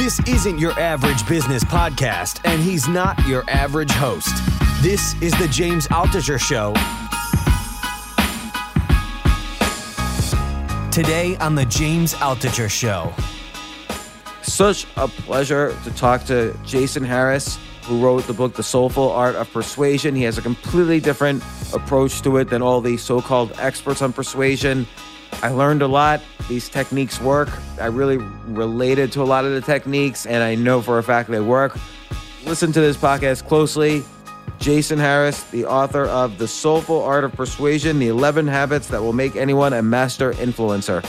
This 0.00 0.18
isn't 0.20 0.58
your 0.58 0.72
average 0.80 1.28
business 1.28 1.62
podcast, 1.62 2.40
and 2.46 2.62
he's 2.62 2.88
not 2.88 3.18
your 3.26 3.44
average 3.50 3.90
host. 3.90 4.34
This 4.80 5.12
is 5.20 5.30
the 5.38 5.46
James 5.48 5.88
Altucher 5.88 6.40
Show. 6.40 6.72
Today 10.90 11.36
on 11.36 11.54
the 11.54 11.66
James 11.66 12.14
Altucher 12.14 12.70
Show. 12.70 13.12
Such 14.40 14.86
a 14.96 15.06
pleasure 15.06 15.76
to 15.84 15.90
talk 15.90 16.24
to 16.24 16.58
Jason 16.64 17.04
Harris, 17.04 17.58
who 17.82 18.02
wrote 18.02 18.26
the 18.26 18.32
book 18.32 18.54
The 18.54 18.62
Soulful 18.62 19.10
Art 19.10 19.34
of 19.34 19.52
Persuasion. 19.52 20.14
He 20.14 20.22
has 20.22 20.38
a 20.38 20.42
completely 20.42 21.00
different 21.00 21.42
approach 21.74 22.22
to 22.22 22.38
it 22.38 22.48
than 22.48 22.62
all 22.62 22.80
the 22.80 22.96
so 22.96 23.20
called 23.20 23.52
experts 23.58 24.00
on 24.00 24.14
persuasion. 24.14 24.86
I 25.42 25.48
learned 25.48 25.80
a 25.80 25.86
lot. 25.86 26.20
These 26.48 26.68
techniques 26.68 27.18
work. 27.20 27.48
I 27.80 27.86
really 27.86 28.18
related 28.18 29.10
to 29.12 29.22
a 29.22 29.24
lot 29.24 29.46
of 29.46 29.52
the 29.52 29.62
techniques, 29.62 30.26
and 30.26 30.42
I 30.42 30.54
know 30.54 30.82
for 30.82 30.98
a 30.98 31.02
fact 31.02 31.30
they 31.30 31.40
work. 31.40 31.78
Listen 32.44 32.72
to 32.72 32.80
this 32.80 32.96
podcast 32.96 33.46
closely. 33.46 34.02
Jason 34.58 34.98
Harris, 34.98 35.42
the 35.44 35.64
author 35.64 36.04
of 36.04 36.36
The 36.36 36.46
Soulful 36.46 37.02
Art 37.02 37.24
of 37.24 37.32
Persuasion 37.32 37.98
The 37.98 38.08
11 38.08 38.46
Habits 38.46 38.88
That 38.88 39.00
Will 39.00 39.14
Make 39.14 39.34
Anyone 39.34 39.72
a 39.72 39.80
Master 39.82 40.34
Influencer. 40.34 41.02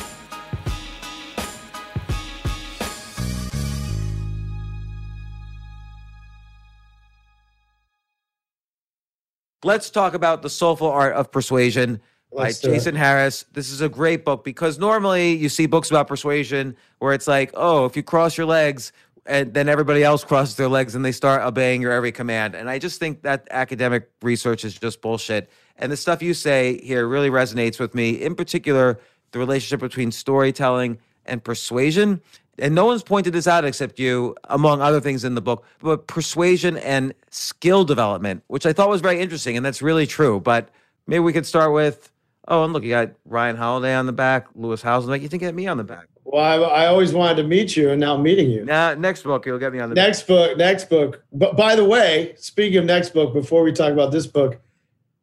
Let's 9.63 9.89
talk 9.89 10.13
about 10.13 10.41
The 10.41 10.49
Soulful 10.49 10.89
Art 10.89 11.13
of 11.13 11.29
Persuasion 11.31 11.99
Let's 12.31 12.61
by. 12.61 12.69
Jason 12.69 12.95
Harris. 12.95 13.45
This 13.53 13.71
is 13.71 13.81
a 13.81 13.89
great 13.89 14.23
book 14.23 14.43
because 14.43 14.79
normally 14.79 15.33
you 15.33 15.49
see 15.49 15.65
books 15.65 15.89
about 15.89 16.07
persuasion 16.07 16.75
where 16.99 17.13
it's 17.13 17.27
like, 17.27 17.51
oh, 17.53 17.85
if 17.85 17.95
you 17.95 18.03
cross 18.03 18.37
your 18.37 18.47
legs, 18.47 18.91
and 19.25 19.53
then 19.53 19.69
everybody 19.69 20.03
else 20.03 20.23
crosses 20.31 20.55
their 20.55 20.67
legs 20.67 20.95
and 20.95 21.05
they 21.05 21.11
start 21.11 21.43
obeying 21.43 21.81
your 21.81 21.91
every 21.91 22.11
command. 22.11 22.55
And 22.55 22.69
I 22.69 22.79
just 22.79 22.99
think 22.99 23.21
that 23.23 23.47
academic 23.51 24.09
research 24.21 24.65
is 24.65 24.73
just 24.73 25.01
bullshit. 25.01 25.49
And 25.77 25.91
the 25.91 25.97
stuff 25.97 26.21
you 26.21 26.33
say 26.33 26.79
here 26.83 27.07
really 27.07 27.29
resonates 27.29 27.79
with 27.79 27.95
me, 27.95 28.11
in 28.11 28.35
particular, 28.35 28.99
the 29.31 29.39
relationship 29.39 29.79
between 29.79 30.11
storytelling 30.11 30.99
and 31.25 31.43
persuasion. 31.43 32.21
And 32.59 32.75
no 32.75 32.85
one's 32.85 33.03
pointed 33.03 33.33
this 33.33 33.47
out 33.47 33.65
except 33.65 33.97
you, 33.97 34.35
among 34.45 34.81
other 34.81 34.99
things 34.99 35.23
in 35.23 35.35
the 35.35 35.41
book, 35.41 35.65
but 35.79 36.05
persuasion 36.07 36.77
and 36.77 37.13
skill 37.29 37.83
development, 37.83 38.43
which 38.47 38.65
I 38.65 38.73
thought 38.73 38.89
was 38.89 39.01
very 39.01 39.19
interesting. 39.19 39.57
And 39.57 39.65
that's 39.65 39.81
really 39.81 40.05
true. 40.05 40.39
But 40.39 40.69
maybe 41.07 41.19
we 41.19 41.33
could 41.33 41.45
start 41.45 41.73
with 41.73 42.11
oh, 42.47 42.63
and 42.63 42.73
look, 42.73 42.83
you 42.83 42.89
got 42.89 43.11
Ryan 43.25 43.55
Holiday 43.55 43.93
on 43.95 44.05
the 44.05 44.13
back, 44.13 44.47
Lewis 44.55 44.81
Housen. 44.81 45.09
Like, 45.09 45.21
you 45.21 45.27
think 45.27 45.41
get 45.41 45.55
me 45.55 45.67
on 45.67 45.77
the 45.77 45.83
back. 45.83 46.07
Well, 46.23 46.43
I, 46.65 46.83
I 46.83 46.85
always 46.87 47.13
wanted 47.13 47.41
to 47.41 47.43
meet 47.43 47.75
you, 47.75 47.89
and 47.89 47.99
now 47.99 48.15
I'm 48.15 48.23
meeting 48.23 48.49
you. 48.49 48.63
Now, 48.63 48.93
next 48.93 49.23
book, 49.23 49.45
you'll 49.45 49.59
get 49.59 49.73
me 49.73 49.79
on 49.79 49.89
the 49.89 49.95
Next 49.95 50.27
book, 50.27 50.57
next 50.57 50.89
book. 50.89 51.23
But 51.33 51.57
by 51.57 51.75
the 51.75 51.85
way, 51.85 52.35
speaking 52.37 52.77
of 52.77 52.85
next 52.85 53.13
book, 53.13 53.33
before 53.33 53.63
we 53.63 53.71
talk 53.71 53.91
about 53.91 54.11
this 54.11 54.27
book, 54.27 54.59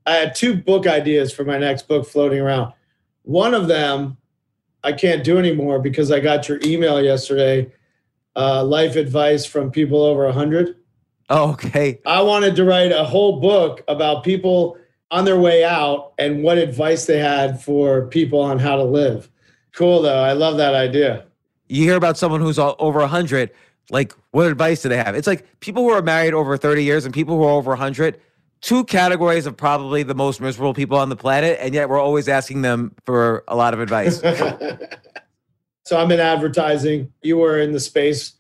I 0.07 0.15
had 0.15 0.35
two 0.35 0.57
book 0.57 0.87
ideas 0.87 1.33
for 1.33 1.45
my 1.45 1.59
next 1.59 1.87
book 1.89 2.07
floating 2.07 2.41
around. 2.41 2.73
One 3.23 3.55
of 3.55 3.69
them 3.69 4.17
I 4.83 4.93
can't 4.93 5.25
do 5.25 5.39
anymore 5.39 5.81
because 5.81 6.11
I 6.11 6.21
got 6.21 6.49
your 6.49 6.61
email 6.65 7.03
yesterday. 7.03 7.73
Uh, 8.37 8.65
life 8.65 8.97
advice 8.97 9.45
from 9.45 9.71
people 9.71 10.03
over 10.03 10.25
100. 10.25 10.77
Oh, 11.31 11.51
okay. 11.53 12.01
I 12.07 12.23
wanted 12.23 12.57
to 12.57 12.65
write 12.65 12.93
a 12.93 13.05
whole 13.05 13.41
book 13.41 13.83
about 13.89 14.25
people 14.25 14.79
on 15.11 15.25
their 15.25 15.39
way 15.39 15.65
out 15.65 16.13
and 16.19 16.43
what 16.43 16.59
advice 16.59 17.07
they 17.07 17.19
had 17.19 17.63
for 17.63 18.07
people 18.07 18.41
on 18.41 18.59
how 18.59 18.77
to 18.77 18.85
live. 18.85 19.31
Cool, 19.73 20.03
though. 20.03 20.23
I 20.23 20.33
love 20.33 20.57
that 20.59 20.75
idea. 20.75 21.25
You 21.69 21.85
hear 21.85 21.97
about 21.97 22.19
someone 22.19 22.41
who's 22.41 22.59
all, 22.59 22.77
over 22.79 23.01
100, 23.01 23.51
like, 23.91 24.15
what 24.33 24.47
advice 24.47 24.83
do 24.83 24.89
they 24.89 24.97
have? 24.97 25.15
It's 25.15 25.27
like 25.27 25.47
people 25.61 25.83
who 25.83 25.91
are 25.91 26.03
married 26.03 26.35
over 26.35 26.57
30 26.57 26.85
years 26.85 27.05
and 27.05 27.15
people 27.15 27.37
who 27.37 27.45
are 27.45 27.53
over 27.53 27.71
100, 27.71 28.21
two 28.61 28.85
categories 28.85 29.47
of 29.47 29.57
probably 29.57 30.03
the 30.03 30.15
most 30.15 30.41
miserable 30.41 30.75
people 30.75 30.99
on 30.99 31.09
the 31.09 31.17
planet. 31.17 31.59
And 31.61 31.75
yet 31.75 31.89
we're 31.89 32.01
always 32.01 32.29
asking 32.29 32.63
them 32.63 32.95
for 33.05 33.45
a 33.49 33.57
lot 33.57 33.73
of 33.73 33.81
advice. 33.81 34.21
so 35.85 35.99
I'm 35.99 36.11
in 36.11 36.21
advertising. 36.21 37.13
You 37.23 37.39
were 37.39 37.61
in 37.61 37.73
the 37.73 37.81
space. 37.81 38.35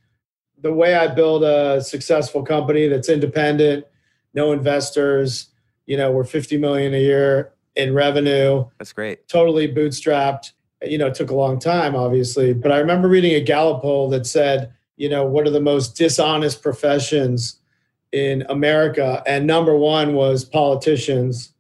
The 0.61 0.73
way 0.73 0.97
I 0.97 1.07
build 1.07 1.45
a 1.45 1.81
successful 1.83 2.43
company 2.43 2.89
that's 2.89 3.09
independent, 3.09 3.87
no 4.35 4.53
investors, 4.53 5.51
you 5.89 5.97
know, 5.97 6.13
we're 6.13 6.23
50 6.23 6.59
million 6.59 6.93
a 6.93 7.01
year 7.01 7.51
in 7.75 7.95
revenue, 7.95 8.67
That's 8.79 8.93
great. 8.93 9.27
totally 9.27 9.67
bootstrapped. 9.67 10.53
You 10.83 10.99
know, 10.99 11.07
it 11.07 11.15
took 11.15 11.31
a 11.31 11.35
long 11.35 11.59
time, 11.59 11.97
obviously. 11.97 12.53
But 12.53 12.71
I 12.73 12.79
remember 12.79 13.09
reading 13.09 13.35
a 13.35 13.41
Gallup 13.41 13.81
poll 13.81 14.11
that 14.11 14.27
said, 14.27 14.73
you 14.97 15.09
know, 15.09 15.25
what 15.25 15.47
are 15.47 15.51
the 15.51 15.61
most 15.61 15.97
dishonest 15.97 16.63
professions 16.63 17.59
in 18.13 18.45
America? 18.51 19.23
And 19.27 19.47
number 19.47 19.75
one 19.75 20.13
was 20.13 20.45
politicians, 20.45 21.53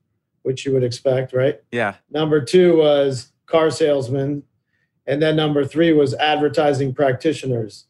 which 0.42 0.66
you 0.66 0.72
would 0.74 0.84
expect, 0.84 1.32
right? 1.32 1.60
Yeah. 1.72 1.94
Number 2.10 2.44
two 2.44 2.76
was 2.76 3.32
car 3.46 3.70
salesmen. 3.70 4.42
And 5.06 5.22
then 5.22 5.36
number 5.36 5.64
three 5.64 5.94
was 5.94 6.12
advertising 6.14 6.94
practitioners. 6.94 7.86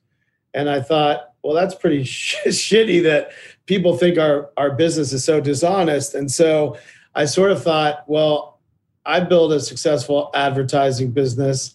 And 0.55 0.71
I 0.71 0.81
thought, 0.81 1.33
well, 1.49 1.57
that's 1.57 1.75
pretty 1.75 2.05
sh- 2.05 2.37
shitty 2.47 3.03
that 3.05 3.31
people 3.65 3.97
think 3.97 4.19
our, 4.19 4.51
our 4.59 4.71
business 4.71 5.15
is 5.15 5.25
so 5.25 5.41
dishonest. 5.41 6.15
And 6.15 6.31
so 6.31 6.77
I 7.15 7.25
sort 7.25 7.53
of 7.53 7.63
thought, 7.63 8.05
well, 8.07 8.61
I 9.07 9.21
built 9.21 9.53
a 9.53 9.61
successful 9.61 10.31
advertising 10.35 11.13
business 11.13 11.75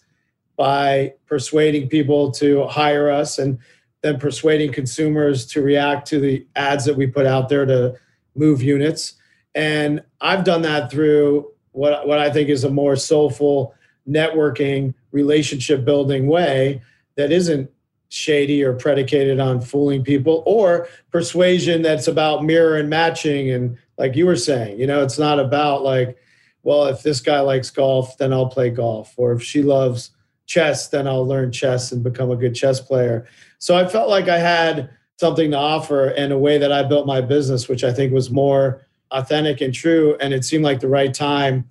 by 0.56 1.14
persuading 1.26 1.88
people 1.88 2.30
to 2.30 2.68
hire 2.68 3.10
us 3.10 3.40
and 3.40 3.58
then 4.02 4.20
persuading 4.20 4.72
consumers 4.72 5.44
to 5.46 5.60
react 5.60 6.06
to 6.06 6.20
the 6.20 6.46
ads 6.54 6.84
that 6.84 6.94
we 6.94 7.08
put 7.08 7.26
out 7.26 7.48
there 7.48 7.66
to 7.66 7.96
move 8.36 8.62
units. 8.62 9.14
And 9.56 10.04
I've 10.20 10.44
done 10.44 10.62
that 10.62 10.88
through 10.88 11.50
what, 11.72 12.06
what 12.06 12.20
I 12.20 12.30
think 12.30 12.48
is 12.48 12.62
a 12.62 12.70
more 12.70 12.94
soulful 12.94 13.74
networking, 14.08 14.94
relationship 15.10 15.84
building 15.84 16.28
way 16.28 16.80
that 17.16 17.32
isn't 17.32 17.72
shady 18.14 18.62
or 18.62 18.72
predicated 18.72 19.40
on 19.40 19.60
fooling 19.60 20.04
people 20.04 20.42
or 20.46 20.88
persuasion 21.10 21.82
that's 21.82 22.06
about 22.06 22.44
mirror 22.44 22.76
and 22.76 22.88
matching. 22.88 23.50
And 23.50 23.76
like 23.98 24.14
you 24.14 24.26
were 24.26 24.36
saying, 24.36 24.78
you 24.78 24.86
know, 24.86 25.02
it's 25.02 25.18
not 25.18 25.40
about 25.40 25.82
like, 25.82 26.16
well, 26.62 26.86
if 26.86 27.02
this 27.02 27.20
guy 27.20 27.40
likes 27.40 27.70
golf, 27.70 28.16
then 28.16 28.32
I'll 28.32 28.48
play 28.48 28.70
golf. 28.70 29.14
Or 29.16 29.32
if 29.32 29.42
she 29.42 29.62
loves 29.62 30.10
chess, 30.46 30.88
then 30.88 31.06
I'll 31.08 31.26
learn 31.26 31.52
chess 31.52 31.92
and 31.92 32.02
become 32.02 32.30
a 32.30 32.36
good 32.36 32.54
chess 32.54 32.80
player. 32.80 33.26
So 33.58 33.76
I 33.76 33.88
felt 33.88 34.08
like 34.08 34.28
I 34.28 34.38
had 34.38 34.90
something 35.18 35.50
to 35.50 35.56
offer 35.56 36.10
in 36.10 36.32
a 36.32 36.38
way 36.38 36.58
that 36.58 36.72
I 36.72 36.82
built 36.82 37.06
my 37.06 37.20
business, 37.20 37.68
which 37.68 37.84
I 37.84 37.92
think 37.92 38.12
was 38.12 38.30
more 38.30 38.86
authentic 39.10 39.60
and 39.60 39.74
true. 39.74 40.16
And 40.20 40.32
it 40.32 40.44
seemed 40.44 40.64
like 40.64 40.80
the 40.80 40.88
right 40.88 41.12
time 41.12 41.68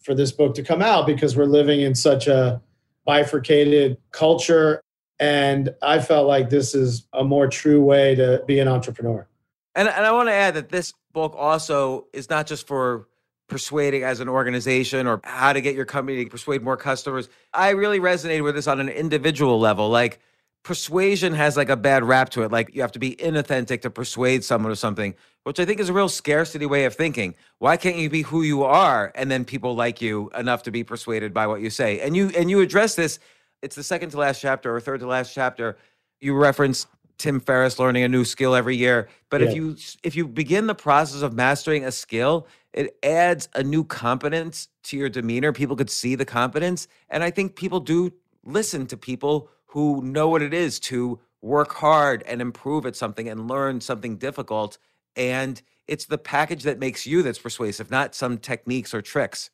for 0.00 0.14
this 0.14 0.32
book 0.32 0.54
to 0.54 0.62
come 0.62 0.82
out 0.82 1.06
because 1.06 1.36
we're 1.36 1.44
living 1.44 1.80
in 1.80 1.94
such 1.94 2.26
a 2.26 2.60
bifurcated 3.04 3.96
culture. 4.10 4.80
And 5.20 5.74
I 5.82 6.00
felt 6.00 6.26
like 6.26 6.50
this 6.50 6.74
is 6.74 7.06
a 7.12 7.24
more 7.24 7.46
true 7.46 7.82
way 7.82 8.14
to 8.16 8.42
be 8.46 8.58
an 8.58 8.68
entrepreneur. 8.68 9.26
And, 9.74 9.88
and 9.88 10.06
I 10.06 10.12
want 10.12 10.28
to 10.28 10.32
add 10.32 10.54
that 10.54 10.68
this 10.68 10.92
book 11.12 11.34
also 11.36 12.06
is 12.12 12.28
not 12.30 12.46
just 12.46 12.66
for 12.66 13.08
persuading 13.48 14.02
as 14.02 14.20
an 14.20 14.28
organization 14.28 15.06
or 15.06 15.20
how 15.24 15.52
to 15.52 15.60
get 15.60 15.74
your 15.74 15.84
company 15.84 16.24
to 16.24 16.30
persuade 16.30 16.62
more 16.62 16.76
customers. 16.76 17.28
I 17.52 17.70
really 17.70 18.00
resonated 18.00 18.42
with 18.42 18.54
this 18.54 18.66
on 18.66 18.80
an 18.80 18.88
individual 18.88 19.60
level. 19.60 19.88
Like 19.88 20.20
persuasion 20.62 21.34
has 21.34 21.56
like 21.56 21.68
a 21.68 21.76
bad 21.76 22.04
rap 22.04 22.30
to 22.30 22.42
it. 22.42 22.50
Like 22.50 22.74
you 22.74 22.80
have 22.80 22.92
to 22.92 22.98
be 22.98 23.14
inauthentic 23.16 23.82
to 23.82 23.90
persuade 23.90 24.42
someone 24.42 24.72
or 24.72 24.76
something, 24.76 25.14
which 25.44 25.60
I 25.60 25.66
think 25.66 25.78
is 25.78 25.90
a 25.90 25.92
real 25.92 26.08
scarcity 26.08 26.66
way 26.66 26.86
of 26.86 26.94
thinking. 26.94 27.34
Why 27.58 27.76
can't 27.76 27.96
you 27.96 28.08
be 28.08 28.22
who 28.22 28.42
you 28.42 28.64
are 28.64 29.12
and 29.14 29.30
then 29.30 29.44
people 29.44 29.74
like 29.74 30.00
you 30.00 30.30
enough 30.36 30.62
to 30.64 30.70
be 30.70 30.82
persuaded 30.82 31.34
by 31.34 31.46
what 31.46 31.60
you 31.60 31.70
say? 31.70 32.00
And 32.00 32.16
you 32.16 32.30
and 32.36 32.50
you 32.50 32.60
address 32.60 32.94
this. 32.94 33.18
It's 33.64 33.76
the 33.76 33.82
second 33.82 34.10
to 34.10 34.18
last 34.18 34.42
chapter 34.42 34.76
or 34.76 34.78
third 34.78 35.00
to 35.00 35.06
last 35.06 35.34
chapter. 35.34 35.78
You 36.20 36.34
reference 36.34 36.86
Tim 37.16 37.40
Ferriss 37.40 37.78
learning 37.78 38.04
a 38.04 38.08
new 38.08 38.24
skill 38.24 38.54
every 38.54 38.76
year. 38.76 39.08
But 39.30 39.40
if 39.40 39.54
you 39.54 39.76
if 40.02 40.14
you 40.14 40.28
begin 40.28 40.66
the 40.66 40.74
process 40.74 41.22
of 41.22 41.32
mastering 41.32 41.84
a 41.84 41.90
skill, 41.90 42.46
it 42.74 42.96
adds 43.02 43.48
a 43.54 43.62
new 43.62 43.82
competence 43.82 44.68
to 44.84 44.98
your 44.98 45.08
demeanor. 45.08 45.52
People 45.52 45.76
could 45.76 45.88
see 45.88 46.14
the 46.14 46.26
competence. 46.26 46.88
And 47.08 47.24
I 47.24 47.30
think 47.30 47.56
people 47.56 47.80
do 47.80 48.12
listen 48.44 48.86
to 48.88 48.98
people 48.98 49.48
who 49.64 50.02
know 50.02 50.28
what 50.28 50.42
it 50.42 50.52
is 50.52 50.78
to 50.80 51.18
work 51.40 51.72
hard 51.72 52.22
and 52.24 52.42
improve 52.42 52.84
at 52.84 52.96
something 52.96 53.28
and 53.28 53.48
learn 53.48 53.80
something 53.80 54.16
difficult. 54.16 54.76
And 55.16 55.62
it's 55.88 56.04
the 56.04 56.18
package 56.18 56.64
that 56.64 56.78
makes 56.78 57.06
you 57.06 57.22
that's 57.22 57.38
persuasive, 57.38 57.90
not 57.90 58.14
some 58.14 58.36
techniques 58.36 58.92
or 58.92 59.00
tricks. 59.00 59.50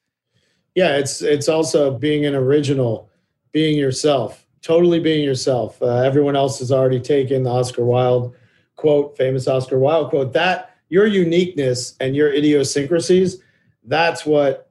Yeah, 0.74 0.96
it's 0.96 1.22
it's 1.22 1.48
also 1.48 1.96
being 1.96 2.26
an 2.26 2.34
original, 2.34 3.08
being 3.52 3.76
yourself, 3.78 4.46
totally 4.62 5.00
being 5.00 5.24
yourself. 5.24 5.80
Uh, 5.82 5.96
everyone 6.02 6.36
else 6.36 6.58
has 6.58 6.70
already 6.72 7.00
taken 7.00 7.42
the 7.42 7.50
Oscar 7.50 7.84
Wilde 7.84 8.34
quote, 8.76 9.16
famous 9.16 9.46
Oscar 9.48 9.78
Wilde 9.78 10.10
quote. 10.10 10.32
That 10.32 10.76
your 10.88 11.06
uniqueness 11.06 11.94
and 12.00 12.16
your 12.16 12.32
idiosyncrasies, 12.32 13.42
that's 13.84 14.24
what 14.26 14.70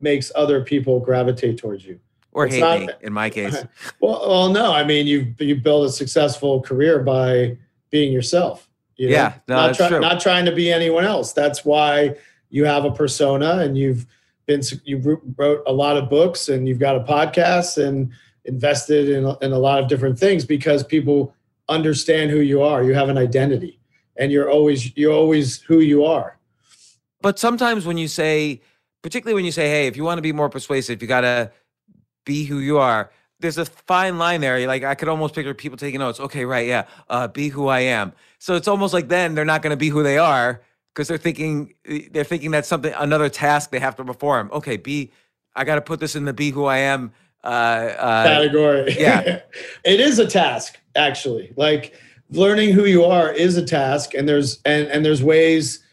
makes 0.00 0.30
other 0.34 0.62
people 0.62 1.00
gravitate 1.00 1.58
towards 1.58 1.84
you. 1.84 1.98
or 2.32 2.46
It's 2.46 2.54
hate 2.56 2.60
not- 2.60 2.80
me 2.80 2.88
in 3.02 3.12
my 3.12 3.30
case. 3.30 3.56
Well, 4.00 4.24
well, 4.28 4.48
no. 4.50 4.72
I 4.72 4.84
mean, 4.84 5.06
you 5.06 5.34
you 5.38 5.56
build 5.56 5.86
a 5.86 5.90
successful 5.90 6.60
career 6.60 6.98
by 7.00 7.56
being 7.90 8.12
yourself. 8.12 8.68
You 8.96 9.08
know? 9.08 9.12
Yeah, 9.14 9.34
no, 9.48 9.56
not 9.56 9.76
that's 9.76 9.88
true. 9.88 10.00
not 10.00 10.20
trying 10.20 10.44
to 10.46 10.52
be 10.52 10.70
anyone 10.72 11.04
else. 11.04 11.32
That's 11.32 11.64
why 11.64 12.16
you 12.50 12.64
have 12.64 12.84
a 12.84 12.90
persona, 12.90 13.58
and 13.58 13.76
you've 13.76 14.06
been 14.46 14.62
you 14.84 15.20
wrote 15.36 15.62
a 15.66 15.72
lot 15.72 15.96
of 15.96 16.08
books, 16.08 16.48
and 16.48 16.68
you've 16.68 16.78
got 16.78 16.96
a 16.96 17.00
podcast, 17.00 17.84
and 17.84 18.12
invested 18.44 19.08
in 19.08 19.24
in 19.42 19.52
a 19.52 19.58
lot 19.58 19.80
of 19.80 19.88
different 19.88 20.18
things 20.18 20.44
because 20.44 20.82
people 20.84 21.34
understand 21.68 22.30
who 22.30 22.40
you 22.40 22.62
are. 22.62 22.82
You 22.82 22.94
have 22.94 23.08
an 23.08 23.18
identity, 23.18 23.78
and 24.16 24.32
you're 24.32 24.50
always 24.50 24.96
you're 24.96 25.12
always 25.12 25.60
who 25.62 25.80
you 25.80 26.04
are. 26.04 26.38
But 27.20 27.38
sometimes 27.38 27.86
when 27.86 27.98
you 27.98 28.08
say, 28.08 28.60
particularly 29.02 29.34
when 29.34 29.44
you 29.44 29.52
say, 29.52 29.68
hey, 29.68 29.86
if 29.86 29.96
you 29.96 30.04
want 30.04 30.18
to 30.18 30.22
be 30.22 30.32
more 30.32 30.48
persuasive, 30.48 31.02
you 31.02 31.08
got 31.08 31.22
to 31.22 31.50
be 32.24 32.44
who 32.44 32.58
you 32.58 32.78
are. 32.78 33.10
There's 33.40 33.58
a 33.58 33.66
fine 33.66 34.16
line 34.16 34.40
there. 34.40 34.66
Like 34.66 34.84
I 34.84 34.94
could 34.94 35.08
almost 35.08 35.34
picture 35.34 35.52
people 35.54 35.76
taking 35.76 36.00
notes. 36.00 36.20
Okay, 36.20 36.44
right, 36.44 36.66
yeah, 36.66 36.84
uh, 37.10 37.28
be 37.28 37.48
who 37.48 37.66
I 37.66 37.80
am. 37.80 38.12
So 38.38 38.54
it's 38.54 38.68
almost 38.68 38.94
like 38.94 39.08
then 39.08 39.34
they're 39.34 39.44
not 39.44 39.62
going 39.62 39.72
to 39.72 39.76
be 39.76 39.88
who 39.88 40.02
they 40.02 40.18
are 40.18 40.62
because 40.96 41.08
they're 41.08 41.18
thinking 41.18 41.74
they're 42.10 42.24
thinking 42.24 42.50
that's 42.50 42.66
something 42.66 42.92
another 42.96 43.28
task 43.28 43.70
they 43.70 43.78
have 43.78 43.96
to 43.96 44.04
perform. 44.04 44.50
Okay, 44.50 44.78
be. 44.78 45.12
I 45.54 45.64
got 45.64 45.74
to 45.74 45.82
put 45.82 46.00
this 46.00 46.16
in 46.16 46.24
the 46.24 46.32
be 46.32 46.50
who 46.50 46.64
I 46.64 46.78
am. 46.78 47.12
Uh, 47.44 47.48
uh, 47.98 48.24
category. 48.24 48.96
yeah. 48.98 49.40
it 49.84 50.00
is 50.00 50.18
a 50.18 50.26
task 50.26 50.78
actually. 50.96 51.52
Like 51.54 51.94
learning 52.30 52.72
who 52.72 52.86
you 52.86 53.04
are 53.04 53.30
is 53.30 53.58
a 53.58 53.64
task, 53.64 54.14
and 54.14 54.26
there's 54.26 54.60
and 54.64 54.88
and 54.88 55.04
there's 55.04 55.22
ways 55.22 55.84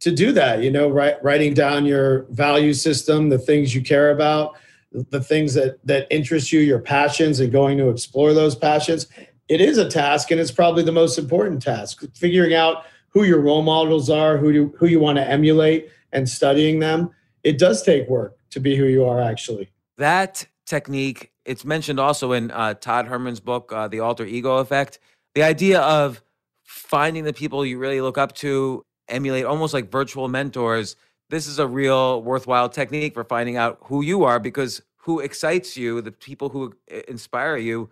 to 0.00 0.10
do 0.10 0.32
that. 0.32 0.60
You 0.62 0.72
know, 0.72 0.88
writing 0.88 1.54
down 1.54 1.86
your 1.86 2.24
value 2.30 2.74
system, 2.74 3.28
the 3.28 3.38
things 3.38 3.76
you 3.76 3.80
care 3.80 4.10
about, 4.10 4.56
the 4.92 5.22
things 5.22 5.54
that 5.54 5.78
that 5.86 6.08
interest 6.10 6.50
you, 6.50 6.58
your 6.58 6.80
passions, 6.80 7.38
and 7.38 7.52
going 7.52 7.78
to 7.78 7.90
explore 7.90 8.34
those 8.34 8.56
passions. 8.56 9.06
It 9.48 9.60
is 9.60 9.78
a 9.78 9.88
task, 9.88 10.32
and 10.32 10.40
it's 10.40 10.50
probably 10.50 10.82
the 10.82 10.92
most 10.92 11.16
important 11.16 11.62
task. 11.62 12.02
Figuring 12.14 12.54
out 12.54 12.84
who 13.18 13.24
your 13.24 13.40
role 13.40 13.62
models 13.62 14.08
are, 14.08 14.36
who 14.38 14.50
you 14.50 14.72
who 14.78 14.86
you 14.86 15.00
want 15.00 15.16
to 15.16 15.28
emulate, 15.28 15.90
and 16.12 16.28
studying 16.28 16.78
them. 16.78 17.10
It 17.42 17.58
does 17.58 17.82
take 17.82 18.08
work 18.08 18.36
to 18.50 18.60
be 18.60 18.76
who 18.76 18.84
you 18.84 19.04
are. 19.04 19.20
Actually, 19.20 19.70
that 19.96 20.46
technique 20.66 21.32
it's 21.44 21.64
mentioned 21.64 21.98
also 21.98 22.32
in 22.32 22.50
uh, 22.50 22.74
todd 22.74 23.06
herman's 23.06 23.40
book 23.40 23.72
uh, 23.72 23.88
the 23.88 24.00
alter 24.00 24.26
ego 24.26 24.58
effect 24.58 24.98
the 25.34 25.42
idea 25.42 25.80
of 25.80 26.22
finding 26.62 27.24
the 27.24 27.32
people 27.32 27.64
you 27.64 27.78
really 27.78 28.02
look 28.02 28.18
up 28.18 28.34
to 28.34 28.84
emulate 29.08 29.46
almost 29.46 29.72
like 29.72 29.90
virtual 29.90 30.28
mentors 30.28 30.94
this 31.30 31.46
is 31.46 31.58
a 31.58 31.66
real 31.66 32.22
worthwhile 32.22 32.68
technique 32.68 33.14
for 33.14 33.24
finding 33.24 33.56
out 33.56 33.78
who 33.84 34.02
you 34.02 34.24
are 34.24 34.38
because 34.38 34.82
who 34.98 35.20
excites 35.20 35.74
you 35.74 36.02
the 36.02 36.12
people 36.12 36.50
who 36.50 36.74
inspire 37.08 37.56
you 37.56 37.88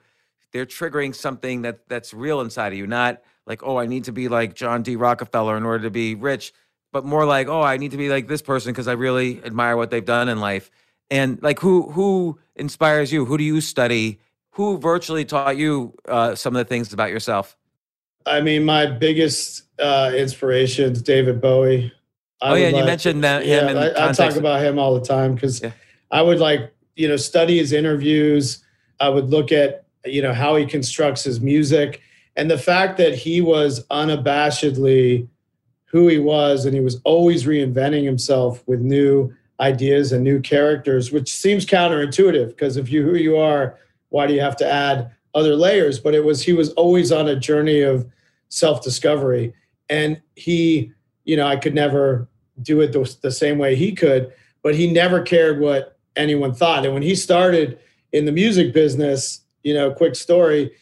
they're 0.52 0.66
triggering 0.66 1.14
something 1.14 1.62
that 1.62 1.88
that's 1.88 2.12
real 2.12 2.42
inside 2.42 2.74
of 2.74 2.78
you 2.78 2.86
not 2.86 3.22
like 3.46 3.62
oh 3.62 3.76
i 3.78 3.86
need 3.86 4.04
to 4.04 4.12
be 4.12 4.28
like 4.28 4.54
john 4.54 4.82
d. 4.82 4.96
Rockefeller 4.96 5.56
in 5.56 5.64
order 5.64 5.84
to 5.84 5.90
be 5.90 6.14
rich 6.14 6.52
but 6.92 7.04
more 7.04 7.24
like 7.24 7.48
oh 7.48 7.62
i 7.62 7.76
need 7.76 7.92
to 7.92 7.96
be 7.96 8.08
like 8.08 8.28
this 8.28 8.42
person 8.42 8.72
because 8.72 8.88
i 8.88 8.92
really 8.92 9.42
admire 9.44 9.76
what 9.76 9.90
they've 9.90 10.04
done 10.04 10.28
in 10.28 10.40
life. 10.40 10.70
And 11.08 11.40
like 11.40 11.60
who 11.60 11.88
who 11.92 12.40
inspires 12.56 13.12
you? 13.12 13.24
Who 13.26 13.38
do 13.38 13.44
you 13.44 13.60
study? 13.60 14.18
Who 14.54 14.76
virtually 14.78 15.24
taught 15.24 15.56
you 15.56 15.94
uh, 16.08 16.34
some 16.34 16.56
of 16.56 16.58
the 16.58 16.64
things 16.64 16.92
about 16.92 17.10
yourself? 17.10 17.56
I 18.26 18.40
mean, 18.40 18.64
my 18.64 18.86
biggest 18.86 19.62
uh, 19.78 20.10
inspiration 20.16 20.90
is 20.94 21.02
David 21.02 21.40
Bowie. 21.40 21.92
I 22.40 22.50
Oh, 22.50 22.54
yeah, 22.54 22.66
and 22.66 22.76
you 22.76 22.84
mentioned 22.84 23.22
that- 23.22 23.44
him 23.44 23.68
in 23.68 23.76
I, 23.76 24.08
I 24.08 24.12
talk 24.12 24.34
about 24.34 24.60
him 24.64 24.80
all 24.80 24.98
the 24.98 25.06
time 25.06 25.36
because 25.36 25.62
Yeah. 25.62 25.70
I 26.10 26.22
would 26.22 26.40
like 26.40 26.74
you 26.96 27.06
know 27.06 27.16
study 27.16 27.58
his 27.58 27.72
interviews. 27.72 28.64
I 28.98 29.08
would 29.08 29.30
look 29.30 29.52
at 29.52 29.84
you 30.04 30.22
know 30.22 30.32
how 30.34 30.56
he 30.56 30.66
constructs 30.66 31.22
his 31.22 31.40
music 31.40 32.00
and 32.36 32.50
the 32.50 32.58
fact 32.58 32.98
that 32.98 33.14
he 33.14 33.40
was 33.40 33.86
unabashedly 33.86 35.28
who 35.86 36.08
he 36.08 36.18
was 36.18 36.64
and 36.64 36.74
he 36.74 36.80
was 36.80 37.00
always 37.04 37.44
reinventing 37.44 38.04
himself 38.04 38.62
with 38.66 38.80
new 38.80 39.32
ideas 39.60 40.12
and 40.12 40.22
new 40.22 40.40
characters, 40.40 41.10
which 41.10 41.32
seems 41.32 41.64
counterintuitive 41.64 42.48
because 42.48 42.76
if 42.76 42.90
you 42.90 43.02
who 43.02 43.14
you 43.14 43.36
are, 43.36 43.78
why 44.10 44.26
do 44.26 44.34
you 44.34 44.40
have 44.40 44.56
to 44.56 44.70
add 44.70 45.10
other 45.34 45.56
layers? 45.56 45.98
But 45.98 46.14
it 46.14 46.24
was 46.24 46.42
he 46.42 46.52
was 46.52 46.70
always 46.72 47.10
on 47.10 47.28
a 47.28 47.36
journey 47.36 47.80
of 47.80 48.06
self-discovery. 48.48 49.54
And 49.88 50.20
he, 50.34 50.92
you 51.24 51.36
know, 51.36 51.46
I 51.46 51.56
could 51.56 51.74
never 51.74 52.28
do 52.62 52.80
it 52.80 52.92
the, 52.92 53.16
the 53.22 53.30
same 53.30 53.58
way 53.58 53.74
he 53.74 53.92
could, 53.92 54.32
but 54.62 54.74
he 54.74 54.90
never 54.90 55.22
cared 55.22 55.60
what 55.60 55.98
anyone 56.16 56.54
thought. 56.54 56.84
And 56.84 56.92
when 56.92 57.02
he 57.02 57.14
started 57.14 57.78
in 58.12 58.24
the 58.24 58.32
music 58.32 58.72
business, 58.72 59.40
you 59.62 59.74
know, 59.74 59.90
quick 59.90 60.14
story, 60.14 60.72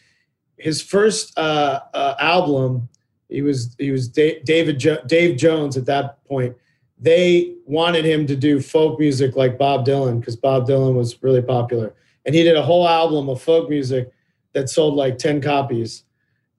his 0.58 0.80
first 0.80 1.36
uh, 1.38 1.80
uh, 1.92 2.14
album, 2.18 2.88
he 3.28 3.42
was 3.42 3.74
he 3.78 3.90
was 3.90 4.08
Da- 4.08 4.40
David 4.44 4.78
jo- 4.78 5.02
Dave 5.06 5.36
Jones 5.36 5.76
at 5.76 5.86
that 5.86 6.24
point. 6.24 6.56
They 6.98 7.54
wanted 7.66 8.04
him 8.04 8.26
to 8.28 8.36
do 8.36 8.60
folk 8.60 8.98
music 8.98 9.36
like 9.36 9.58
Bob 9.58 9.84
Dylan 9.84 10.20
because 10.20 10.36
Bob 10.36 10.66
Dylan 10.66 10.94
was 10.94 11.22
really 11.22 11.42
popular, 11.42 11.94
and 12.24 12.34
he 12.34 12.42
did 12.42 12.56
a 12.56 12.62
whole 12.62 12.88
album 12.88 13.28
of 13.28 13.42
folk 13.42 13.68
music 13.68 14.10
that 14.52 14.70
sold 14.70 14.94
like 14.94 15.18
ten 15.18 15.40
copies. 15.40 16.04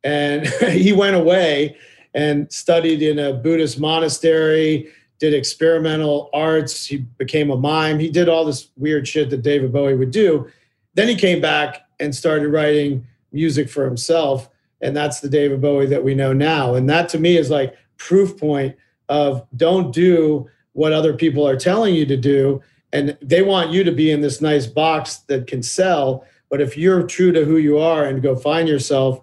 And 0.03 0.47
he 0.69 0.93
went 0.93 1.15
away 1.15 1.77
and 2.13 2.51
studied 2.51 3.01
in 3.01 3.19
a 3.19 3.33
Buddhist 3.33 3.79
monastery, 3.79 4.87
did 5.19 5.33
experimental 5.33 6.29
arts. 6.33 6.85
He 6.85 6.97
became 6.97 7.49
a 7.49 7.57
mime. 7.57 7.99
He 7.99 8.09
did 8.09 8.29
all 8.29 8.45
this 8.45 8.69
weird 8.77 9.07
shit 9.07 9.29
that 9.29 9.41
David 9.41 9.73
Bowie 9.73 9.95
would 9.95 10.11
do. 10.11 10.49
Then 10.93 11.07
he 11.07 11.15
came 11.15 11.41
back 11.41 11.81
and 11.99 12.13
started 12.13 12.49
writing 12.49 13.05
music 13.35 13.69
for 13.69 13.85
himself. 13.85 14.49
And 14.81 14.95
that's 14.95 15.19
the 15.19 15.29
David 15.29 15.61
Bowie 15.61 15.85
that 15.87 16.03
we 16.03 16.15
know 16.15 16.33
now. 16.33 16.73
And 16.73 16.89
that 16.89 17.09
to 17.09 17.19
me 17.19 17.37
is 17.37 17.49
like 17.49 17.75
proof 17.97 18.37
point 18.37 18.75
of 19.09 19.45
don't 19.55 19.93
do 19.93 20.49
what 20.73 20.93
other 20.93 21.13
people 21.13 21.47
are 21.47 21.57
telling 21.57 21.93
you 21.93 22.05
to 22.05 22.17
do. 22.17 22.61
And 22.91 23.17
they 23.21 23.41
want 23.41 23.71
you 23.71 23.83
to 23.83 23.91
be 23.91 24.09
in 24.11 24.21
this 24.21 24.41
nice 24.41 24.65
box 24.65 25.17
that 25.27 25.47
can 25.47 25.61
sell. 25.61 26.25
But 26.49 26.61
if 26.61 26.77
you're 26.77 27.03
true 27.03 27.31
to 27.33 27.45
who 27.45 27.57
you 27.57 27.77
are 27.77 28.05
and 28.05 28.21
go 28.21 28.35
find 28.35 28.67
yourself, 28.67 29.19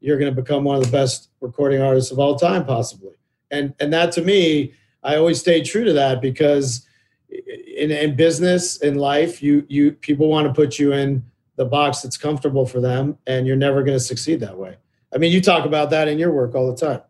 you're 0.00 0.18
going 0.18 0.34
to 0.34 0.42
become 0.42 0.64
one 0.64 0.76
of 0.76 0.84
the 0.84 0.90
best 0.90 1.30
recording 1.40 1.82
artists 1.82 2.12
of 2.12 2.18
all 2.18 2.36
time, 2.36 2.64
possibly. 2.64 3.14
And 3.50 3.74
and 3.80 3.92
that 3.92 4.12
to 4.12 4.22
me, 4.22 4.74
I 5.02 5.16
always 5.16 5.40
stay 5.40 5.62
true 5.62 5.84
to 5.84 5.92
that 5.94 6.20
because 6.20 6.86
in, 7.28 7.90
in 7.90 8.16
business, 8.16 8.76
in 8.78 8.96
life, 8.96 9.42
you 9.42 9.64
you 9.68 9.92
people 9.92 10.28
want 10.28 10.46
to 10.46 10.52
put 10.52 10.78
you 10.78 10.92
in 10.92 11.24
the 11.56 11.64
box 11.64 12.02
that's 12.02 12.16
comfortable 12.16 12.66
for 12.66 12.80
them, 12.80 13.18
and 13.26 13.46
you're 13.46 13.56
never 13.56 13.82
going 13.82 13.96
to 13.96 14.04
succeed 14.04 14.40
that 14.40 14.56
way. 14.56 14.76
I 15.14 15.18
mean, 15.18 15.32
you 15.32 15.40
talk 15.40 15.64
about 15.64 15.90
that 15.90 16.08
in 16.08 16.18
your 16.18 16.32
work 16.32 16.54
all 16.54 16.70
the 16.70 16.76
time. 16.76 17.00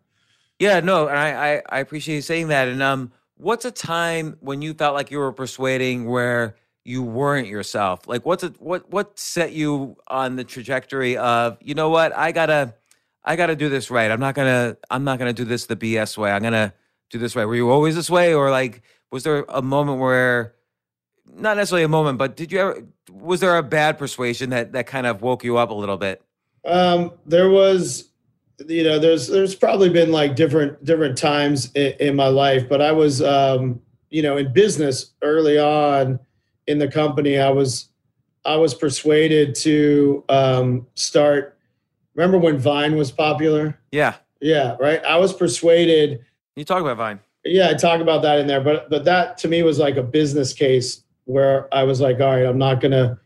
Yeah, 0.58 0.80
no, 0.80 1.08
and 1.08 1.18
I, 1.18 1.54
I 1.54 1.62
I 1.68 1.78
appreciate 1.80 2.16
you 2.16 2.22
saying 2.22 2.48
that. 2.48 2.68
And 2.68 2.82
um, 2.82 3.12
what's 3.36 3.64
a 3.64 3.70
time 3.70 4.36
when 4.40 4.62
you 4.62 4.72
felt 4.74 4.94
like 4.94 5.10
you 5.10 5.18
were 5.18 5.32
persuading 5.32 6.06
where 6.06 6.56
you 6.84 7.02
weren't 7.02 7.48
yourself? 7.48 8.06
Like, 8.06 8.24
what's 8.24 8.42
it? 8.42 8.60
What 8.60 8.90
what 8.90 9.18
set 9.18 9.52
you 9.52 9.96
on 10.08 10.36
the 10.36 10.44
trajectory 10.44 11.16
of 11.16 11.58
you 11.60 11.74
know 11.74 11.90
what 11.90 12.16
I 12.16 12.32
gotta 12.32 12.74
I 13.24 13.36
gotta 13.36 13.56
do 13.56 13.68
this 13.68 13.90
right. 13.90 14.10
I'm 14.10 14.20
not 14.20 14.34
gonna 14.34 14.76
I'm 14.90 15.04
not 15.04 15.18
gonna 15.18 15.34
do 15.34 15.44
this 15.44 15.66
the 15.66 15.76
BS 15.76 16.16
way. 16.16 16.30
I'm 16.30 16.42
gonna 16.42 16.72
do 17.10 17.18
this 17.18 17.36
right. 17.36 17.44
Were 17.44 17.56
you 17.56 17.70
always 17.70 17.94
this 17.94 18.08
way, 18.08 18.32
or 18.32 18.50
like 18.50 18.82
was 19.10 19.24
there 19.24 19.44
a 19.48 19.60
moment 19.60 19.98
where 19.98 20.54
not 21.36 21.56
necessarily 21.56 21.84
a 21.84 21.88
moment, 21.88 22.18
but 22.18 22.36
did 22.36 22.50
you 22.50 22.58
ever 22.58 22.82
was 23.10 23.40
there 23.40 23.56
a 23.56 23.62
bad 23.62 23.98
persuasion 23.98 24.50
that 24.50 24.72
that 24.72 24.86
kind 24.86 25.06
of 25.06 25.22
woke 25.22 25.44
you 25.44 25.56
up 25.56 25.70
a 25.70 25.74
little 25.74 25.96
bit? 25.96 26.22
Um, 26.64 27.12
there 27.24 27.48
was, 27.50 28.08
you 28.66 28.82
know, 28.82 28.98
there's 28.98 29.28
there's 29.28 29.54
probably 29.54 29.88
been 29.88 30.10
like 30.10 30.34
different 30.34 30.84
different 30.84 31.16
times 31.16 31.70
in, 31.72 31.92
in 32.00 32.16
my 32.16 32.28
life, 32.28 32.68
but 32.68 32.80
I 32.80 32.92
was, 32.92 33.22
um, 33.22 33.80
you 34.10 34.22
know, 34.22 34.36
in 34.36 34.52
business 34.52 35.12
early 35.22 35.58
on 35.58 36.18
in 36.66 36.78
the 36.78 36.88
company. 36.88 37.38
I 37.38 37.50
was 37.50 37.88
I 38.44 38.56
was 38.56 38.74
persuaded 38.74 39.54
to 39.56 40.24
um, 40.28 40.86
start. 40.94 41.58
Remember 42.14 42.38
when 42.38 42.56
Vine 42.58 42.96
was 42.96 43.12
popular? 43.12 43.78
Yeah, 43.92 44.14
Yeah, 44.40 44.76
right. 44.80 45.04
I 45.04 45.18
was 45.18 45.34
persuaded. 45.34 46.24
you 46.56 46.64
talk 46.64 46.80
about 46.80 46.96
Vine. 46.96 47.20
Yeah, 47.44 47.68
I 47.68 47.74
talk 47.74 48.00
about 48.00 48.22
that 48.22 48.38
in 48.38 48.46
there, 48.46 48.60
but 48.60 48.88
but 48.90 49.04
that 49.04 49.38
to 49.38 49.48
me 49.48 49.62
was 49.62 49.78
like 49.78 49.96
a 49.96 50.02
business 50.02 50.52
case 50.52 51.02
where 51.26 51.72
I 51.72 51.84
was 51.84 52.00
like, 52.00 52.20
all 52.20 52.34
right, 52.34 52.46
I'm 52.46 52.58
not 52.58 52.80
gonna 52.80 53.20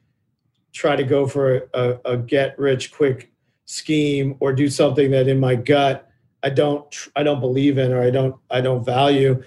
try 0.73 0.97
to 0.97 1.05
go 1.05 1.27
for 1.27 1.69
a, 1.73 1.99
a 2.05 2.17
get 2.17 2.59
rich 2.59 2.93
quick 2.93 3.33
scheme 3.65 4.37
or 4.41 4.53
do 4.53 4.69
something 4.69 5.11
that 5.13 5.29
in 5.29 5.39
my 5.39 5.55
gut 5.55 6.11
I 6.43 6.51
don't 6.51 6.95
I 7.15 7.23
don't 7.23 7.41
believe 7.41 7.79
in 7.79 7.93
or 7.93 8.03
I 8.03 8.11
don't 8.11 8.37
I 8.51 8.61
don't 8.61 8.85
value. 8.85 9.43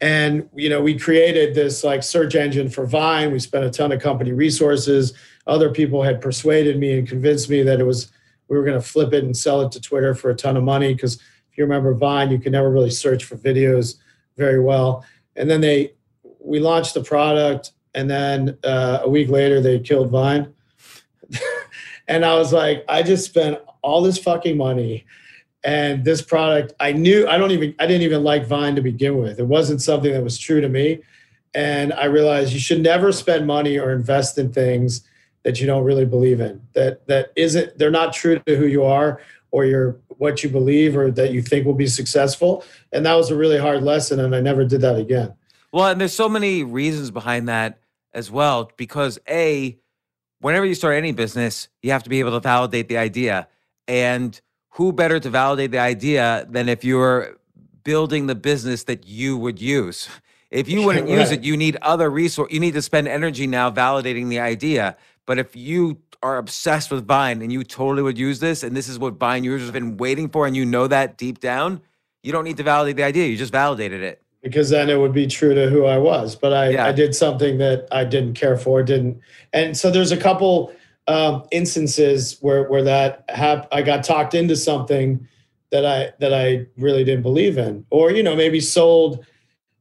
And 0.00 0.48
you 0.54 0.68
know, 0.68 0.80
we 0.80 0.98
created 0.98 1.54
this 1.54 1.84
like 1.84 2.02
search 2.02 2.34
engine 2.34 2.70
for 2.70 2.86
Vine. 2.86 3.32
We 3.32 3.38
spent 3.38 3.64
a 3.64 3.70
ton 3.70 3.92
of 3.92 4.00
company 4.00 4.32
resources. 4.32 5.14
Other 5.46 5.70
people 5.70 6.02
had 6.02 6.20
persuaded 6.20 6.78
me 6.78 6.98
and 6.98 7.08
convinced 7.08 7.50
me 7.50 7.62
that 7.62 7.80
it 7.80 7.84
was 7.84 8.10
we 8.48 8.56
were 8.56 8.64
going 8.64 8.80
to 8.80 8.86
flip 8.86 9.12
it 9.12 9.24
and 9.24 9.36
sell 9.36 9.60
it 9.60 9.72
to 9.72 9.80
Twitter 9.80 10.14
for 10.14 10.30
a 10.30 10.34
ton 10.34 10.56
of 10.56 10.62
money 10.62 10.94
because 10.94 11.16
if 11.16 11.58
you 11.58 11.64
remember 11.64 11.92
Vine, 11.92 12.30
you 12.30 12.38
could 12.38 12.52
never 12.52 12.70
really 12.70 12.90
search 12.90 13.24
for 13.24 13.36
videos 13.36 13.96
very 14.36 14.60
well. 14.60 15.04
And 15.36 15.50
then 15.50 15.60
they 15.60 15.94
we 16.40 16.60
launched 16.60 16.94
the 16.94 17.02
product, 17.02 17.72
and 17.98 18.08
then 18.08 18.56
uh, 18.62 19.00
a 19.02 19.08
week 19.08 19.28
later 19.28 19.60
they 19.60 19.80
killed 19.80 20.10
Vine. 20.10 20.54
and 22.08 22.24
I 22.24 22.34
was 22.34 22.52
like, 22.52 22.84
I 22.88 23.02
just 23.02 23.24
spent 23.24 23.58
all 23.82 24.02
this 24.02 24.18
fucking 24.18 24.56
money 24.56 25.04
and 25.64 26.04
this 26.04 26.22
product 26.22 26.72
i 26.78 26.92
knew 26.92 27.26
i 27.26 27.36
don't 27.36 27.50
even 27.50 27.74
i 27.80 27.86
didn't 27.86 28.02
even 28.02 28.22
like 28.22 28.46
vine 28.46 28.76
to 28.76 28.82
begin 28.82 29.18
with. 29.18 29.40
It 29.40 29.46
wasn't 29.46 29.82
something 29.82 30.12
that 30.12 30.22
was 30.22 30.38
true 30.38 30.60
to 30.60 30.68
me. 30.68 31.00
And 31.54 31.92
i 31.94 32.04
realized 32.04 32.52
you 32.52 32.60
should 32.60 32.80
never 32.80 33.10
spend 33.10 33.46
money 33.46 33.78
or 33.78 33.92
invest 33.92 34.38
in 34.38 34.52
things 34.52 35.02
that 35.42 35.60
you 35.60 35.66
don't 35.66 35.84
really 35.84 36.04
believe 36.04 36.40
in 36.40 36.60
that 36.74 37.06
that 37.08 37.32
isn't 37.34 37.76
they're 37.78 37.90
not 37.90 38.12
true 38.12 38.38
to 38.46 38.56
who 38.56 38.66
you 38.66 38.84
are 38.84 39.20
or 39.50 39.64
your 39.64 39.96
what 40.18 40.44
you 40.44 40.48
believe 40.48 40.96
or 40.96 41.10
that 41.10 41.32
you 41.32 41.40
think 41.40 41.64
will 41.64 41.74
be 41.74 41.86
successful. 41.86 42.64
And 42.92 43.06
that 43.06 43.14
was 43.14 43.30
a 43.30 43.36
really 43.36 43.58
hard 43.58 43.82
lesson 43.82 44.20
and 44.20 44.34
i 44.36 44.40
never 44.40 44.64
did 44.64 44.82
that 44.82 44.96
again. 44.96 45.34
Well 45.72 45.86
and 45.86 46.00
there's 46.00 46.14
so 46.14 46.28
many 46.28 46.62
reasons 46.62 47.10
behind 47.10 47.48
that 47.48 47.78
as 48.12 48.30
well 48.30 48.70
because 48.76 49.18
a 49.28 49.78
whenever 50.40 50.64
you 50.64 50.74
start 50.74 50.94
any 50.94 51.12
business 51.12 51.68
you 51.82 51.90
have 51.90 52.02
to 52.02 52.10
be 52.10 52.20
able 52.20 52.30
to 52.30 52.40
validate 52.40 52.88
the 52.88 52.96
idea 52.96 53.48
and 53.86 54.40
who 54.70 54.92
better 54.92 55.18
to 55.18 55.30
validate 55.30 55.72
the 55.72 55.78
idea 55.78 56.46
than 56.48 56.68
if 56.68 56.84
you're 56.84 57.36
building 57.82 58.26
the 58.26 58.34
business 58.34 58.84
that 58.84 59.06
you 59.06 59.36
would 59.36 59.60
use? 59.60 60.08
If 60.50 60.66
you 60.66 60.82
wouldn't 60.82 61.06
right. 61.10 61.18
use 61.18 61.30
it, 61.30 61.44
you 61.44 61.58
need 61.58 61.76
other 61.82 62.08
resource. 62.08 62.50
You 62.50 62.58
need 62.58 62.72
to 62.72 62.80
spend 62.80 63.06
energy 63.06 63.46
now 63.46 63.70
validating 63.70 64.30
the 64.30 64.40
idea. 64.40 64.96
But 65.26 65.38
if 65.38 65.54
you 65.54 65.98
are 66.22 66.38
obsessed 66.38 66.90
with 66.90 67.06
Vine 67.06 67.42
and 67.42 67.52
you 67.52 67.62
totally 67.62 68.02
would 68.02 68.16
use 68.16 68.40
this, 68.40 68.62
and 68.62 68.74
this 68.74 68.88
is 68.88 68.98
what 68.98 69.16
Vine 69.16 69.44
users 69.44 69.66
have 69.66 69.74
been 69.74 69.98
waiting 69.98 70.30
for, 70.30 70.46
and 70.46 70.56
you 70.56 70.64
know 70.64 70.86
that 70.86 71.18
deep 71.18 71.38
down, 71.38 71.82
you 72.22 72.32
don't 72.32 72.44
need 72.44 72.56
to 72.56 72.62
validate 72.62 72.96
the 72.96 73.02
idea. 73.02 73.26
You 73.26 73.36
just 73.36 73.52
validated 73.52 74.00
it. 74.00 74.22
Because 74.42 74.70
then 74.70 74.88
it 74.88 74.98
would 74.98 75.12
be 75.12 75.26
true 75.26 75.54
to 75.54 75.68
who 75.68 75.84
I 75.84 75.98
was. 75.98 76.36
But 76.36 76.52
I, 76.52 76.70
yeah. 76.70 76.86
I 76.86 76.92
did 76.92 77.14
something 77.14 77.58
that 77.58 77.88
I 77.90 78.04
didn't 78.04 78.34
care 78.34 78.56
for, 78.56 78.82
didn't. 78.82 79.20
And 79.52 79.76
so 79.76 79.90
there's 79.90 80.12
a 80.12 80.16
couple 80.16 80.72
um, 81.08 81.44
instances 81.50 82.38
where 82.40 82.68
where 82.68 82.84
that 82.84 83.24
hap- 83.30 83.66
I 83.72 83.82
got 83.82 84.04
talked 84.04 84.34
into 84.34 84.54
something 84.54 85.26
that 85.70 85.84
I 85.84 86.12
that 86.20 86.32
I 86.32 86.66
really 86.76 87.02
didn't 87.02 87.22
believe 87.22 87.58
in, 87.58 87.84
or 87.90 88.10
you 88.10 88.22
know 88.22 88.36
maybe 88.36 88.60
sold 88.60 89.24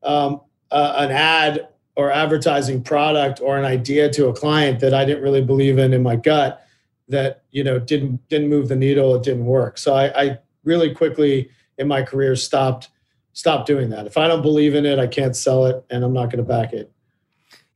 um, 0.03 0.41
uh, 0.71 0.93
an 0.97 1.11
ad 1.11 1.67
or 1.95 2.11
advertising 2.11 2.81
product 2.81 3.41
or 3.41 3.57
an 3.57 3.65
idea 3.65 4.09
to 4.13 4.27
a 4.27 4.33
client 4.33 4.79
that 4.79 4.93
I 4.93 5.03
didn't 5.03 5.23
really 5.23 5.41
believe 5.41 5.77
in 5.77 5.93
in 5.93 6.01
my 6.01 6.15
gut 6.15 6.63
that 7.09 7.43
you 7.51 7.63
know 7.63 7.79
didn't 7.79 8.27
didn't 8.29 8.49
move 8.49 8.69
the 8.69 8.75
needle 8.75 9.15
it 9.15 9.23
didn't 9.23 9.45
work 9.45 9.77
so 9.77 9.95
I, 9.95 10.21
I 10.21 10.37
really 10.63 10.93
quickly 10.93 11.49
in 11.77 11.87
my 11.87 12.03
career 12.03 12.35
stopped 12.35 12.89
stopped 13.38 13.67
doing 13.67 13.89
that 13.89 14.08
if 14.08 14.17
I 14.17 14.27
don't 14.27 14.41
believe 14.41 14.74
in 14.74 14.86
it 14.86 14.98
I 15.00 15.08
can't 15.08 15.36
sell 15.36 15.65
it 15.67 15.86
and 15.89 16.03
I'm 16.03 16.13
not 16.13 16.25
going 16.25 16.38
to 16.38 16.44
back 16.44 16.74
it 16.74 16.91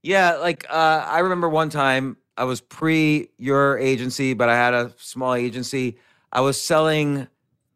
yeah 0.01 0.36
like 0.36 0.65
uh, 0.70 1.06
I 1.08 1.20
remember 1.20 1.48
one 1.50 1.70
time 1.70 2.18
I 2.38 2.44
was 2.44 2.60
pre 2.60 3.30
your 3.38 3.77
agency, 3.77 4.34
but 4.34 4.50
I 4.50 4.56
had 4.56 4.74
a 4.74 4.94
small 4.98 5.36
agency. 5.36 5.98
I 6.32 6.41
was 6.41 6.60
selling 6.60 7.27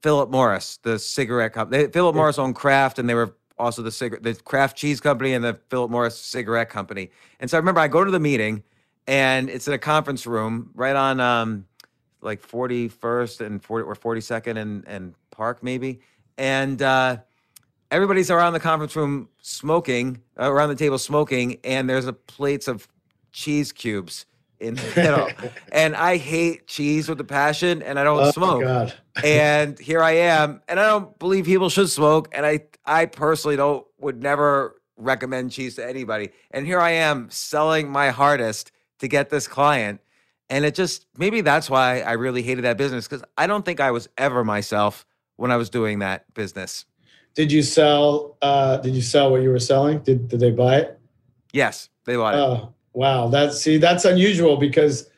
Philip 0.02 0.32
Morris, 0.32 0.78
the 0.78 0.98
cigarette 0.98 1.54
company. 1.54 1.88
Philip 1.88 2.16
Morris 2.16 2.40
owned 2.40 2.56
Kraft, 2.56 2.98
and 2.98 3.08
they 3.08 3.14
were 3.14 3.36
also 3.60 3.82
the 3.82 3.92
cigarette, 3.92 4.24
the 4.24 4.34
Kraft 4.34 4.78
cheese 4.78 5.00
company, 5.00 5.34
and 5.34 5.44
the 5.44 5.60
Philip 5.70 5.92
Morris 5.92 6.18
cigarette 6.18 6.70
company. 6.70 7.12
And 7.40 7.50
so 7.50 7.58
I 7.58 7.60
remember 7.60 7.82
I 7.82 7.88
go 7.88 8.04
to 8.04 8.12
the 8.12 8.20
meeting, 8.20 8.64
and 9.08 9.50
it's 9.50 9.68
in 9.68 9.74
a 9.74 9.78
conference 9.78 10.26
room 10.26 10.72
right 10.74 10.96
on 10.96 11.20
um, 11.20 11.68
like 12.22 12.42
41st 12.42 13.46
and 13.46 13.64
40 13.64 13.86
or 13.86 13.96
42nd 13.96 14.58
and 14.58 14.88
and 14.88 15.14
Park 15.32 15.62
maybe, 15.64 16.00
and. 16.38 16.82
uh 16.82 17.18
everybody's 17.96 18.30
around 18.30 18.52
the 18.52 18.60
conference 18.60 18.94
room 18.94 19.30
smoking, 19.42 20.22
uh, 20.38 20.52
around 20.52 20.68
the 20.68 20.76
table 20.76 20.98
smoking, 20.98 21.58
and 21.64 21.90
there's 21.90 22.08
a 22.08 22.14
plates 22.14 22.68
of 22.68 22.90
cheese 23.32 23.72
cubes 23.72 24.26
in 24.60 24.76
you 24.76 24.84
know, 25.04 25.30
and 25.72 25.96
I 25.96 26.18
hate 26.18 26.68
cheese 26.68 27.08
with 27.08 27.22
a 27.22 27.24
passion, 27.24 27.82
and 27.82 27.98
I 27.98 28.04
don't 28.04 28.20
oh, 28.20 28.32
smoke. 28.32 28.92
and 29.24 29.80
here 29.80 30.04
I 30.04 30.12
am, 30.12 30.62
and 30.68 30.78
I 30.78 30.86
don't 30.88 31.18
believe 31.20 31.46
people 31.46 31.70
should 31.70 31.90
smoke, 31.90 32.28
and 32.34 32.46
I 32.46 32.66
I 32.86 33.06
personally 33.06 33.56
don't 33.56 33.88
would 34.00 34.22
never 34.22 34.76
recommend 34.98 35.54
cheese 35.54 35.76
to 35.76 35.88
anybody. 35.88 36.32
And 36.52 36.66
here 36.66 36.82
I 36.82 36.92
am 36.92 37.30
selling 37.30 37.90
my 37.90 38.10
hardest 38.10 38.74
to 39.00 39.08
get 39.08 39.30
this 39.30 39.48
client, 39.48 40.02
and 40.50 40.66
it 40.66 40.76
just 40.76 41.06
maybe 41.18 41.40
that's 41.40 41.70
why 41.70 42.02
I 42.02 42.14
really 42.14 42.42
hated 42.42 42.66
that 42.66 42.78
business 42.78 43.08
because 43.08 43.24
I 43.38 43.48
don't 43.48 43.64
think 43.64 43.80
I 43.80 43.92
was 43.92 44.10
ever 44.18 44.44
myself 44.44 45.06
when 45.38 45.50
I 45.50 45.56
was 45.56 45.70
doing 45.70 46.00
that 46.00 46.34
business. 46.34 46.86
Did 47.36 47.52
you 47.52 47.62
sell? 47.62 48.38
uh 48.42 48.78
Did 48.78 48.96
you 48.96 49.02
sell 49.02 49.32
what 49.32 49.42
you 49.42 49.50
were 49.50 49.60
selling? 49.60 50.00
Did 50.00 50.28
Did 50.28 50.40
they 50.40 50.52
buy 50.52 50.78
it? 50.78 51.00
Yes, 51.54 51.90
they 52.06 52.16
bought 52.16 52.34
it. 52.34 52.38
Oh, 52.38 52.76
Wow, 52.96 53.28
that's 53.28 53.60
see, 53.60 53.78
that's 53.78 54.06
unusual 54.06 54.56
because 54.56 55.10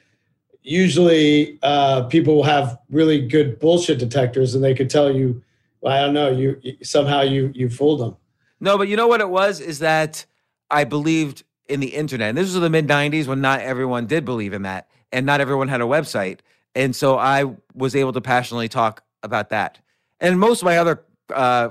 usually 0.64 1.60
uh, 1.62 2.06
people 2.06 2.36
will 2.36 2.44
have 2.44 2.80
really 2.90 3.26
good 3.26 3.60
bullshit 3.60 4.00
detectors, 4.00 4.56
and 4.56 4.64
they 4.64 4.74
could 4.74 4.90
tell 4.90 5.16
you, 5.16 5.44
well, 5.82 5.94
I 5.94 6.02
don't 6.02 6.16
know, 6.16 6.32
you, 6.32 6.60
you 6.64 6.78
somehow 6.82 7.22
you 7.22 7.52
you 7.54 7.70
fooled 7.70 8.00
them. 8.00 8.18
No, 8.60 8.80
but 8.80 8.88
you 8.88 8.96
know 8.96 9.08
what 9.08 9.22
it 9.22 9.30
was 9.30 9.60
is 9.60 9.78
that 9.80 10.26
I 10.72 10.86
believed 10.86 11.44
in 11.70 11.80
the 11.80 11.90
internet. 11.90 12.30
And 12.30 12.38
this 12.38 12.52
was 12.52 12.60
the 12.60 12.70
mid 12.70 12.88
'90s 12.88 13.28
when 13.28 13.42
not 13.42 13.62
everyone 13.62 14.08
did 14.08 14.26
believe 14.26 14.54
in 14.54 14.64
that, 14.64 14.90
and 15.12 15.24
not 15.24 15.40
everyone 15.40 15.68
had 15.68 15.82
a 15.82 15.86
website, 15.86 16.40
and 16.74 16.96
so 16.96 17.16
I 17.20 17.46
was 17.76 17.96
able 17.96 18.14
to 18.14 18.22
passionately 18.22 18.70
talk 18.70 19.04
about 19.22 19.50
that. 19.50 19.78
And 20.20 20.40
most 20.40 20.64
of 20.64 20.66
my 20.66 20.80
other 20.80 21.06
uh, 21.32 21.70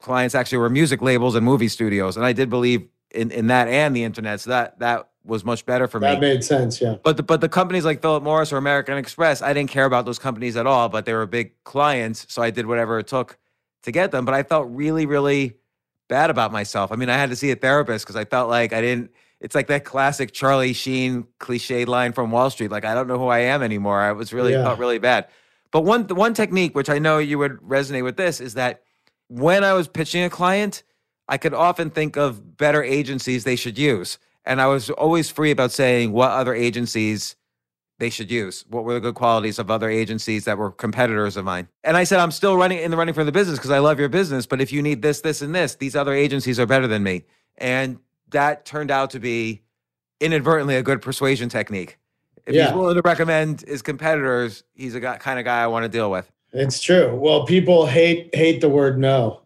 clients 0.00 0.34
actually 0.34 0.58
were 0.58 0.70
music 0.70 1.02
labels 1.02 1.34
and 1.34 1.44
movie 1.44 1.68
studios, 1.68 2.16
and 2.16 2.24
I 2.24 2.32
did 2.32 2.50
believe 2.50 2.88
in 3.10 3.30
in 3.30 3.48
that 3.48 3.68
and 3.68 3.94
the 3.94 4.04
internet. 4.04 4.40
So 4.40 4.50
that 4.50 4.78
that 4.78 5.08
was 5.24 5.44
much 5.44 5.66
better 5.66 5.88
for 5.88 5.98
me. 5.98 6.06
That 6.06 6.20
made 6.20 6.44
sense, 6.44 6.80
yeah. 6.80 6.96
But 7.02 7.16
the, 7.16 7.22
but 7.22 7.40
the 7.40 7.48
companies 7.48 7.84
like 7.84 8.00
Philip 8.00 8.22
Morris 8.22 8.52
or 8.52 8.58
American 8.58 8.96
Express, 8.96 9.42
I 9.42 9.52
didn't 9.52 9.70
care 9.70 9.84
about 9.84 10.04
those 10.06 10.18
companies 10.18 10.56
at 10.56 10.66
all, 10.66 10.88
but 10.88 11.04
they 11.04 11.14
were 11.14 11.26
big 11.26 11.52
clients, 11.64 12.26
so 12.32 12.42
I 12.42 12.50
did 12.50 12.66
whatever 12.66 12.98
it 12.98 13.06
took 13.06 13.38
to 13.82 13.92
get 13.92 14.12
them. 14.12 14.24
But 14.24 14.34
I 14.34 14.42
felt 14.42 14.68
really, 14.70 15.06
really 15.06 15.56
bad 16.08 16.30
about 16.30 16.52
myself. 16.52 16.92
I 16.92 16.96
mean, 16.96 17.08
I 17.08 17.16
had 17.16 17.30
to 17.30 17.36
see 17.36 17.50
a 17.50 17.56
therapist 17.56 18.04
because 18.04 18.16
I 18.16 18.24
felt 18.24 18.48
like 18.48 18.72
I 18.72 18.80
didn't. 18.80 19.10
It's 19.40 19.54
like 19.54 19.66
that 19.66 19.84
classic 19.84 20.32
Charlie 20.32 20.72
Sheen 20.72 21.26
cliched 21.40 21.86
line 21.88 22.12
from 22.12 22.30
Wall 22.30 22.48
Street, 22.50 22.70
like 22.70 22.84
I 22.84 22.94
don't 22.94 23.08
know 23.08 23.18
who 23.18 23.28
I 23.28 23.40
am 23.40 23.62
anymore. 23.62 24.00
I 24.00 24.12
was 24.12 24.32
really 24.32 24.52
yeah. 24.52 24.64
felt 24.64 24.78
really 24.78 24.98
bad. 24.98 25.28
But 25.72 25.82
one 25.82 26.06
one 26.08 26.34
technique, 26.34 26.74
which 26.74 26.88
I 26.88 26.98
know 26.98 27.18
you 27.18 27.38
would 27.38 27.58
resonate 27.60 28.04
with 28.04 28.16
this, 28.16 28.40
is 28.40 28.54
that 28.54 28.82
when 29.28 29.64
I 29.64 29.72
was 29.72 29.88
pitching 29.88 30.22
a 30.22 30.30
client, 30.30 30.82
I 31.28 31.38
could 31.38 31.54
often 31.54 31.90
think 31.90 32.16
of 32.16 32.56
better 32.56 32.82
agencies 32.82 33.44
they 33.44 33.56
should 33.56 33.78
use. 33.78 34.18
And 34.44 34.60
I 34.60 34.66
was 34.66 34.90
always 34.90 35.28
free 35.28 35.50
about 35.50 35.72
saying 35.72 36.12
what 36.12 36.30
other 36.30 36.54
agencies 36.54 37.34
they 37.98 38.10
should 38.10 38.30
use. 38.30 38.64
What 38.68 38.84
were 38.84 38.94
the 38.94 39.00
good 39.00 39.14
qualities 39.14 39.58
of 39.58 39.70
other 39.70 39.90
agencies 39.90 40.44
that 40.44 40.58
were 40.58 40.70
competitors 40.70 41.36
of 41.36 41.44
mine? 41.44 41.68
And 41.82 41.96
I 41.96 42.04
said, 42.04 42.20
I'm 42.20 42.30
still 42.30 42.56
running 42.56 42.78
in 42.78 42.90
the 42.90 42.96
running 42.96 43.14
for 43.14 43.24
the 43.24 43.32
business 43.32 43.58
because 43.58 43.70
I 43.70 43.78
love 43.78 43.98
your 43.98 44.08
business. 44.08 44.46
But 44.46 44.60
if 44.60 44.72
you 44.72 44.82
need 44.82 45.02
this, 45.02 45.22
this, 45.22 45.42
and 45.42 45.54
this, 45.54 45.74
these 45.74 45.96
other 45.96 46.12
agencies 46.12 46.60
are 46.60 46.66
better 46.66 46.86
than 46.86 47.02
me. 47.02 47.24
And 47.58 47.98
that 48.28 48.64
turned 48.64 48.90
out 48.90 49.10
to 49.10 49.20
be 49.20 49.62
inadvertently 50.20 50.76
a 50.76 50.82
good 50.82 51.02
persuasion 51.02 51.48
technique. 51.48 51.98
If 52.46 52.54
yeah. 52.54 52.66
he's 52.66 52.74
willing 52.74 52.94
to 52.94 53.02
recommend 53.02 53.62
his 53.62 53.82
competitors, 53.82 54.62
he's 54.74 54.94
a 54.94 55.00
guy, 55.00 55.16
kind 55.16 55.38
of 55.38 55.44
guy 55.44 55.62
I 55.62 55.66
want 55.66 55.84
to 55.84 55.88
deal 55.88 56.10
with. 56.10 56.30
It's 56.56 56.80
true. 56.80 57.14
Well, 57.14 57.44
people 57.44 57.86
hate 57.86 58.34
hate 58.34 58.60
the 58.60 58.68
word 58.68 58.98
no. 58.98 59.42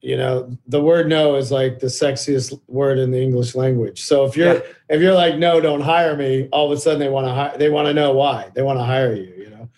You 0.00 0.16
know 0.16 0.56
the 0.68 0.80
word 0.80 1.08
no 1.08 1.34
is 1.34 1.50
like 1.50 1.80
the 1.80 1.88
sexiest 1.88 2.60
word 2.68 2.98
in 2.98 3.10
the 3.10 3.20
english 3.20 3.56
language. 3.56 4.02
So 4.02 4.24
if 4.24 4.36
you're 4.36 4.54
yeah. 4.54 4.60
if 4.88 5.00
you're 5.00 5.14
like 5.14 5.36
no 5.36 5.60
don't 5.60 5.80
hire 5.80 6.16
me 6.16 6.48
all 6.52 6.70
of 6.70 6.78
a 6.78 6.80
sudden 6.80 7.00
they 7.00 7.08
want 7.08 7.26
to 7.26 7.32
hire 7.32 7.58
they 7.58 7.70
want 7.70 7.88
to 7.88 7.94
know 7.94 8.12
why. 8.12 8.52
They 8.54 8.62
want 8.62 8.78
to 8.78 8.84
hire 8.84 9.12
you 9.12 9.34
you 9.36 9.50
know? 9.50 9.68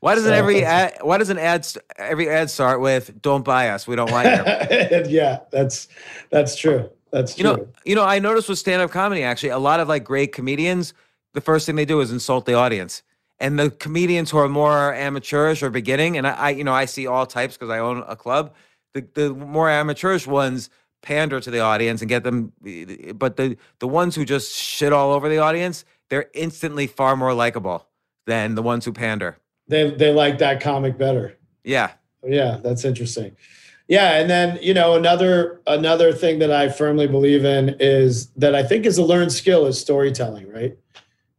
Why 0.00 0.14
doesn't 0.14 0.30
so, 0.30 0.34
every 0.34 0.64
ad 0.64 0.96
why 1.02 1.18
does 1.18 1.28
an 1.28 1.38
ad 1.38 1.66
every 1.96 2.30
ad 2.30 2.48
start 2.48 2.80
with 2.80 3.20
don't 3.20 3.44
buy 3.44 3.68
us 3.68 3.86
we 3.86 3.94
don't 3.94 4.10
like 4.10 4.70
you. 4.70 5.04
Yeah 5.10 5.40
that's 5.50 5.88
that's 6.30 6.56
true. 6.56 6.88
That's 7.10 7.34
true. 7.34 7.50
you 7.50 7.56
know 7.56 7.68
you 7.84 7.94
know 7.94 8.04
i 8.04 8.18
noticed 8.18 8.48
with 8.48 8.58
stand-up 8.58 8.90
comedy 8.90 9.22
actually 9.22 9.50
a 9.50 9.58
lot 9.58 9.80
of 9.80 9.88
like 9.88 10.02
great 10.02 10.32
comedians 10.32 10.94
the 11.34 11.42
first 11.42 11.66
thing 11.66 11.76
they 11.76 11.84
do 11.84 12.00
is 12.00 12.10
insult 12.10 12.46
the 12.46 12.54
audience 12.54 13.02
and 13.40 13.58
the 13.58 13.70
comedians 13.70 14.30
who 14.30 14.38
are 14.38 14.48
more 14.48 14.94
amateurish 14.94 15.62
or 15.62 15.70
beginning 15.70 16.16
and 16.16 16.26
i, 16.26 16.32
I 16.32 16.50
you 16.50 16.64
know 16.64 16.72
i 16.72 16.84
see 16.84 17.06
all 17.06 17.26
types 17.26 17.56
because 17.56 17.70
i 17.70 17.78
own 17.78 18.04
a 18.06 18.16
club. 18.16 18.54
The, 18.94 19.06
the 19.14 19.34
more 19.34 19.68
amateurish 19.68 20.26
ones 20.26 20.70
pander 21.02 21.38
to 21.40 21.50
the 21.50 21.60
audience 21.60 22.00
and 22.00 22.08
get 22.08 22.24
them 22.24 22.52
eh, 22.66 22.86
eh, 22.88 23.12
but 23.12 23.36
the 23.36 23.56
the 23.78 23.88
ones 23.88 24.14
who 24.14 24.24
just 24.24 24.54
shit 24.54 24.92
all 24.92 25.12
over 25.12 25.28
the 25.28 25.38
audience 25.38 25.84
they're 26.08 26.30
instantly 26.32 26.86
far 26.86 27.16
more 27.16 27.34
likable 27.34 27.86
than 28.26 28.54
the 28.54 28.62
ones 28.62 28.84
who 28.84 28.92
pander. 28.92 29.36
They 29.68 29.90
they 29.90 30.12
like 30.12 30.38
that 30.38 30.60
comic 30.60 30.96
better. 30.96 31.36
Yeah. 31.62 31.92
Yeah 32.24 32.58
that's 32.62 32.84
interesting. 32.84 33.36
Yeah 33.86 34.18
and 34.18 34.30
then 34.30 34.58
you 34.62 34.72
know 34.72 34.94
another 34.94 35.60
another 35.66 36.12
thing 36.12 36.38
that 36.38 36.50
i 36.50 36.70
firmly 36.70 37.06
believe 37.06 37.44
in 37.44 37.76
is 37.80 38.28
that 38.36 38.54
i 38.54 38.62
think 38.62 38.86
is 38.86 38.96
a 38.96 39.04
learned 39.04 39.32
skill 39.32 39.66
is 39.66 39.78
storytelling 39.78 40.50
right 40.50 40.78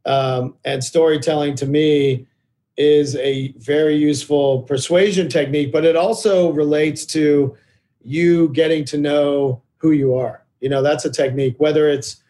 um, 0.06 0.56
and 0.66 0.84
storytelling 0.84 1.56
to 1.56 1.66
me 1.66 2.28
is 2.78 3.16
a 3.16 3.54
very 3.58 3.96
useful 3.96 4.64
persuasion 4.64 5.30
technique, 5.30 5.72
but 5.72 5.86
it 5.86 5.96
also 5.96 6.52
relates 6.52 7.06
to 7.06 7.56
you 8.04 8.50
getting 8.50 8.86
to 8.86 8.98
know 8.98 9.62
who 9.78 9.92
you 9.92 10.16
are. 10.16 10.44
You 10.60 10.70
know, 10.70 10.82
that's 10.82 11.06
a 11.06 11.12
technique, 11.12 11.56
whether 11.58 11.90
it's 11.90 12.22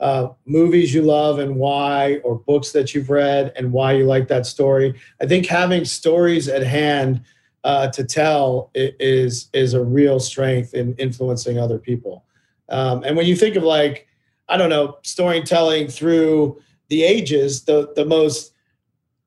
uh, 0.00 0.28
movies 0.46 0.94
you 0.94 1.02
love 1.02 1.38
and 1.38 1.56
why, 1.56 2.18
or 2.18 2.36
books 2.36 2.72
that 2.72 2.94
you've 2.94 3.10
read 3.10 3.52
and 3.56 3.72
why 3.72 3.92
you 3.92 4.04
like 4.04 4.28
that 4.28 4.46
story. 4.46 4.94
I 5.20 5.26
think 5.26 5.46
having 5.46 5.84
stories 5.84 6.48
at 6.48 6.62
hand 6.62 7.22
uh, 7.64 7.88
to 7.88 8.04
tell 8.04 8.70
is 8.74 9.50
is 9.52 9.74
a 9.74 9.82
real 9.82 10.20
strength 10.20 10.74
in 10.74 10.94
influencing 10.94 11.58
other 11.58 11.78
people. 11.78 12.24
Um, 12.68 13.02
and 13.02 13.16
when 13.16 13.26
you 13.26 13.34
think 13.34 13.56
of 13.56 13.64
like, 13.64 14.06
I 14.48 14.56
don't 14.56 14.70
know, 14.70 14.98
storytelling 15.02 15.88
through 15.88 16.62
the 16.88 17.02
ages, 17.02 17.64
the 17.64 17.92
the 17.94 18.04
most 18.04 18.52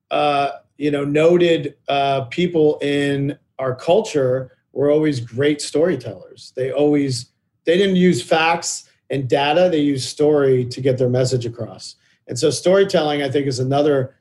uh, 0.10 0.51
you 0.77 0.91
know 0.91 1.06
noted 1.06 1.75
uh, 1.88 2.25
people 2.25 2.77
in 2.80 3.38
our 3.60 3.75
culture 3.75 4.58
were 4.74 4.89
always 4.89 5.20
great 5.20 5.62
storytellers. 5.62 6.53
They 6.56 6.72
always 6.72 7.27
they 7.65 7.77
didn't 7.77 7.98
use 7.98 8.22
facts 8.22 8.89
and 9.10 9.27
data; 9.27 9.70
they 9.72 9.82
used 9.82 10.10
story 10.10 10.65
to 10.65 10.82
get 10.82 10.98
their 10.98 11.10
message 11.10 11.46
across. 11.46 11.96
And 12.27 12.38
so, 12.38 12.50
storytelling, 12.50 13.22
I 13.22 13.30
think, 13.30 13.48
is 13.48 13.60
another. 13.60 14.15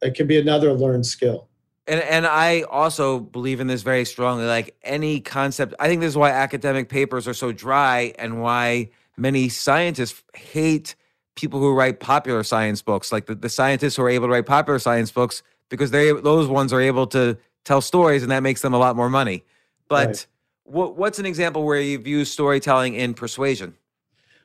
It 0.00 0.14
can 0.14 0.26
be 0.26 0.38
another 0.38 0.72
learned 0.72 1.06
skill. 1.06 1.48
And 1.86 2.00
and 2.02 2.26
I 2.26 2.62
also 2.62 3.18
believe 3.18 3.60
in 3.60 3.66
this 3.66 3.82
very 3.82 4.04
strongly. 4.04 4.44
Like 4.44 4.76
any 4.82 5.20
concept, 5.20 5.74
I 5.80 5.88
think 5.88 6.00
this 6.00 6.10
is 6.10 6.16
why 6.16 6.30
academic 6.30 6.88
papers 6.88 7.26
are 7.26 7.34
so 7.34 7.52
dry, 7.52 8.14
and 8.18 8.40
why 8.40 8.90
many 9.16 9.48
scientists 9.48 10.22
hate 10.34 10.94
people 11.38 11.60
who 11.60 11.72
write 11.72 12.00
popular 12.00 12.42
science 12.42 12.82
books. 12.82 13.12
Like 13.12 13.26
the, 13.26 13.34
the 13.34 13.48
scientists 13.48 13.96
who 13.96 14.02
are 14.02 14.10
able 14.10 14.26
to 14.26 14.32
write 14.32 14.46
popular 14.46 14.78
science 14.78 15.10
books 15.10 15.42
because 15.68 15.90
they 15.90 16.12
those 16.12 16.48
ones 16.48 16.72
are 16.72 16.80
able 16.80 17.06
to 17.08 17.38
tell 17.64 17.80
stories, 17.80 18.22
and 18.22 18.32
that 18.32 18.42
makes 18.42 18.60
them 18.60 18.74
a 18.74 18.78
lot 18.78 18.96
more 18.96 19.08
money. 19.08 19.44
But 19.88 20.06
right. 20.06 20.26
what, 20.64 20.96
what's 20.96 21.18
an 21.18 21.26
example 21.26 21.64
where 21.64 21.80
you've 21.80 22.06
used 22.06 22.32
storytelling 22.32 22.94
in 22.94 23.14
persuasion? 23.14 23.74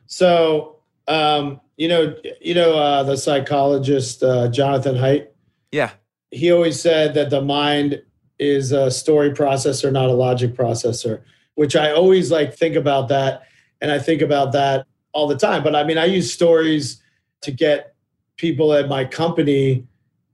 So, 0.06 0.78
um, 1.08 1.60
you 1.78 1.88
know, 1.88 2.16
you 2.40 2.54
know, 2.54 2.78
uh, 2.78 3.04
the 3.04 3.18
psychologist 3.18 4.24
uh, 4.24 4.50
Jonathan 4.50 4.96
Haidt. 4.96 5.28
Yeah, 5.72 5.92
he 6.30 6.52
always 6.52 6.80
said 6.80 7.16
that 7.16 7.32
the 7.32 7.42
mind 7.42 8.04
is 8.38 8.72
a 8.72 8.92
story 8.92 9.32
processor, 9.32 9.92
not 9.92 10.10
a 10.10 10.14
logic 10.14 10.54
processor. 10.54 11.22
Which 11.56 11.76
I 11.76 11.92
always 11.92 12.32
like 12.32 12.54
think 12.56 12.76
about 12.76 13.08
that, 13.10 13.44
and 13.82 13.92
I 13.92 14.00
think 14.00 14.22
about 14.22 14.52
that 14.54 14.86
all 15.14 15.28
the 15.28 15.38
time. 15.38 15.64
But 15.64 15.76
I 15.76 15.84
mean, 15.84 15.98
I 15.98 16.06
use 16.06 16.34
stories 16.34 17.02
to 17.42 17.52
get 17.52 17.96
people 18.38 18.74
at 18.74 18.90
my 18.90 19.06
company 19.06 19.88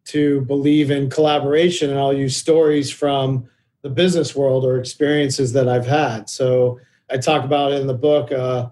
to 0.06 0.42
believe 0.42 0.90
in 0.90 1.10
collaboration, 1.10 1.90
and 1.90 2.00
I'll 2.00 2.14
use 2.14 2.36
stories 2.36 2.90
from 2.90 3.48
the 3.82 3.90
business 3.90 4.36
world 4.36 4.66
or 4.66 4.80
experiences 4.80 5.54
that 5.54 5.70
I've 5.70 5.86
had. 5.86 6.30
So 6.30 6.80
I 7.10 7.18
talk 7.18 7.46
about 7.46 7.72
it 7.72 7.82
in 7.82 7.88
the 7.88 7.94
book. 7.94 8.32
Uh, 8.32 8.70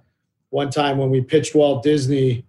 one 0.49 0.69
time 0.69 0.97
when 0.97 1.09
we 1.09 1.21
pitched 1.21 1.55
Walt 1.55 1.83
Disney, 1.83 2.45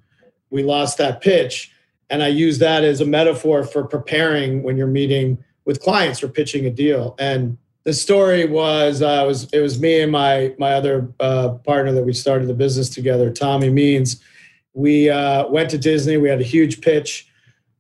we 0.51 0.63
lost 0.63 0.99
that 0.99 1.21
pitch. 1.21 1.73
And 2.11 2.23
I 2.23 2.29
use 2.29 2.59
that 2.59 2.85
as 2.85 3.01
a 3.01 3.07
metaphor 3.07 3.65
for 3.65 3.85
preparing 3.85 4.63
when 4.63 4.77
you're 4.77 4.87
meeting 4.87 5.45
with 5.65 5.81
clients 5.83 6.23
or 6.23 6.29
pitching 6.29 6.65
a 6.65 6.71
deal. 6.71 7.15
And 7.19 7.59
the 7.89 7.95
story 7.95 8.45
was, 8.45 9.01
uh, 9.01 9.25
was 9.27 9.45
it 9.51 9.61
was 9.61 9.81
me 9.81 10.03
and 10.03 10.13
my 10.13 10.55
my 10.59 10.75
other 10.75 11.11
uh, 11.21 11.55
partner 11.65 11.91
that 11.93 12.05
we 12.05 12.13
started 12.13 12.47
the 12.47 12.53
business 12.53 12.91
together, 12.91 13.33
Tommy 13.33 13.71
Means. 13.71 14.23
We 14.75 15.09
uh, 15.09 15.49
went 15.49 15.71
to 15.71 15.79
Disney. 15.79 16.19
We 16.19 16.29
had 16.29 16.39
a 16.39 16.45
huge 16.45 16.83
pitch. 16.83 17.33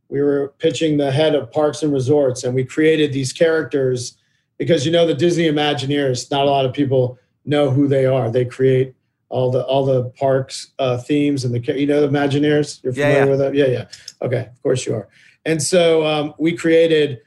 We 0.08 0.22
were 0.22 0.54
pitching 0.60 0.96
the 0.96 1.12
head 1.12 1.34
of 1.34 1.52
Parks 1.52 1.82
and 1.82 1.92
Resorts, 1.92 2.42
and 2.42 2.54
we 2.54 2.64
created 2.64 3.12
these 3.12 3.34
characters 3.34 4.16
because 4.56 4.86
you 4.86 4.92
know 4.92 5.06
the 5.06 5.12
Disney 5.12 5.44
Imagineers. 5.44 6.30
Not 6.30 6.46
a 6.46 6.50
lot 6.50 6.64
of 6.64 6.72
people 6.72 7.18
know 7.44 7.68
who 7.68 7.86
they 7.86 8.06
are. 8.06 8.30
They 8.30 8.46
create 8.46 8.94
all 9.28 9.50
the 9.50 9.62
all 9.64 9.84
the 9.84 10.04
parks 10.18 10.70
uh, 10.78 10.96
themes 10.96 11.44
and 11.44 11.54
the 11.54 11.78
you 11.78 11.86
know 11.86 12.00
the 12.00 12.08
Imagineers. 12.08 12.82
You're 12.82 12.94
familiar 12.94 13.14
yeah, 13.14 13.24
yeah. 13.24 13.30
with 13.30 13.38
them? 13.40 13.54
Yeah, 13.54 13.66
yeah. 13.66 13.84
Okay, 14.22 14.46
of 14.46 14.62
course 14.62 14.86
you 14.86 14.94
are. 14.94 15.06
And 15.44 15.62
so 15.62 16.06
um, 16.06 16.32
we 16.38 16.56
created 16.56 17.20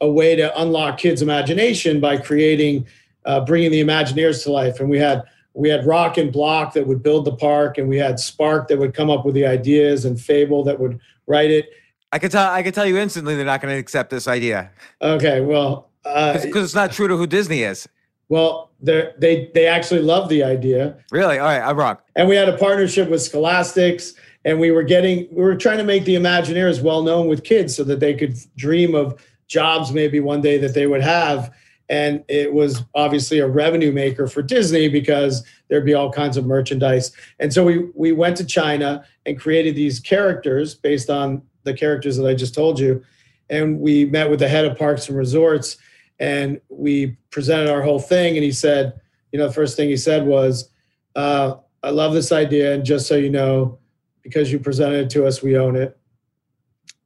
a 0.00 0.10
way 0.10 0.36
to 0.36 0.60
unlock 0.60 0.98
kids' 0.98 1.22
imagination 1.22 2.00
by 2.00 2.16
creating, 2.16 2.86
uh, 3.24 3.40
bringing 3.40 3.70
the 3.70 3.82
Imagineers 3.82 4.42
to 4.44 4.52
life. 4.52 4.80
And 4.80 4.90
we 4.90 4.98
had 4.98 5.22
we 5.54 5.70
had 5.70 5.86
Rock 5.86 6.18
and 6.18 6.30
Block 6.30 6.74
that 6.74 6.86
would 6.86 7.02
build 7.02 7.24
the 7.24 7.34
park, 7.34 7.78
and 7.78 7.88
we 7.88 7.96
had 7.96 8.20
Spark 8.20 8.68
that 8.68 8.78
would 8.78 8.92
come 8.92 9.08
up 9.08 9.24
with 9.24 9.34
the 9.34 9.46
ideas, 9.46 10.04
and 10.04 10.20
Fable 10.20 10.62
that 10.64 10.78
would 10.78 11.00
write 11.26 11.50
it. 11.50 11.70
I 12.12 12.18
could 12.18 12.30
tell. 12.30 12.50
I 12.50 12.62
could 12.62 12.74
tell 12.74 12.86
you 12.86 12.98
instantly 12.98 13.34
they're 13.36 13.44
not 13.44 13.62
going 13.62 13.74
to 13.74 13.78
accept 13.78 14.10
this 14.10 14.28
idea. 14.28 14.70
Okay, 15.00 15.40
well, 15.40 15.90
because 16.02 16.46
uh, 16.46 16.60
it's 16.60 16.74
not 16.74 16.92
true 16.92 17.08
to 17.08 17.16
who 17.16 17.26
Disney 17.26 17.62
is. 17.62 17.88
Well, 18.28 18.70
they 18.80 19.50
they 19.54 19.66
actually 19.66 20.02
love 20.02 20.28
the 20.28 20.44
idea. 20.44 20.96
Really? 21.10 21.38
All 21.38 21.46
right, 21.46 21.62
I'm 21.62 21.76
wrong. 21.76 21.96
And 22.16 22.28
we 22.28 22.36
had 22.36 22.48
a 22.48 22.56
partnership 22.56 23.08
with 23.08 23.22
Scholastics, 23.22 24.14
and 24.44 24.60
we 24.60 24.70
were 24.70 24.82
getting 24.82 25.26
we 25.30 25.42
were 25.42 25.56
trying 25.56 25.78
to 25.78 25.84
make 25.84 26.04
the 26.04 26.16
Imagineers 26.16 26.82
well 26.82 27.02
known 27.02 27.28
with 27.28 27.44
kids 27.44 27.74
so 27.74 27.84
that 27.84 28.00
they 28.00 28.14
could 28.14 28.36
dream 28.56 28.94
of 28.94 29.20
jobs 29.48 29.92
maybe 29.92 30.20
one 30.20 30.40
day 30.40 30.58
that 30.58 30.74
they 30.74 30.86
would 30.86 31.02
have. 31.02 31.54
And 31.88 32.24
it 32.28 32.52
was 32.52 32.82
obviously 32.94 33.38
a 33.38 33.46
revenue 33.46 33.92
maker 33.92 34.26
for 34.26 34.42
Disney 34.42 34.88
because 34.88 35.44
there'd 35.68 35.84
be 35.84 35.94
all 35.94 36.10
kinds 36.10 36.36
of 36.36 36.44
merchandise. 36.44 37.12
And 37.38 37.52
so 37.52 37.64
we 37.64 37.90
we 37.94 38.12
went 38.12 38.36
to 38.38 38.44
China 38.44 39.04
and 39.24 39.38
created 39.38 39.76
these 39.76 40.00
characters 40.00 40.74
based 40.74 41.10
on 41.10 41.42
the 41.62 41.74
characters 41.74 42.16
that 42.16 42.26
I 42.26 42.34
just 42.34 42.54
told 42.54 42.80
you. 42.80 43.04
And 43.48 43.78
we 43.78 44.04
met 44.04 44.28
with 44.30 44.40
the 44.40 44.48
head 44.48 44.64
of 44.64 44.76
parks 44.76 45.08
and 45.08 45.16
resorts 45.16 45.76
and 46.18 46.60
we 46.68 47.16
presented 47.30 47.70
our 47.70 47.82
whole 47.82 47.98
thing 47.98 48.36
and 48.36 48.44
he 48.44 48.52
said 48.52 48.98
you 49.32 49.38
know 49.38 49.46
the 49.46 49.52
first 49.52 49.76
thing 49.76 49.88
he 49.88 49.96
said 49.96 50.26
was 50.26 50.70
uh, 51.14 51.54
i 51.82 51.90
love 51.90 52.12
this 52.12 52.32
idea 52.32 52.74
and 52.74 52.84
just 52.84 53.06
so 53.06 53.16
you 53.16 53.30
know 53.30 53.78
because 54.22 54.50
you 54.50 54.58
presented 54.58 55.06
it 55.06 55.10
to 55.10 55.26
us 55.26 55.42
we 55.42 55.56
own 55.56 55.76
it 55.76 55.98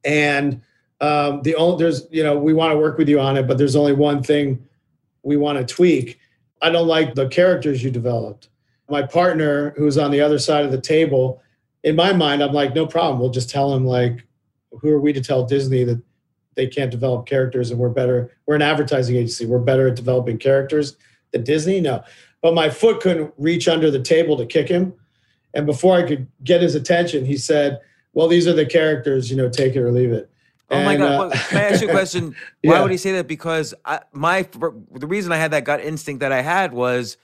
and 0.03 0.61
um, 1.01 1.41
the 1.41 1.55
only 1.55 1.83
there's 1.83 2.07
you 2.11 2.23
know 2.23 2.37
we 2.37 2.53
want 2.53 2.71
to 2.71 2.77
work 2.77 2.97
with 2.97 3.09
you 3.09 3.19
on 3.19 3.35
it 3.35 3.47
but 3.47 3.57
there's 3.57 3.75
only 3.75 3.93
one 3.93 4.23
thing 4.23 4.63
we 5.23 5.35
want 5.35 5.57
to 5.57 5.73
tweak. 5.73 6.19
I 6.61 6.69
don't 6.69 6.87
like 6.87 7.15
the 7.15 7.27
characters 7.27 7.83
you 7.83 7.91
developed. 7.91 8.49
My 8.89 9.01
partner 9.01 9.71
who's 9.77 9.97
on 9.97 10.11
the 10.11 10.21
other 10.21 10.37
side 10.37 10.65
of 10.65 10.71
the 10.71 10.81
table 10.81 11.41
in 11.83 11.95
my 11.95 12.13
mind 12.13 12.43
i'm 12.43 12.53
like 12.53 12.75
no 12.75 12.85
problem 12.85 13.19
we'll 13.19 13.29
just 13.29 13.49
tell 13.49 13.73
him 13.73 13.85
like 13.85 14.25
who 14.71 14.89
are 14.89 14.99
we 14.99 15.13
to 15.13 15.21
tell 15.21 15.45
disney 15.45 15.83
that 15.83 16.01
they 16.55 16.67
can't 16.67 16.91
develop 16.91 17.25
characters 17.25 17.71
and 17.71 17.79
we're 17.79 17.89
better 17.89 18.31
we're 18.45 18.55
an 18.55 18.61
advertising 18.61 19.15
agency 19.15 19.45
we're 19.45 19.59
better 19.59 19.87
at 19.87 19.95
developing 19.95 20.37
characters 20.37 20.97
than 21.31 21.43
disney? 21.43 21.79
No. 21.79 22.03
But 22.41 22.55
my 22.55 22.69
foot 22.69 23.01
couldn't 23.01 23.33
reach 23.37 23.67
under 23.67 23.91
the 23.91 24.01
table 24.01 24.35
to 24.37 24.47
kick 24.47 24.67
him. 24.67 24.93
And 25.53 25.65
before 25.65 25.97
i 25.97 26.03
could 26.03 26.27
get 26.43 26.61
his 26.61 26.75
attention 26.75 27.25
he 27.25 27.37
said 27.37 27.79
well 28.13 28.27
these 28.27 28.47
are 28.47 28.53
the 28.53 28.65
characters 28.65 29.29
you 29.31 29.37
know 29.37 29.49
take 29.49 29.75
it 29.75 29.81
or 29.81 29.91
leave 29.91 30.11
it 30.11 30.29
Oh 30.71 30.77
and, 30.77 30.85
my 30.85 30.95
God! 30.95 31.11
Uh, 31.11 31.17
well, 31.17 31.31
can 31.31 31.57
I 31.57 31.63
ask 31.63 31.81
you 31.81 31.89
a 31.89 31.91
question? 31.91 32.35
Why 32.63 32.75
yeah. 32.75 32.81
would 32.81 32.91
he 32.91 32.97
say 32.97 33.11
that? 33.13 33.27
Because 33.27 33.73
I, 33.85 33.99
my 34.13 34.43
the 34.51 35.07
reason 35.07 35.31
I 35.31 35.37
had 35.37 35.51
that 35.51 35.65
gut 35.65 35.81
instinct 35.81 36.21
that 36.21 36.31
I 36.31 36.41
had 36.41 36.73
was 36.73 37.17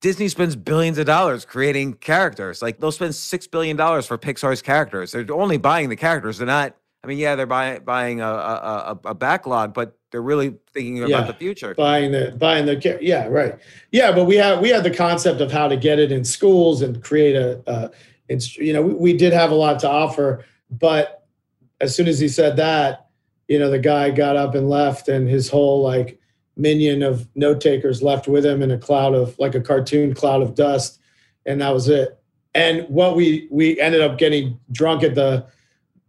Disney 0.00 0.28
spends 0.28 0.56
billions 0.56 0.98
of 0.98 1.06
dollars 1.06 1.44
creating 1.44 1.94
characters. 1.94 2.62
Like 2.62 2.78
they'll 2.78 2.92
spend 2.92 3.14
six 3.14 3.46
billion 3.46 3.76
dollars 3.76 4.06
for 4.06 4.16
Pixar's 4.18 4.62
characters. 4.62 5.12
They're 5.12 5.26
only 5.32 5.58
buying 5.58 5.88
the 5.88 5.96
characters. 5.96 6.38
They're 6.38 6.46
not 6.46 6.76
I 7.04 7.08
mean, 7.08 7.18
yeah, 7.18 7.34
they're 7.34 7.46
buying 7.46 7.82
buying 7.82 8.20
a, 8.20 8.28
a, 8.28 9.00
a 9.06 9.14
backlog, 9.14 9.74
but 9.74 9.98
they're 10.10 10.22
really 10.22 10.54
thinking 10.72 10.98
about 10.98 11.10
yeah, 11.10 11.22
the 11.22 11.34
future. 11.34 11.74
Buying 11.74 12.12
the 12.12 12.36
buying 12.38 12.66
the 12.66 12.98
yeah, 13.00 13.26
right. 13.26 13.58
Yeah, 13.90 14.12
but 14.12 14.24
we 14.26 14.36
have 14.36 14.60
we 14.60 14.68
had 14.68 14.84
the 14.84 14.94
concept 14.94 15.40
of 15.40 15.50
how 15.50 15.66
to 15.66 15.76
get 15.76 15.98
it 15.98 16.12
in 16.12 16.24
schools 16.24 16.80
and 16.80 17.02
create 17.02 17.34
a, 17.34 17.60
a 17.66 17.90
you 18.56 18.72
know 18.72 18.82
we, 18.82 18.94
we 18.94 19.16
did 19.16 19.32
have 19.32 19.50
a 19.50 19.54
lot 19.54 19.80
to 19.80 19.90
offer, 19.90 20.44
but 20.70 21.21
as 21.82 21.94
soon 21.94 22.08
as 22.08 22.18
he 22.18 22.28
said 22.28 22.56
that, 22.56 23.08
you 23.48 23.58
know, 23.58 23.68
the 23.68 23.78
guy 23.78 24.10
got 24.10 24.36
up 24.36 24.54
and 24.54 24.70
left, 24.70 25.08
and 25.08 25.28
his 25.28 25.50
whole 25.50 25.82
like 25.82 26.18
minion 26.56 27.02
of 27.02 27.28
note 27.34 27.60
takers 27.60 28.02
left 28.02 28.28
with 28.28 28.46
him 28.46 28.62
in 28.62 28.70
a 28.70 28.78
cloud 28.78 29.14
of 29.14 29.38
like 29.38 29.54
a 29.54 29.60
cartoon 29.60 30.14
cloud 30.14 30.40
of 30.40 30.54
dust, 30.54 31.00
and 31.44 31.60
that 31.60 31.74
was 31.74 31.88
it. 31.88 32.18
And 32.54 32.86
what 32.88 33.16
we 33.16 33.48
we 33.50 33.78
ended 33.80 34.00
up 34.00 34.16
getting 34.16 34.58
drunk 34.70 35.02
at 35.02 35.14
the 35.14 35.44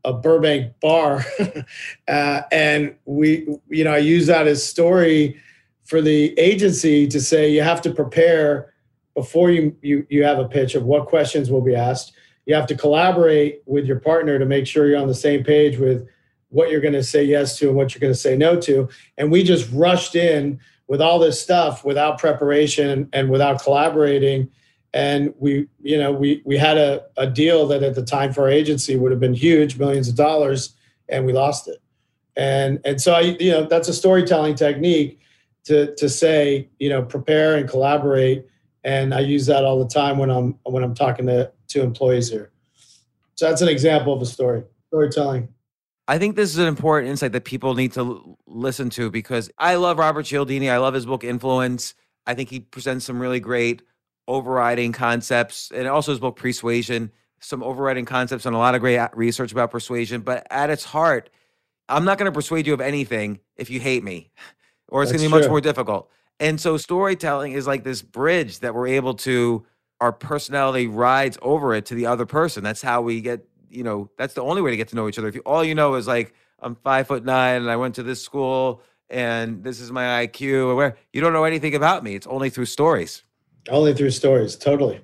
a 0.06 0.14
Burbank 0.14 0.80
bar, 0.82 1.26
uh, 2.08 2.42
and 2.52 2.96
we, 3.06 3.48
you 3.70 3.84
know, 3.84 3.94
I 3.94 4.00
use 4.00 4.28
that 4.28 4.48
as 4.48 4.64
story 4.64 5.40
for 5.86 6.02
the 6.02 6.38
agency 6.38 7.08
to 7.08 7.22
say 7.22 7.50
you 7.50 7.62
have 7.62 7.82
to 7.82 7.94
prepare 7.94 8.74
before 9.16 9.50
you 9.50 9.76
you 9.82 10.06
you 10.10 10.24
have 10.24 10.40
a 10.40 10.48
pitch 10.48 10.76
of 10.76 10.84
what 10.84 11.08
questions 11.08 11.50
will 11.50 11.62
be 11.62 11.76
asked. 11.76 12.14
You 12.46 12.56
have 12.56 12.68
to 12.68 12.76
collaborate 12.76 13.62
with 13.66 13.86
your 13.86 14.00
partner 14.00 14.38
to 14.38 14.46
make 14.46 14.68
sure 14.68 14.88
you're 14.88 15.00
on 15.00 15.08
the 15.08 15.16
same 15.16 15.44
page 15.44 15.78
with 15.78 16.08
what 16.50 16.70
you're 16.70 16.82
going 16.82 16.94
to 16.94 17.04
say 17.04 17.24
yes 17.24 17.58
to 17.58 17.68
and 17.68 17.76
what 17.76 17.94
you're 17.94 18.00
going 18.00 18.14
to 18.14 18.20
say 18.20 18.38
no 18.38 18.60
to. 18.62 18.88
And 19.18 19.32
we 19.32 19.44
just 19.44 19.70
rushed 19.72 20.16
in 20.16 20.60
with 20.88 21.02
all 21.02 21.18
this 21.18 21.42
stuff 21.42 21.84
without 21.84 22.20
preparation 22.20 23.10
and 23.14 23.30
without 23.30 23.62
collaborating. 23.64 24.50
And 24.94 25.34
we 25.40 25.68
you 25.82 25.98
know 25.98 26.12
we 26.12 26.44
we 26.46 26.58
had 26.58 26.78
a, 26.78 27.04
a 27.18 27.26
deal 27.26 27.68
that 27.68 27.82
at 27.82 27.96
the 27.96 28.06
time 28.06 28.32
for 28.32 28.42
our 28.42 28.50
agency 28.50 28.96
would 28.96 29.12
have 29.12 29.20
been 29.20 29.34
huge 29.34 29.80
millions 29.80 30.08
of 30.08 30.16
dollars 30.16 30.76
and 31.10 31.26
we 31.26 31.34
lost 31.34 31.68
it. 31.68 31.82
And 32.36 32.80
and 32.86 33.02
so 33.02 33.14
i 33.14 33.22
you 33.22 33.52
know 33.52 33.66
that's 33.66 33.88
a 33.88 33.94
storytelling 33.94 34.54
technique 34.54 35.20
to 35.64 35.96
to 35.96 36.08
say 36.08 36.70
you 36.78 36.90
know 36.90 37.02
prepare 37.02 37.56
and 37.56 37.68
collaborate. 37.68 38.46
And 38.84 39.16
i 39.16 39.22
use 39.22 39.48
that 39.48 39.66
all 39.66 39.80
the 39.80 39.92
time 39.92 40.20
when 40.20 40.30
i'm 40.30 40.60
when 40.64 40.84
i'm 40.84 40.94
talking 40.94 41.26
to 41.26 41.52
to 41.74 41.82
employees 41.82 42.30
here 42.30 42.52
So 43.36 43.50
that's 43.50 43.62
an 43.62 43.68
example 43.68 44.14
of 44.14 44.22
a 44.22 44.26
story, 44.26 44.64
storytelling. 44.88 45.50
I 46.08 46.18
think 46.18 46.36
this 46.36 46.50
is 46.50 46.58
an 46.58 46.68
important 46.68 47.10
insight 47.10 47.32
that 47.32 47.46
people 47.46 47.76
need 47.76 47.94
to 47.94 48.38
listen 48.46 48.90
to 48.92 49.10
because 49.10 49.50
I 49.58 49.76
love 49.76 49.98
Robert 49.98 50.24
Cialdini. 50.24 50.70
I 50.70 50.78
love 50.78 50.94
his 50.94 51.06
book 51.06 51.24
Influence. 51.24 51.96
I 52.26 52.34
think 52.34 52.50
he 52.50 52.60
presents 52.60 53.06
some 53.06 53.20
really 53.20 53.40
great 53.40 53.82
overriding 54.28 54.92
concepts 54.92 55.72
and 55.74 55.88
also 55.88 56.12
his 56.12 56.20
book 56.20 56.36
Pre-Suasion, 56.36 57.12
some 57.40 57.64
overriding 57.64 58.06
concepts 58.06 58.46
and 58.46 58.56
a 58.56 58.60
lot 58.60 58.76
of 58.76 58.82
great 58.82 59.00
research 59.14 59.52
about 59.52 59.72
persuasion. 59.72 60.22
But 60.22 60.46
at 60.52 60.70
its 60.70 60.84
heart, 60.84 61.30
I'm 61.90 62.06
not 62.06 62.18
going 62.18 62.32
to 62.32 62.36
persuade 62.36 62.68
you 62.68 62.74
of 62.74 62.82
anything 62.82 63.40
if 63.58 63.70
you 63.70 63.80
hate 63.80 64.04
me, 64.04 64.32
or 64.88 65.04
it's 65.04 65.12
going 65.12 65.22
to 65.22 65.28
be 65.28 65.32
much 65.32 65.50
more 65.50 65.62
difficult. 65.62 66.10
And 66.40 66.60
so 66.60 66.78
storytelling 66.78 67.54
is 67.54 67.68
like 67.68 67.84
this 67.84 68.02
bridge 68.02 68.60
that 68.60 68.74
we're 68.74 68.88
able 68.88 69.14
to, 69.16 69.66
our 70.04 70.12
personality 70.12 70.86
rides 70.86 71.38
over 71.42 71.74
it 71.74 71.86
to 71.86 71.96
the 71.96 72.06
other 72.06 72.26
person. 72.26 72.62
That's 72.62 72.82
how 72.82 73.02
we 73.02 73.22
get, 73.22 73.48
you 73.70 73.86
know, 73.86 74.10
that's 74.18 74.34
the 74.34 74.42
only 74.42 74.62
way 74.62 74.70
to 74.72 74.76
get 74.76 74.90
to 74.90 74.98
know 74.98 75.08
each 75.08 75.18
other. 75.18 75.30
If 75.30 75.36
you, 75.36 75.42
all 75.46 75.64
you 75.64 75.76
know 75.76 75.96
is 75.96 76.08
like, 76.08 76.34
I'm 76.60 76.76
five 76.76 77.08
foot 77.08 77.24
nine 77.24 77.62
and 77.62 77.72
I 77.72 77.78
went 77.78 77.96
to 77.96 78.04
this 78.04 78.22
school 78.22 78.82
and 79.10 79.64
this 79.64 79.80
is 79.80 79.94
my 79.94 80.28
IQ 80.28 80.68
or 80.68 80.76
where 80.76 80.98
you 81.14 81.22
don't 81.22 81.32
know 81.32 81.46
anything 81.46 81.74
about 81.74 82.04
me. 82.04 82.16
It's 82.16 82.28
only 82.28 82.50
through 82.50 82.66
stories. 82.66 83.24
Only 83.70 83.94
through 83.94 84.12
stories, 84.12 84.58
totally. 84.58 85.00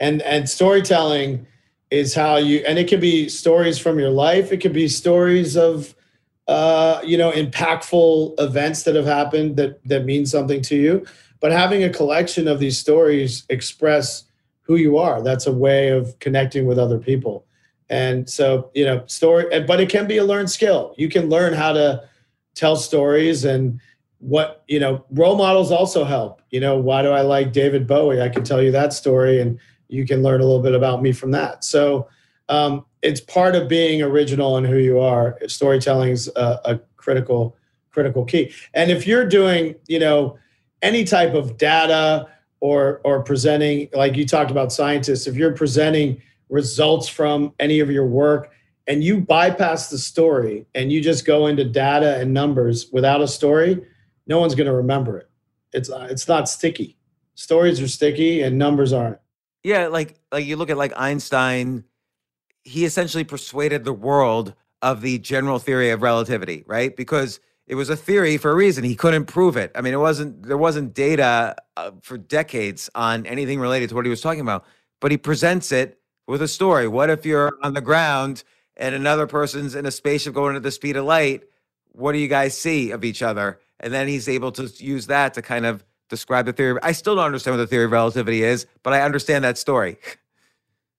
And 0.00 0.20
and 0.22 0.50
storytelling 0.50 1.46
is 1.92 2.12
how 2.12 2.36
you 2.36 2.64
and 2.66 2.76
it 2.76 2.88
could 2.88 3.00
be 3.00 3.28
stories 3.28 3.78
from 3.78 4.00
your 4.00 4.10
life. 4.10 4.50
It 4.50 4.58
could 4.58 4.72
be 4.72 4.88
stories 4.88 5.56
of 5.56 5.94
uh, 6.48 7.00
you 7.04 7.16
know, 7.16 7.30
impactful 7.30 8.34
events 8.40 8.82
that 8.82 8.96
have 8.96 9.04
happened 9.04 9.56
that 9.58 9.78
that 9.84 10.04
mean 10.04 10.26
something 10.26 10.60
to 10.62 10.74
you. 10.74 11.06
But 11.38 11.52
having 11.52 11.84
a 11.84 11.90
collection 11.90 12.48
of 12.48 12.58
these 12.58 12.76
stories 12.76 13.44
express 13.48 14.24
who 14.70 14.76
you 14.76 14.98
are. 14.98 15.20
That's 15.20 15.48
a 15.48 15.52
way 15.52 15.88
of 15.88 16.16
connecting 16.20 16.64
with 16.64 16.78
other 16.78 17.00
people. 17.00 17.44
And 17.88 18.30
so, 18.30 18.70
you 18.72 18.84
know, 18.84 19.02
story, 19.06 19.46
but 19.66 19.80
it 19.80 19.88
can 19.88 20.06
be 20.06 20.18
a 20.18 20.24
learned 20.24 20.48
skill. 20.48 20.94
You 20.96 21.08
can 21.08 21.28
learn 21.28 21.54
how 21.54 21.72
to 21.72 22.08
tell 22.54 22.76
stories 22.76 23.44
and 23.44 23.80
what, 24.18 24.62
you 24.68 24.78
know, 24.78 25.04
role 25.10 25.34
models 25.34 25.72
also 25.72 26.04
help. 26.04 26.40
You 26.50 26.60
know, 26.60 26.78
why 26.78 27.02
do 27.02 27.10
I 27.10 27.22
like 27.22 27.52
David 27.52 27.88
Bowie? 27.88 28.22
I 28.22 28.28
can 28.28 28.44
tell 28.44 28.62
you 28.62 28.70
that 28.70 28.92
story 28.92 29.40
and 29.40 29.58
you 29.88 30.06
can 30.06 30.22
learn 30.22 30.40
a 30.40 30.44
little 30.44 30.62
bit 30.62 30.76
about 30.76 31.02
me 31.02 31.10
from 31.10 31.32
that. 31.32 31.64
So, 31.64 32.06
um, 32.48 32.86
it's 33.02 33.20
part 33.20 33.56
of 33.56 33.66
being 33.66 34.02
original 34.02 34.56
and 34.56 34.64
who 34.64 34.76
you 34.76 35.00
are. 35.00 35.36
Storytelling 35.48 36.12
is 36.12 36.30
a, 36.36 36.60
a 36.64 36.80
critical 36.96 37.56
critical 37.90 38.24
key. 38.24 38.52
And 38.72 38.88
if 38.92 39.04
you're 39.04 39.26
doing, 39.26 39.74
you 39.88 39.98
know, 39.98 40.38
any 40.80 41.02
type 41.02 41.34
of 41.34 41.58
data 41.58 42.28
or 42.60 43.00
or 43.04 43.22
presenting, 43.22 43.88
like 43.92 44.16
you 44.16 44.26
talked 44.26 44.50
about 44.50 44.72
scientists, 44.72 45.26
if 45.26 45.36
you're 45.36 45.52
presenting 45.52 46.20
results 46.48 47.08
from 47.08 47.52
any 47.58 47.80
of 47.80 47.90
your 47.90 48.06
work 48.06 48.52
and 48.86 49.04
you 49.04 49.20
bypass 49.20 49.88
the 49.88 49.98
story 49.98 50.66
and 50.74 50.92
you 50.92 51.00
just 51.00 51.24
go 51.24 51.46
into 51.46 51.64
data 51.64 52.18
and 52.18 52.34
numbers 52.34 52.90
without 52.92 53.20
a 53.20 53.28
story, 53.28 53.80
no 54.26 54.38
one's 54.40 54.54
going 54.54 54.66
to 54.66 54.74
remember 54.74 55.18
it. 55.18 55.30
It's 55.72 55.90
it's 55.92 56.28
not 56.28 56.48
sticky. 56.48 56.96
Stories 57.34 57.80
are 57.80 57.88
sticky 57.88 58.42
and 58.42 58.58
numbers 58.58 58.92
aren't. 58.92 59.18
Yeah, 59.62 59.86
like 59.88 60.16
like 60.32 60.44
you 60.44 60.56
look 60.56 60.70
at 60.70 60.76
like 60.76 60.92
Einstein 60.96 61.84
he 62.62 62.84
essentially 62.84 63.24
persuaded 63.24 63.84
the 63.84 63.92
world 63.92 64.54
of 64.82 65.00
the 65.00 65.18
general 65.18 65.58
theory 65.58 65.90
of 65.90 66.02
relativity, 66.02 66.64
right? 66.66 66.94
Because 66.96 67.40
it 67.70 67.76
was 67.76 67.88
a 67.88 67.94
theory 67.94 68.36
for 68.36 68.50
a 68.50 68.54
reason. 68.54 68.82
He 68.82 68.96
couldn't 68.96 69.26
prove 69.26 69.56
it. 69.56 69.70
I 69.76 69.80
mean, 69.80 69.94
it 69.94 69.98
wasn't 69.98 70.42
there 70.42 70.58
wasn't 70.58 70.92
data 70.92 71.54
uh, 71.76 71.92
for 72.02 72.18
decades 72.18 72.90
on 72.96 73.24
anything 73.26 73.60
related 73.60 73.90
to 73.90 73.94
what 73.94 74.04
he 74.04 74.10
was 74.10 74.20
talking 74.20 74.40
about, 74.40 74.64
but 74.98 75.12
he 75.12 75.16
presents 75.16 75.70
it 75.70 76.00
with 76.26 76.42
a 76.42 76.48
story. 76.48 76.88
What 76.88 77.10
if 77.10 77.24
you're 77.24 77.52
on 77.62 77.74
the 77.74 77.80
ground 77.80 78.42
and 78.76 78.92
another 78.92 79.28
person's 79.28 79.76
in 79.76 79.86
a 79.86 79.92
spaceship 79.92 80.34
going 80.34 80.56
at 80.56 80.64
the 80.64 80.72
speed 80.72 80.96
of 80.96 81.04
light? 81.04 81.44
What 81.92 82.10
do 82.10 82.18
you 82.18 82.26
guys 82.26 82.58
see 82.58 82.90
of 82.90 83.04
each 83.04 83.22
other? 83.22 83.60
And 83.78 83.92
then 83.92 84.08
he's 84.08 84.28
able 84.28 84.50
to 84.52 84.64
use 84.84 85.06
that 85.06 85.34
to 85.34 85.42
kind 85.42 85.64
of 85.64 85.84
describe 86.08 86.46
the 86.46 86.52
theory. 86.52 86.80
I 86.82 86.90
still 86.90 87.14
don't 87.14 87.24
understand 87.24 87.56
what 87.56 87.62
the 87.62 87.68
theory 87.68 87.84
of 87.84 87.92
relativity 87.92 88.42
is, 88.42 88.66
but 88.82 88.94
I 88.94 89.02
understand 89.02 89.44
that 89.44 89.56
story. 89.58 89.96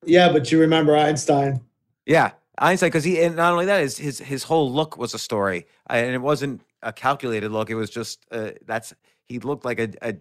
Yeah, 0.03 0.31
but 0.31 0.51
you 0.51 0.59
remember 0.59 0.97
Einstein. 0.97 1.61
Yeah, 2.07 2.31
Einstein, 2.61 2.87
because 2.87 3.03
he 3.03 3.21
and 3.21 3.35
not 3.35 3.51
only 3.51 3.65
that, 3.65 3.81
his 3.81 3.97
his 3.97 4.19
his 4.19 4.43
whole 4.43 4.71
look 4.71 4.95
was 4.95 5.15
a 5.15 5.19
story, 5.19 5.65
and 5.87 6.11
it 6.11 6.21
wasn't 6.21 6.61
a 6.83 6.93
calculated 6.93 7.51
look. 7.51 7.71
It 7.71 7.75
was 7.75 7.89
just 7.89 8.25
uh, 8.31 8.51
that's 8.67 8.93
he 9.25 9.39
looked 9.39 9.65
like 9.65 9.79
a, 9.79 9.89
a, 10.03 10.15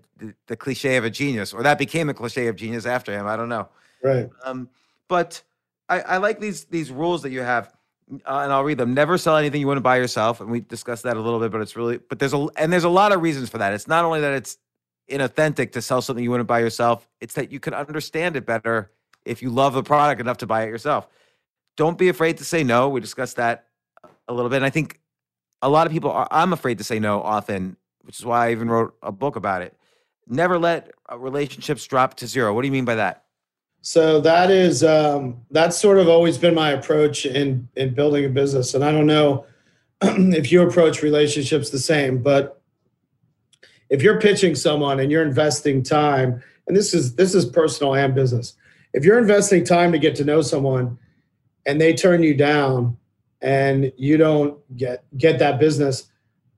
the 0.46 0.57
cliche 0.57 0.96
of 0.96 1.05
a 1.05 1.11
genius, 1.11 1.53
or 1.53 1.62
that 1.62 1.79
became 1.79 2.09
a 2.09 2.14
cliche 2.14 2.46
of 2.46 2.57
genius 2.57 2.87
after 2.87 3.12
him. 3.12 3.26
I 3.26 3.37
don't 3.37 3.50
know. 3.50 3.68
Right. 4.03 4.31
Um, 4.44 4.70
but 5.07 5.42
I, 5.90 6.00
I 6.00 6.16
like 6.16 6.40
these 6.40 6.64
these 6.64 6.90
rules 6.90 7.22
that 7.22 7.31
you 7.31 7.42
have, 7.42 7.74
uh, 8.11 8.40
and 8.42 8.53
I'll 8.53 8.64
read 8.64 8.79
them. 8.79 8.94
Never 8.94 9.18
sell 9.18 9.37
anything 9.37 9.61
you 9.61 9.66
wouldn't 9.66 9.85
buy 9.85 9.98
yourself, 9.98 10.40
and 10.40 10.50
we 10.50 10.61
discussed 10.61 11.03
that 11.03 11.18
a 11.18 11.20
little 11.20 11.40
bit. 11.40 11.53
But 11.53 11.61
it's 11.61 11.76
really, 11.76 11.98
but 11.98 12.18
there's 12.18 12.33
a 12.33 12.48
and 12.57 12.72
there's 12.72 12.85
a 12.85 12.88
lot 12.88 13.12
of 13.12 13.20
reasons 13.20 13.50
for 13.50 13.59
that. 13.59 13.74
It's 13.74 13.87
not 13.87 14.07
only 14.07 14.22
that 14.22 14.33
it's 14.33 14.57
inauthentic 15.11 15.72
to 15.72 15.83
sell 15.83 16.00
something 16.00 16.24
you 16.24 16.31
wouldn't 16.31 16.48
buy 16.48 16.61
yourself. 16.61 17.07
It's 17.20 17.35
that 17.35 17.53
you 17.53 17.61
can 17.61 17.74
understand 17.74 18.37
it 18.37 18.46
better 18.46 18.92
if 19.26 19.42
you 19.42 19.50
love 19.50 19.74
the 19.74 19.83
product 19.83 20.22
enough 20.22 20.38
to 20.38 20.46
buy 20.46 20.62
it 20.62 20.68
yourself. 20.68 21.07
Don't 21.80 21.96
be 21.96 22.10
afraid 22.10 22.36
to 22.36 22.44
say 22.44 22.62
no. 22.62 22.90
We 22.90 23.00
discussed 23.00 23.36
that 23.36 23.64
a 24.28 24.34
little 24.34 24.50
bit. 24.50 24.56
And 24.56 24.66
I 24.66 24.68
think 24.68 25.00
a 25.62 25.68
lot 25.70 25.86
of 25.86 25.94
people 25.94 26.10
are, 26.10 26.28
I'm 26.30 26.52
afraid 26.52 26.76
to 26.76 26.84
say 26.84 26.98
no 26.98 27.22
often, 27.22 27.78
which 28.02 28.18
is 28.18 28.26
why 28.26 28.48
I 28.48 28.50
even 28.50 28.68
wrote 28.68 28.94
a 29.02 29.10
book 29.10 29.34
about 29.34 29.62
it. 29.62 29.74
Never 30.26 30.58
let 30.58 30.92
uh, 31.10 31.16
relationships 31.16 31.86
drop 31.86 32.16
to 32.16 32.26
zero. 32.26 32.52
What 32.52 32.60
do 32.60 32.68
you 32.68 32.72
mean 32.72 32.84
by 32.84 32.96
that? 32.96 33.24
So 33.80 34.20
that 34.20 34.50
is 34.50 34.84
um, 34.84 35.40
that's 35.50 35.78
sort 35.78 35.96
of 35.96 36.06
always 36.06 36.36
been 36.36 36.54
my 36.54 36.72
approach 36.72 37.24
in 37.24 37.66
in 37.76 37.94
building 37.94 38.26
a 38.26 38.28
business, 38.28 38.74
and 38.74 38.84
I 38.84 38.92
don't 38.92 39.06
know 39.06 39.46
if 40.02 40.52
you 40.52 40.60
approach 40.60 41.00
relationships 41.00 41.70
the 41.70 41.78
same, 41.78 42.22
but 42.22 42.60
if 43.88 44.02
you're 44.02 44.20
pitching 44.20 44.54
someone 44.54 45.00
and 45.00 45.10
you're 45.10 45.26
investing 45.26 45.82
time, 45.82 46.42
and 46.68 46.76
this 46.76 46.92
is 46.92 47.14
this 47.14 47.34
is 47.34 47.46
personal 47.46 47.94
and 47.94 48.14
business, 48.14 48.52
if 48.92 49.02
you're 49.02 49.18
investing 49.18 49.64
time 49.64 49.92
to 49.92 49.98
get 49.98 50.14
to 50.16 50.24
know 50.24 50.42
someone 50.42 50.98
and 51.70 51.80
they 51.80 51.94
turn 51.94 52.22
you 52.22 52.35
down 52.35 52.96
and 53.40 53.92
you 53.96 54.16
don't 54.16 54.59
get 54.76 55.04
get 55.16 55.38
that 55.38 55.61
business 55.61 56.11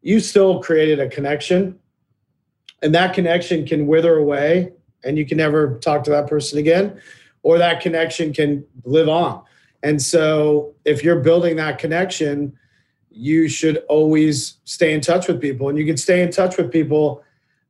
you 0.02 0.18
still 0.18 0.60
created 0.60 0.98
a 0.98 1.08
connection. 1.08 1.78
And 2.82 2.92
that 2.94 3.14
connection 3.14 3.64
can 3.64 3.86
wither 3.86 4.16
away 4.16 4.72
and 5.04 5.16
you 5.16 5.24
can 5.24 5.38
never 5.38 5.78
talk 5.78 6.02
to 6.04 6.10
that 6.10 6.26
person 6.26 6.58
again 6.58 7.00
or 7.44 7.58
that 7.58 7.80
connection 7.80 8.32
can 8.32 8.64
live 8.84 9.08
on. 9.08 9.42
And 9.84 10.02
so 10.02 10.74
if 10.84 11.04
you're 11.04 11.20
building 11.20 11.56
that 11.56 11.78
connection 11.78 12.58
you 13.14 13.46
should 13.46 13.76
always 13.90 14.56
stay 14.64 14.94
in 14.94 15.02
touch 15.02 15.28
with 15.28 15.38
people. 15.38 15.68
And 15.68 15.76
you 15.76 15.84
can 15.84 15.98
stay 15.98 16.22
in 16.22 16.30
touch 16.30 16.56
with 16.56 16.72
people 16.72 17.22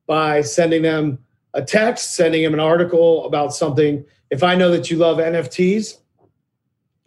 by 0.06 0.40
sending 0.40 0.82
them 0.82 1.18
a 1.54 1.62
text 1.62 2.14
sending 2.14 2.42
them 2.44 2.54
an 2.54 2.60
article 2.60 3.26
about 3.26 3.52
something. 3.52 4.04
If 4.30 4.42
I 4.42 4.54
know 4.54 4.70
that 4.70 4.90
you 4.90 4.96
love 4.96 5.18
NFTs 5.18 5.98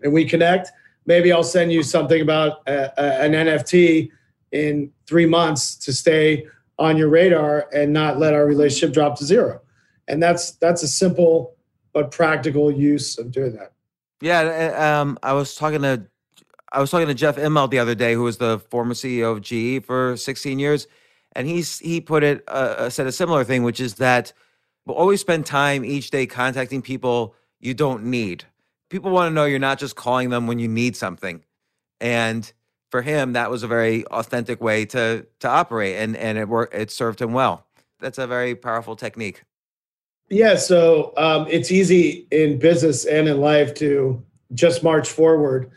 and 0.02 0.14
we 0.14 0.26
connect, 0.26 0.72
maybe 1.06 1.32
I'll 1.32 1.44
send 1.44 1.72
you 1.72 1.84
something 1.84 2.22
about 2.22 2.68
a, 2.68 2.92
a, 2.98 3.24
an 3.24 3.32
NFT 3.32 4.10
in 4.52 4.92
three 5.08 5.26
months 5.26 5.76
to 5.78 5.94
stay 5.94 6.46
on 6.78 6.98
your 6.98 7.10
radar 7.10 7.68
and 7.74 7.94
not 7.94 8.20
let 8.20 8.34
our 8.34 8.46
relationship 8.46 8.94
drop 8.94 9.18
to 9.20 9.26
zero. 9.26 9.62
And 10.08 10.22
that's 10.22 10.52
that's 10.52 10.84
a 10.84 10.88
simple 10.88 11.56
but 11.94 12.12
practical 12.12 12.72
use 12.72 13.18
of 13.18 13.32
doing 13.32 13.56
that. 13.56 13.72
Yeah, 14.22 15.00
um, 15.00 15.18
I 15.24 15.34
was 15.34 15.56
talking 15.56 15.82
to 15.82 16.06
I 16.72 16.80
was 16.80 16.92
talking 16.92 17.08
to 17.08 17.14
Jeff 17.14 17.38
Immelt 17.38 17.72
the 17.72 17.80
other 17.80 17.96
day, 17.96 18.14
who 18.14 18.24
was 18.24 18.38
the 18.38 18.60
former 18.70 18.94
CEO 18.94 19.32
of 19.32 19.42
GE 19.42 19.86
for 19.86 20.18
16 20.18 20.60
years, 20.60 20.88
and 21.34 21.48
he's 21.48 21.80
he 21.80 22.02
put 22.02 22.24
it 22.24 22.44
uh, 22.48 22.90
said 22.90 23.08
a 23.08 23.12
similar 23.12 23.44
thing, 23.44 23.64
which 23.64 23.80
is 23.80 23.96
that 23.96 24.34
but 24.86 24.94
always 24.94 25.22
spend 25.22 25.46
time 25.46 25.84
each 25.84 26.12
day 26.12 26.28
contacting 26.28 26.82
people 26.82 27.36
you 27.60 27.74
don't 27.74 28.04
need. 28.04 28.46
People 28.90 29.12
want 29.12 29.30
to 29.30 29.34
know 29.34 29.46
you're 29.46 29.60
not 29.60 29.80
just 29.80 29.96
calling 29.96 30.30
them 30.30 30.48
when 30.48 30.60
you 30.60 30.68
need 30.68 30.96
something. 30.96 31.44
And 32.00 32.52
for 32.92 33.02
him, 33.02 33.34
that 33.34 33.50
was 33.50 33.64
a 33.64 33.68
very 33.68 34.06
authentic 34.08 34.62
way 34.62 34.86
to 34.86 35.26
to 35.40 35.50
operate, 35.50 35.98
and 35.98 36.16
and 36.16 36.38
it 36.38 36.48
worked. 36.48 36.74
It 36.74 36.92
served 36.92 37.22
him 37.22 37.34
well. 37.34 37.66
That's 38.00 38.18
a 38.18 38.28
very 38.28 38.56
powerful 38.56 38.96
technique. 38.96 39.44
Yeah, 40.30 40.56
so 40.56 41.14
um, 41.18 41.48
it's 41.50 41.72
easy 41.72 42.28
in 42.32 42.58
business 42.58 43.06
and 43.06 43.28
in 43.28 43.40
life 43.40 43.74
to 43.76 44.24
just 44.54 44.84
march 44.84 45.10
forward. 45.10 45.70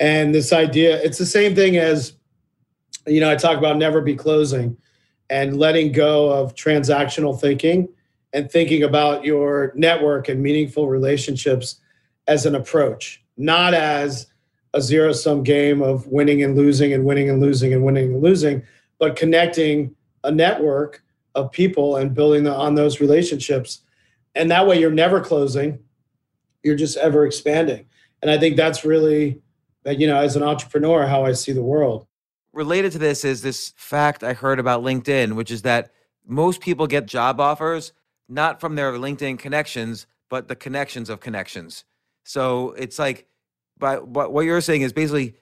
And 0.00 0.34
this 0.34 0.52
idea, 0.52 1.00
it's 1.02 1.18
the 1.18 1.26
same 1.26 1.54
thing 1.54 1.76
as, 1.76 2.14
you 3.06 3.20
know, 3.20 3.30
I 3.30 3.36
talk 3.36 3.58
about 3.58 3.76
never 3.76 4.00
be 4.00 4.16
closing 4.16 4.76
and 5.30 5.56
letting 5.56 5.92
go 5.92 6.30
of 6.30 6.54
transactional 6.54 7.40
thinking 7.40 7.88
and 8.32 8.50
thinking 8.50 8.82
about 8.82 9.24
your 9.24 9.72
network 9.76 10.28
and 10.28 10.42
meaningful 10.42 10.88
relationships 10.88 11.78
as 12.26 12.46
an 12.46 12.54
approach, 12.54 13.22
not 13.36 13.74
as 13.74 14.26
a 14.74 14.80
zero 14.80 15.12
sum 15.12 15.42
game 15.42 15.82
of 15.82 16.06
winning 16.06 16.42
and 16.42 16.56
losing 16.56 16.92
and 16.92 17.04
winning 17.04 17.28
and 17.28 17.40
losing 17.40 17.72
and 17.72 17.84
winning 17.84 18.14
and 18.14 18.22
losing, 18.22 18.62
but 18.98 19.16
connecting 19.16 19.94
a 20.24 20.30
network 20.30 21.02
of 21.34 21.50
people 21.50 21.96
and 21.96 22.14
building 22.14 22.46
on 22.46 22.74
those 22.74 23.00
relationships. 23.00 23.80
And 24.34 24.50
that 24.50 24.66
way 24.66 24.78
you're 24.78 24.90
never 24.90 25.20
closing, 25.20 25.78
you're 26.62 26.76
just 26.76 26.96
ever 26.96 27.26
expanding. 27.26 27.86
And 28.22 28.30
I 28.30 28.38
think 28.38 28.56
that's 28.56 28.84
really, 28.84 29.40
that, 29.82 29.98
you 29.98 30.06
know, 30.06 30.20
as 30.20 30.36
an 30.36 30.42
entrepreneur, 30.42 31.06
how 31.06 31.24
I 31.24 31.32
see 31.32 31.52
the 31.52 31.62
world. 31.62 32.06
Related 32.52 32.92
to 32.92 32.98
this 32.98 33.24
is 33.24 33.42
this 33.42 33.72
fact 33.76 34.22
I 34.22 34.32
heard 34.32 34.58
about 34.58 34.82
LinkedIn, 34.82 35.32
which 35.32 35.50
is 35.50 35.62
that 35.62 35.90
most 36.26 36.60
people 36.60 36.86
get 36.86 37.06
job 37.06 37.40
offers 37.40 37.92
not 38.28 38.60
from 38.60 38.76
their 38.76 38.92
LinkedIn 38.92 39.38
connections, 39.38 40.06
but 40.28 40.48
the 40.48 40.56
connections 40.56 41.10
of 41.10 41.20
connections. 41.20 41.84
So 42.24 42.70
it's 42.72 42.98
like, 42.98 43.26
but 43.78 44.06
what 44.06 44.32
what 44.32 44.44
you're 44.44 44.60
saying 44.60 44.82
is 44.82 44.92
basically 44.92 45.34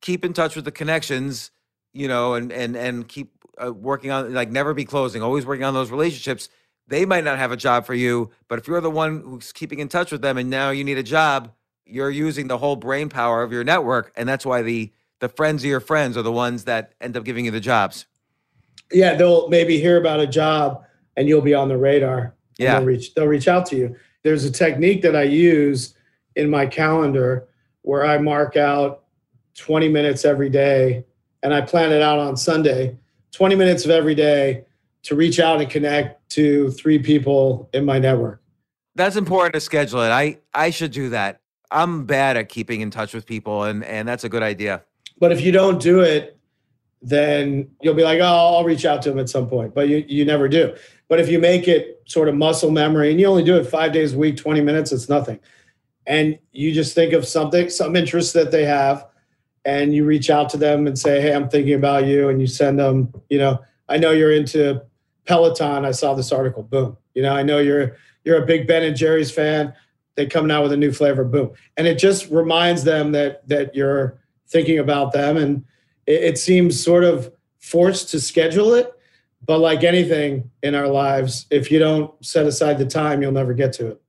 keep 0.00 0.24
in 0.24 0.32
touch 0.32 0.56
with 0.56 0.64
the 0.64 0.72
connections, 0.72 1.50
you 1.92 2.08
know, 2.08 2.34
and 2.34 2.52
and 2.52 2.76
and 2.76 3.08
keep 3.08 3.32
uh, 3.62 3.72
working 3.72 4.10
on 4.10 4.32
like 4.34 4.50
never 4.50 4.74
be 4.74 4.84
closing, 4.84 5.22
always 5.22 5.46
working 5.46 5.64
on 5.64 5.74
those 5.74 5.90
relationships. 5.90 6.48
They 6.88 7.04
might 7.04 7.24
not 7.24 7.38
have 7.38 7.50
a 7.50 7.56
job 7.56 7.84
for 7.84 7.94
you, 7.94 8.30
but 8.48 8.58
if 8.58 8.68
you're 8.68 8.80
the 8.80 8.90
one 8.90 9.20
who's 9.20 9.52
keeping 9.52 9.80
in 9.80 9.88
touch 9.88 10.12
with 10.12 10.22
them 10.22 10.38
and 10.38 10.48
now 10.48 10.70
you 10.70 10.84
need 10.84 10.98
a 10.98 11.02
job, 11.02 11.52
you're 11.84 12.10
using 12.10 12.46
the 12.46 12.58
whole 12.58 12.76
brain 12.76 13.08
power 13.08 13.42
of 13.42 13.50
your 13.52 13.64
network, 13.64 14.12
and 14.16 14.28
that's 14.28 14.46
why 14.46 14.62
the 14.62 14.92
the 15.20 15.28
friends 15.28 15.62
of 15.62 15.70
your 15.70 15.80
friends 15.80 16.16
are 16.16 16.22
the 16.22 16.32
ones 16.32 16.64
that 16.64 16.92
end 17.00 17.16
up 17.16 17.24
giving 17.24 17.44
you 17.44 17.50
the 17.50 17.60
jobs. 17.60 18.06
Yeah, 18.92 19.14
they'll 19.14 19.48
maybe 19.48 19.80
hear 19.80 19.96
about 19.96 20.20
a 20.20 20.26
job 20.26 20.84
and 21.16 21.28
you'll 21.28 21.40
be 21.40 21.54
on 21.54 21.68
the 21.68 21.76
radar. 21.76 22.34
Yeah, 22.58 22.78
they'll 22.78 22.86
reach 22.86 23.14
they'll 23.14 23.26
reach 23.26 23.48
out 23.48 23.66
to 23.66 23.76
you. 23.76 23.96
There's 24.22 24.44
a 24.44 24.50
technique 24.50 25.02
that 25.02 25.16
I 25.16 25.22
use 25.22 25.94
in 26.36 26.50
my 26.50 26.66
calendar 26.66 27.48
where 27.82 28.04
I 28.04 28.18
mark 28.18 28.56
out 28.56 29.04
20 29.56 29.88
minutes 29.88 30.24
every 30.24 30.50
day 30.50 31.04
and 31.42 31.52
I 31.52 31.62
plan 31.62 31.92
it 31.92 32.02
out 32.02 32.18
on 32.18 32.36
Sunday, 32.36 32.96
20 33.32 33.54
minutes 33.56 33.84
of 33.84 33.90
every 33.90 34.14
day 34.14 34.64
to 35.04 35.14
reach 35.14 35.40
out 35.40 35.60
and 35.60 35.70
connect 35.70 36.28
to 36.30 36.70
three 36.72 36.98
people 36.98 37.68
in 37.72 37.84
my 37.84 37.98
network. 37.98 38.42
That's 38.94 39.16
important 39.16 39.54
to 39.54 39.60
schedule 39.60 40.00
it. 40.02 40.10
I 40.10 40.38
I 40.54 40.70
should 40.70 40.90
do 40.90 41.10
that. 41.10 41.40
I'm 41.70 42.06
bad 42.06 42.36
at 42.36 42.48
keeping 42.48 42.80
in 42.80 42.90
touch 42.90 43.14
with 43.14 43.26
people 43.26 43.64
and 43.64 43.84
and 43.84 44.06
that's 44.06 44.24
a 44.24 44.28
good 44.28 44.42
idea. 44.42 44.82
But 45.18 45.32
if 45.32 45.40
you 45.40 45.52
don't 45.52 45.80
do 45.80 46.00
it, 46.00 46.38
then 47.02 47.68
you'll 47.80 47.94
be 47.94 48.02
like, 48.02 48.20
"Oh, 48.20 48.56
I'll 48.56 48.64
reach 48.64 48.84
out 48.84 49.02
to 49.02 49.10
them 49.10 49.18
at 49.18 49.28
some 49.28 49.48
point." 49.48 49.74
But 49.74 49.88
you 49.88 50.04
you 50.08 50.24
never 50.24 50.48
do. 50.48 50.74
But 51.08 51.20
if 51.20 51.28
you 51.28 51.38
make 51.38 51.68
it 51.68 52.02
sort 52.06 52.28
of 52.28 52.34
muscle 52.34 52.70
memory 52.70 53.10
and 53.10 53.20
you 53.20 53.26
only 53.26 53.44
do 53.44 53.56
it 53.56 53.64
5 53.64 53.92
days 53.92 54.14
a 54.14 54.18
week, 54.18 54.36
20 54.36 54.60
minutes, 54.60 54.92
it's 54.92 55.08
nothing. 55.08 55.38
And 56.06 56.38
you 56.52 56.72
just 56.72 56.94
think 56.94 57.12
of 57.12 57.26
something 57.26 57.68
some 57.68 57.96
interest 57.96 58.34
that 58.34 58.50
they 58.50 58.64
have 58.64 59.06
and 59.66 59.92
you 59.92 60.04
reach 60.04 60.30
out 60.30 60.48
to 60.50 60.56
them 60.56 60.86
and 60.86 60.96
say, 60.98 61.20
"Hey, 61.20 61.34
I'm 61.34 61.48
thinking 61.48 61.74
about 61.74 62.06
you," 62.06 62.28
and 62.28 62.40
you 62.40 62.46
send 62.46 62.78
them. 62.78 63.12
You 63.28 63.38
know, 63.38 63.60
I 63.88 63.98
know 63.98 64.12
you're 64.12 64.32
into 64.32 64.80
Peloton. 65.26 65.84
I 65.84 65.90
saw 65.90 66.14
this 66.14 66.32
article. 66.32 66.62
Boom. 66.62 66.96
You 67.14 67.22
know, 67.22 67.34
I 67.34 67.42
know 67.42 67.58
you're 67.58 67.96
you're 68.24 68.42
a 68.42 68.46
big 68.46 68.66
Ben 68.66 68.84
and 68.84 68.96
Jerry's 68.96 69.30
fan. 69.30 69.74
They 70.14 70.26
coming 70.26 70.52
out 70.52 70.62
with 70.62 70.72
a 70.72 70.76
new 70.76 70.92
flavor. 70.92 71.24
Boom, 71.24 71.50
and 71.76 71.86
it 71.86 71.98
just 71.98 72.30
reminds 72.30 72.84
them 72.84 73.12
that 73.12 73.46
that 73.48 73.74
you're 73.74 74.18
thinking 74.46 74.78
about 74.78 75.12
them, 75.12 75.36
and 75.36 75.64
it, 76.06 76.22
it 76.22 76.38
seems 76.38 76.82
sort 76.82 77.02
of 77.02 77.32
forced 77.58 78.08
to 78.10 78.20
schedule 78.20 78.72
it. 78.72 78.92
But 79.44 79.58
like 79.58 79.82
anything 79.82 80.50
in 80.62 80.74
our 80.74 80.88
lives, 80.88 81.46
if 81.50 81.70
you 81.70 81.78
don't 81.80 82.12
set 82.24 82.46
aside 82.46 82.78
the 82.78 82.86
time, 82.86 83.20
you'll 83.20 83.32
never 83.32 83.52
get 83.52 83.72
to 83.74 83.88
it. 83.88 84.02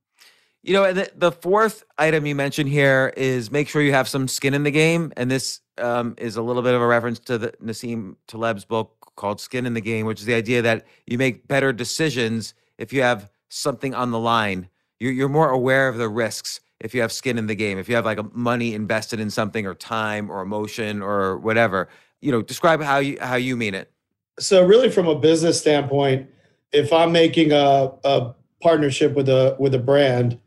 You 0.68 0.74
know, 0.74 0.92
the, 0.92 1.10
the 1.16 1.32
fourth 1.32 1.86
item 1.98 2.26
you 2.26 2.36
mentioned 2.36 2.68
here 2.68 3.14
is 3.16 3.50
make 3.50 3.70
sure 3.70 3.82
you 3.82 3.94
have 3.94 4.10
some 4.10 4.28
skin 4.28 4.54
in 4.54 4.64
the 4.64 4.72
game. 4.72 5.14
And 5.16 5.32
this 5.32 5.62
um, 5.78 6.14
is 6.18 6.36
a 6.36 6.42
little 6.42 6.62
bit 6.62 6.74
of 6.74 6.82
a 6.82 6.86
reference 6.86 7.20
to 7.20 7.38
the 7.38 7.54
Nassim 7.64 8.18
Taleb's 8.28 8.66
book 8.66 9.14
called 9.16 9.40
Skin 9.40 9.66
in 9.66 9.74
the 9.74 9.82
Game, 9.82 10.06
which 10.06 10.20
is 10.20 10.26
the 10.26 10.34
idea 10.34 10.62
that 10.64 10.86
you 11.06 11.18
make 11.18 11.48
better 11.48 11.72
decisions 11.72 12.54
if 12.78 12.92
you 12.92 13.02
have 13.02 13.32
something 13.48 13.96
on 13.96 14.12
the 14.12 14.20
line. 14.20 14.68
You're, 15.00 15.14
you're 15.14 15.30
more 15.30 15.50
aware 15.50 15.88
of 15.88 15.96
the 15.96 16.10
risks 16.10 16.60
if 16.82 16.94
you 16.94 17.00
have 17.00 17.14
skin 17.14 17.38
in 17.38 17.48
the 17.48 17.56
game, 17.56 17.78
if 17.78 17.88
you 17.88 17.96
have 17.96 18.04
like 18.04 18.36
money 18.36 18.74
invested 18.74 19.22
in 19.22 19.30
something 19.30 19.66
or 19.66 19.74
time 19.74 20.30
or 20.30 20.42
emotion 20.42 21.02
or 21.02 21.38
whatever. 21.38 21.88
You 22.20 22.34
know, 22.34 22.42
describe 22.42 22.82
how 22.82 22.98
you 22.98 23.18
how 23.22 23.36
you 23.36 23.56
mean 23.56 23.74
it. 23.74 23.90
So 24.38 24.66
really 24.66 24.92
from 24.92 25.08
a 25.08 25.16
business 25.18 25.62
standpoint, 25.62 26.30
if 26.74 26.92
I'm 26.92 27.14
making 27.14 27.54
a, 27.54 27.94
a 28.04 28.36
partnership 28.62 29.16
with 29.16 29.30
a 29.30 29.56
with 29.60 29.74
a 29.74 29.80
brand, 29.80 30.38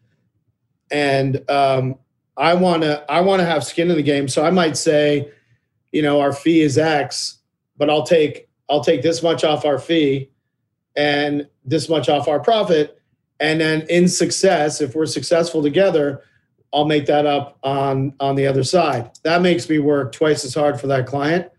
and 0.91 1.49
um, 1.51 1.97
I 2.37 2.55
want 2.55 2.83
to 2.83 3.05
I 3.11 3.21
want 3.21 3.41
to 3.41 3.47
have 3.47 3.65
skin 3.65 3.91
in 3.91 3.97
the 3.97 4.03
game. 4.03 4.29
So 4.29 4.45
I 4.45 4.51
might 4.51 4.77
say, 4.77 5.31
you 5.93 6.03
know, 6.03 6.21
our 6.21 6.33
fee 6.33 6.63
is 6.63 6.79
X, 6.79 7.39
but 7.77 7.91
I'll 7.91 8.07
take 8.07 8.49
I'll 8.69 8.85
take 8.85 9.03
this 9.03 9.23
much 9.23 9.45
off 9.45 9.65
our 9.65 9.79
fee 9.79 10.31
and 10.97 11.47
this 11.65 11.89
much 11.89 12.09
off 12.09 12.29
our 12.29 12.41
profit, 12.41 13.01
and 13.39 13.61
then 13.61 13.83
in 13.89 14.09
success, 14.09 14.81
if 14.81 14.95
we're 14.95 15.07
successful 15.07 15.63
together, 15.63 16.23
I'll 16.73 16.85
make 16.85 17.07
that 17.07 17.27
up 17.27 17.59
on 17.63 18.15
on 18.21 18.37
the 18.37 18.47
other 18.47 18.65
side. 18.65 19.11
That 19.23 19.43
makes 19.43 19.69
me 19.69 19.79
work 19.79 20.13
twice 20.13 20.45
as 20.45 20.55
hard 20.55 20.81
for 20.81 20.87
that 20.89 21.07
client 21.07 21.51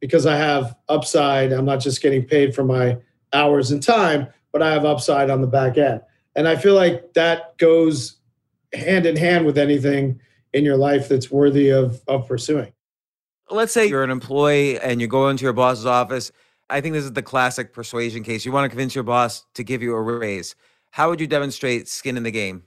because 0.00 0.26
I 0.26 0.36
have 0.36 0.76
upside. 0.88 1.52
I'm 1.52 1.64
not 1.64 1.80
just 1.80 2.02
getting 2.02 2.24
paid 2.24 2.54
for 2.54 2.64
my 2.64 2.98
hours 3.32 3.70
and 3.70 3.82
time, 3.82 4.28
but 4.52 4.62
I 4.62 4.70
have 4.70 4.84
upside 4.84 5.30
on 5.30 5.40
the 5.40 5.46
back 5.46 5.78
end. 5.78 6.00
And 6.36 6.48
I 6.48 6.56
feel 6.56 6.74
like 6.74 7.14
that 7.14 7.56
goes 7.58 8.16
hand 8.74 9.06
in 9.06 9.16
hand 9.16 9.46
with 9.46 9.58
anything 9.58 10.20
in 10.52 10.64
your 10.64 10.76
life 10.76 11.08
that's 11.08 11.30
worthy 11.30 11.70
of 11.70 12.00
of 12.08 12.26
pursuing. 12.28 12.72
Let's 13.50 13.72
say 13.72 13.86
you're 13.86 14.04
an 14.04 14.10
employee 14.10 14.78
and 14.78 15.00
you 15.00 15.06
go 15.06 15.28
into 15.28 15.44
your 15.44 15.52
boss's 15.52 15.86
office. 15.86 16.32
I 16.70 16.80
think 16.80 16.94
this 16.94 17.04
is 17.04 17.12
the 17.12 17.22
classic 17.22 17.72
persuasion 17.72 18.22
case. 18.22 18.44
You 18.44 18.52
want 18.52 18.64
to 18.64 18.68
convince 18.70 18.94
your 18.94 19.04
boss 19.04 19.44
to 19.54 19.62
give 19.62 19.82
you 19.82 19.94
a 19.94 20.00
raise. 20.00 20.54
How 20.92 21.10
would 21.10 21.20
you 21.20 21.26
demonstrate 21.26 21.88
skin 21.88 22.16
in 22.16 22.22
the 22.22 22.30
game? 22.30 22.62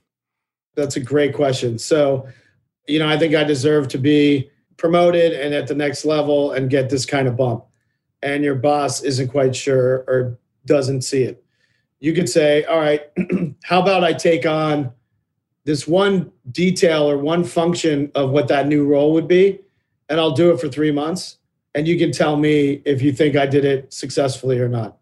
That's 0.76 0.96
a 0.96 1.00
great 1.00 1.34
question. 1.34 1.78
So, 1.78 2.28
you 2.86 3.00
know, 3.00 3.08
I 3.08 3.18
think 3.18 3.34
I 3.34 3.42
deserve 3.42 3.88
to 3.88 3.98
be 3.98 4.50
promoted 4.76 5.32
and 5.32 5.52
at 5.52 5.66
the 5.66 5.74
next 5.74 6.04
level 6.04 6.52
and 6.52 6.70
get 6.70 6.90
this 6.90 7.04
kind 7.04 7.26
of 7.26 7.36
bump. 7.36 7.64
And 8.22 8.44
your 8.44 8.54
boss 8.54 9.02
isn't 9.02 9.28
quite 9.28 9.56
sure 9.56 10.04
or 10.06 10.38
doesn't 10.66 11.02
see 11.02 11.22
it. 11.24 11.44
You 11.98 12.12
could 12.12 12.28
say, 12.28 12.64
All 12.64 12.78
right, 12.78 13.02
how 13.64 13.82
about 13.82 14.04
I 14.04 14.12
take 14.12 14.46
on 14.46 14.92
this 15.64 15.86
one 15.86 16.32
detail 16.50 17.10
or 17.10 17.18
one 17.18 17.44
function 17.44 18.10
of 18.14 18.30
what 18.30 18.48
that 18.48 18.68
new 18.68 18.86
role 18.86 19.12
would 19.12 19.28
be, 19.28 19.60
and 20.08 20.18
I'll 20.18 20.32
do 20.32 20.50
it 20.50 20.60
for 20.60 20.68
three 20.68 20.90
months. 20.90 21.38
And 21.74 21.86
you 21.86 21.98
can 21.98 22.10
tell 22.10 22.36
me 22.36 22.82
if 22.84 23.02
you 23.02 23.12
think 23.12 23.36
I 23.36 23.46
did 23.46 23.64
it 23.64 23.92
successfully 23.92 24.58
or 24.58 24.68
not. 24.68 24.96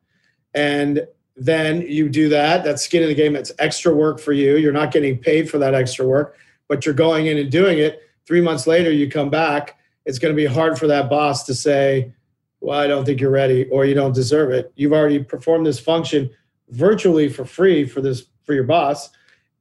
And 0.54 1.06
then 1.36 1.82
you 1.82 2.08
do 2.08 2.28
that. 2.30 2.64
That's 2.64 2.82
skin 2.82 3.02
in 3.02 3.08
the 3.08 3.14
game. 3.14 3.36
It's 3.36 3.52
extra 3.58 3.94
work 3.94 4.18
for 4.18 4.32
you. 4.32 4.56
You're 4.56 4.72
not 4.72 4.90
getting 4.90 5.18
paid 5.18 5.48
for 5.48 5.58
that 5.58 5.74
extra 5.74 6.06
work, 6.06 6.36
but 6.66 6.84
you're 6.84 6.94
going 6.94 7.26
in 7.26 7.38
and 7.38 7.50
doing 7.50 7.78
it. 7.78 8.00
Three 8.26 8.40
months 8.40 8.66
later, 8.66 8.90
you 8.90 9.10
come 9.10 9.30
back. 9.30 9.78
It's 10.06 10.18
going 10.18 10.34
to 10.34 10.36
be 10.36 10.46
hard 10.46 10.78
for 10.78 10.86
that 10.86 11.08
boss 11.08 11.44
to 11.44 11.54
say, 11.54 12.12
Well, 12.60 12.78
I 12.78 12.86
don't 12.86 13.04
think 13.04 13.20
you're 13.20 13.30
ready 13.30 13.68
or 13.70 13.84
you 13.84 13.94
don't 13.94 14.14
deserve 14.14 14.50
it. 14.50 14.72
You've 14.76 14.92
already 14.92 15.22
performed 15.22 15.66
this 15.66 15.78
function 15.78 16.30
virtually 16.70 17.28
for 17.28 17.44
free 17.44 17.84
for 17.84 18.00
this 18.00 18.24
for 18.44 18.54
your 18.54 18.64
boss 18.64 19.10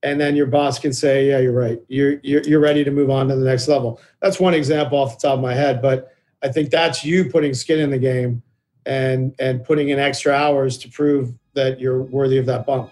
and 0.05 0.21
then 0.21 0.35
your 0.35 0.45
boss 0.45 0.77
can 0.77 0.93
say, 0.93 1.27
"Yeah, 1.27 1.39
you're 1.39 1.51
right. 1.51 1.81
You're, 1.87 2.19
you're 2.21 2.43
you're 2.43 2.59
ready 2.59 2.83
to 2.83 2.91
move 2.91 3.09
on 3.09 3.27
to 3.27 3.35
the 3.35 3.43
next 3.43 3.67
level." 3.67 3.99
That's 4.21 4.39
one 4.39 4.53
example 4.53 4.99
off 4.99 5.19
the 5.19 5.27
top 5.27 5.37
of 5.37 5.41
my 5.41 5.55
head, 5.55 5.81
but 5.81 6.13
I 6.43 6.49
think 6.49 6.69
that's 6.69 7.03
you 7.03 7.25
putting 7.25 7.55
skin 7.55 7.79
in 7.79 7.89
the 7.89 7.97
game 7.97 8.43
and 8.85 9.33
and 9.39 9.63
putting 9.63 9.89
in 9.89 9.97
extra 9.97 10.31
hours 10.31 10.77
to 10.77 10.89
prove 10.89 11.33
that 11.55 11.79
you're 11.79 12.03
worthy 12.03 12.37
of 12.37 12.45
that 12.45 12.67
bump. 12.67 12.91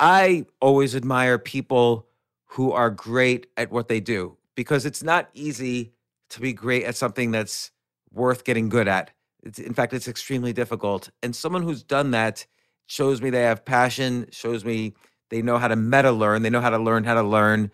I 0.00 0.46
always 0.60 0.94
admire 0.94 1.40
people 1.40 2.07
who 2.48 2.72
are 2.72 2.90
great 2.90 3.46
at 3.56 3.70
what 3.70 3.88
they 3.88 4.00
do 4.00 4.36
because 4.54 4.84
it's 4.84 5.02
not 5.02 5.28
easy 5.34 5.92
to 6.30 6.40
be 6.40 6.52
great 6.52 6.84
at 6.84 6.96
something 6.96 7.30
that's 7.30 7.70
worth 8.12 8.44
getting 8.44 8.68
good 8.68 8.88
at. 8.88 9.10
It's, 9.42 9.58
in 9.58 9.74
fact, 9.74 9.92
it's 9.92 10.08
extremely 10.08 10.52
difficult. 10.52 11.10
And 11.22 11.34
someone 11.34 11.62
who's 11.62 11.82
done 11.82 12.10
that 12.10 12.46
shows 12.86 13.22
me 13.22 13.30
they 13.30 13.42
have 13.42 13.64
passion, 13.64 14.26
shows 14.30 14.64
me 14.64 14.94
they 15.30 15.42
know 15.42 15.58
how 15.58 15.68
to 15.68 15.76
meta 15.76 16.10
learn, 16.10 16.42
they 16.42 16.50
know 16.50 16.60
how 16.60 16.70
to 16.70 16.78
learn 16.78 17.04
how 17.04 17.14
to 17.14 17.22
learn. 17.22 17.70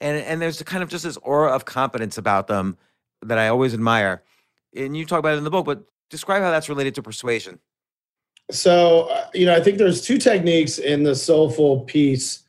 And, 0.00 0.18
and 0.24 0.40
there's 0.40 0.60
kind 0.62 0.82
of 0.82 0.88
just 0.88 1.04
this 1.04 1.16
aura 1.18 1.52
of 1.52 1.64
competence 1.64 2.18
about 2.18 2.46
them 2.46 2.76
that 3.22 3.38
I 3.38 3.48
always 3.48 3.74
admire. 3.74 4.22
And 4.74 4.96
you 4.96 5.04
talk 5.04 5.18
about 5.18 5.34
it 5.34 5.38
in 5.38 5.44
the 5.44 5.50
book, 5.50 5.66
but 5.66 5.84
describe 6.10 6.42
how 6.42 6.50
that's 6.50 6.68
related 6.68 6.94
to 6.96 7.02
persuasion. 7.02 7.58
So, 8.50 9.02
uh, 9.02 9.28
you 9.34 9.46
know, 9.46 9.54
I 9.54 9.60
think 9.60 9.78
there's 9.78 10.02
two 10.02 10.18
techniques 10.18 10.78
in 10.78 11.02
the 11.02 11.14
soulful 11.14 11.80
piece 11.80 12.43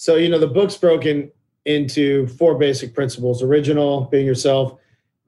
so, 0.00 0.16
you 0.16 0.30
know, 0.30 0.38
the 0.38 0.46
book's 0.46 0.78
broken 0.78 1.30
into 1.66 2.26
four 2.26 2.56
basic 2.56 2.94
principles 2.94 3.42
original, 3.42 4.06
being 4.06 4.24
yourself, 4.24 4.78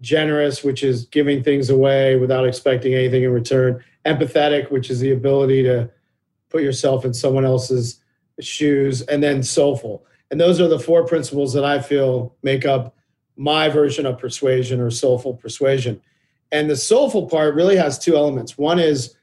generous, 0.00 0.64
which 0.64 0.82
is 0.82 1.04
giving 1.04 1.42
things 1.42 1.68
away 1.68 2.16
without 2.16 2.46
expecting 2.46 2.94
anything 2.94 3.22
in 3.22 3.32
return, 3.34 3.84
empathetic, 4.06 4.70
which 4.70 4.88
is 4.88 4.98
the 4.98 5.12
ability 5.12 5.62
to 5.64 5.90
put 6.48 6.62
yourself 6.62 7.04
in 7.04 7.12
someone 7.12 7.44
else's 7.44 8.00
shoes, 8.40 9.02
and 9.02 9.22
then 9.22 9.42
soulful. 9.42 10.06
And 10.30 10.40
those 10.40 10.58
are 10.58 10.68
the 10.68 10.78
four 10.78 11.04
principles 11.04 11.52
that 11.52 11.66
I 11.66 11.78
feel 11.82 12.34
make 12.42 12.64
up 12.64 12.96
my 13.36 13.68
version 13.68 14.06
of 14.06 14.18
persuasion 14.18 14.80
or 14.80 14.90
soulful 14.90 15.34
persuasion. 15.34 16.00
And 16.50 16.70
the 16.70 16.76
soulful 16.76 17.28
part 17.28 17.54
really 17.54 17.76
has 17.76 17.98
two 17.98 18.16
elements. 18.16 18.56
One 18.56 18.78
is 18.78 19.14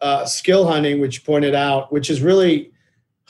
uh, 0.00 0.26
skill 0.26 0.64
hunting, 0.68 1.00
which 1.00 1.16
you 1.16 1.24
pointed 1.24 1.56
out, 1.56 1.92
which 1.92 2.08
is 2.08 2.22
really 2.22 2.71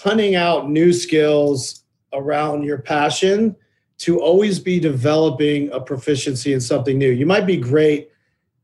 hunting 0.02 0.34
out 0.34 0.68
new 0.68 0.92
skills 0.92 1.84
around 2.12 2.64
your 2.64 2.78
passion 2.78 3.54
to 3.98 4.20
always 4.20 4.58
be 4.58 4.80
developing 4.80 5.70
a 5.70 5.80
proficiency 5.80 6.52
in 6.52 6.60
something 6.60 6.98
new. 6.98 7.10
You 7.10 7.24
might 7.24 7.46
be 7.46 7.56
great 7.56 8.10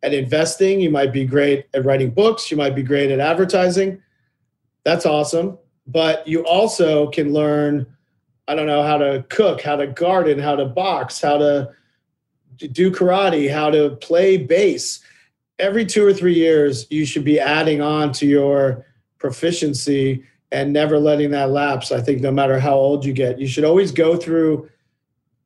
at 0.03 0.13
investing, 0.13 0.81
you 0.81 0.91
might 0.91 1.13
be 1.13 1.25
great 1.25 1.67
at 1.75 1.85
writing 1.85 2.11
books, 2.11 2.51
you 2.51 2.57
might 2.57 2.75
be 2.75 2.83
great 2.83 3.13
at 3.13 3.21
advertising. 3.21 4.03
That's 4.83 5.07
awesome. 5.07 5.59
But 5.87 6.27
you 6.27 6.45
also 6.45 7.09
can 7.11 7.33
learn, 7.33 7.87
I 8.49 8.57
don't 8.57 8.67
know, 8.67 8.83
how 8.83 8.99
to 8.99 9.25
cook, 9.29 9.63
how 9.63 9.77
to 9.77 9.87
garden, 9.87 10.41
how 10.41 10.57
to 10.57 10.65
box, 10.65 11.21
how 11.21 11.39
to 11.39 11.71
do 12.57 12.91
karate, 12.91 13.49
how 13.49 13.71
to 13.71 13.91
play 13.97 14.39
bass. 14.39 15.01
Every 15.61 15.87
two 15.87 16.05
or 16.05 16.13
three 16.13 16.35
years, 16.35 16.87
you 16.91 17.07
should 17.07 17.25
be 17.25 17.39
adding 17.39 17.81
on 17.81 18.13
to 18.15 18.27
your 18.27 18.85
proficiency 19.19 20.25
and 20.51 20.73
never 20.73 20.99
letting 20.99 21.31
that 21.33 21.51
lapse. 21.51 21.93
I 21.93 22.01
think 22.01 22.21
no 22.21 22.31
matter 22.31 22.59
how 22.59 22.75
old 22.75 23.05
you 23.05 23.13
get, 23.13 23.39
you 23.39 23.47
should 23.47 23.65
always 23.65 23.93
go 23.93 24.17
through, 24.17 24.69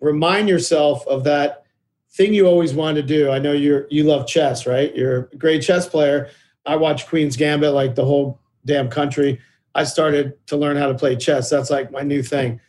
remind 0.01 0.49
yourself 0.49 1.07
of 1.07 1.25
that 1.25 1.65
thing 2.13 2.35
you 2.35 2.47
always 2.47 2.75
wanted 2.75 3.07
to 3.07 3.15
do. 3.15 3.31
I 3.31 3.39
know 3.39 3.53
you're 3.53 3.87
you 3.91 4.05
love 4.05 4.27
chess, 4.27 4.67
right? 4.67 4.95
You're 4.95 5.29
a 5.33 5.37
great 5.37 5.63
chess 5.63 5.89
player. 5.89 6.31
I 6.65 6.77
watch 6.77 7.07
Queen's 7.09 7.37
Gambit 7.37 7.73
like 7.73 7.95
the 7.95 8.05
whole 8.05 8.41
damn 8.65 8.89
country. 8.89 9.41
I 9.75 9.85
started 9.85 10.35
to 10.49 10.57
learn 10.57 10.77
how 10.77 10.87
to 10.87 10.95
play 10.95 11.17
chess. 11.17 11.51
That's 11.51 11.71
like 11.71 11.91
my 11.91 12.03
new 12.03 12.23
thing. 12.23 12.61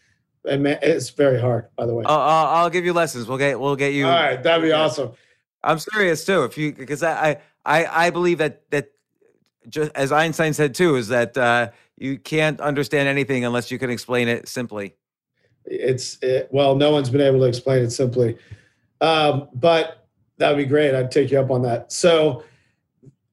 And 0.50 0.64
man, 0.64 0.80
it's 0.82 1.10
very 1.10 1.40
hard, 1.40 1.68
by 1.76 1.86
the 1.86 1.94
way. 1.94 2.04
I'll, 2.06 2.20
I'll, 2.20 2.70
give 2.70 2.86
you 2.86 2.94
lessons. 2.94 3.28
We'll 3.28 3.38
get 3.38 3.60
we'll 3.60 3.76
get 3.76 3.94
you. 3.94 4.08
All 4.08 4.12
right, 4.12 4.42
that'd 4.42 4.64
be 4.64 4.72
awesome. 4.72 5.12
I'm 5.64 5.80
serious 5.80 6.26
too. 6.26 6.44
If 6.44 6.58
you 6.58 6.74
because 6.74 7.04
I 7.04 7.40
I 7.66 7.86
I 7.86 8.10
believe 8.10 8.40
that 8.40 8.70
that 8.72 8.92
just 9.70 9.92
as 9.96 10.12
Einstein 10.12 10.54
said 10.54 10.76
too 10.76 10.96
is 10.96 11.08
that 11.10 11.38
uh, 11.38 11.70
you 11.98 12.18
can't 12.18 12.60
understand 12.60 13.08
anything 13.08 13.46
unless 13.46 13.72
you 13.72 13.80
can 13.80 13.90
explain 13.90 14.28
it 14.28 14.48
simply. 14.48 14.96
It's 15.66 16.18
it, 16.22 16.50
well, 16.52 16.76
no 16.76 16.92
one's 16.92 17.10
been 17.10 17.22
able 17.22 17.40
to 17.40 17.46
explain 17.46 17.84
it 17.84 17.92
simply, 17.92 18.38
um, 19.02 19.48
but 19.54 20.08
that'd 20.38 20.58
be 20.58 20.66
great. 20.66 20.94
I'd 20.94 21.12
take 21.12 21.32
you 21.32 21.40
up 21.40 21.52
on 21.52 21.62
that. 21.62 21.92
So, 21.92 22.44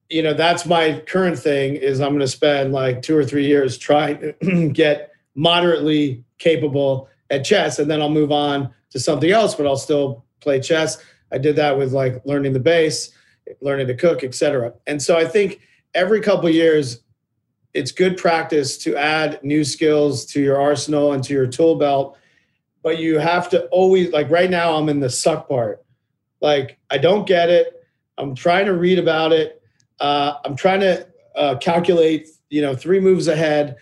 you 0.09 0.23
know, 0.23 0.33
that's 0.33 0.65
my 0.65 1.03
current 1.07 1.37
thing. 1.37 1.75
Is 1.75 1.99
I'm 1.99 2.09
going 2.09 2.19
to 2.19 2.27
spend 2.27 2.71
like 2.71 3.01
two 3.01 3.17
or 3.17 3.25
three 3.25 3.45
years 3.45 3.77
trying 3.77 4.19
to 4.41 4.69
get 4.73 5.11
moderately 5.35 6.23
capable 6.37 7.09
at 7.29 7.43
chess, 7.43 7.79
and 7.79 7.91
then 7.91 8.01
I'll 8.01 8.09
move 8.09 8.31
on 8.31 8.73
to 8.91 8.99
something 8.99 9.31
else. 9.31 9.55
But 9.55 9.67
I'll 9.67 9.75
still 9.75 10.23
play 10.39 10.61
chess. 10.61 11.03
I 11.33 11.37
did 11.37 11.55
that 11.57 11.77
with 11.77 11.91
like 11.91 12.21
learning 12.25 12.53
the 12.53 12.59
bass, 12.59 13.11
learning 13.61 13.87
to 13.87 13.95
cook, 13.95 14.23
etc. 14.23 14.73
And 14.87 15.01
so 15.01 15.17
I 15.17 15.25
think 15.25 15.61
every 15.93 16.21
couple 16.21 16.49
years 16.49 17.01
it's 17.73 17.91
good 17.91 18.17
practice 18.17 18.77
to 18.77 18.95
add 18.95 19.39
new 19.43 19.63
skills 19.63 20.25
to 20.25 20.41
your 20.41 20.59
arsenal 20.59 21.13
and 21.13 21.23
to 21.23 21.33
your 21.33 21.47
tool 21.47 21.75
belt 21.75 22.17
but 22.83 22.97
you 22.97 23.19
have 23.19 23.49
to 23.49 23.65
always 23.67 24.11
like 24.11 24.29
right 24.29 24.49
now 24.49 24.75
i'm 24.75 24.89
in 24.89 24.99
the 24.99 25.09
suck 25.09 25.47
part. 25.47 25.83
Like 26.41 26.77
i 26.89 26.97
don't 26.97 27.27
get 27.27 27.49
it. 27.49 27.73
I'm 28.17 28.35
trying 28.35 28.65
to 28.65 28.73
read 28.73 28.99
about 28.99 29.31
it. 29.31 29.61
Uh, 29.99 30.33
i'm 30.45 30.55
trying 30.55 30.81
to 30.81 31.07
uh, 31.35 31.55
calculate 31.57 32.27
you 32.49 32.61
know 32.61 32.75
three 32.75 32.99
moves 32.99 33.27
ahead 33.27 33.77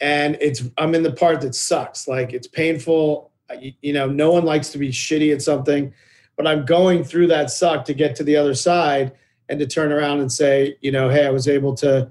and 0.00 0.36
it's 0.40 0.62
i'm 0.78 0.94
in 0.94 1.02
the 1.02 1.12
part 1.12 1.40
that 1.40 1.54
sucks. 1.54 2.06
Like 2.06 2.32
it's 2.32 2.46
painful. 2.46 3.32
You, 3.60 3.72
you 3.82 3.92
know 3.92 4.08
no 4.08 4.32
one 4.32 4.44
likes 4.44 4.70
to 4.70 4.78
be 4.78 4.90
shitty 4.90 5.32
at 5.32 5.42
something 5.42 5.92
but 6.38 6.46
i'm 6.46 6.64
going 6.64 7.04
through 7.04 7.26
that 7.26 7.50
suck 7.50 7.84
to 7.84 7.92
get 7.92 8.16
to 8.16 8.24
the 8.24 8.34
other 8.34 8.54
side 8.54 9.12
and 9.50 9.60
to 9.60 9.66
turn 9.66 9.92
around 9.92 10.20
and 10.20 10.32
say 10.32 10.76
you 10.80 10.90
know 10.90 11.10
hey 11.10 11.26
i 11.26 11.30
was 11.30 11.46
able 11.46 11.74
to 11.74 12.10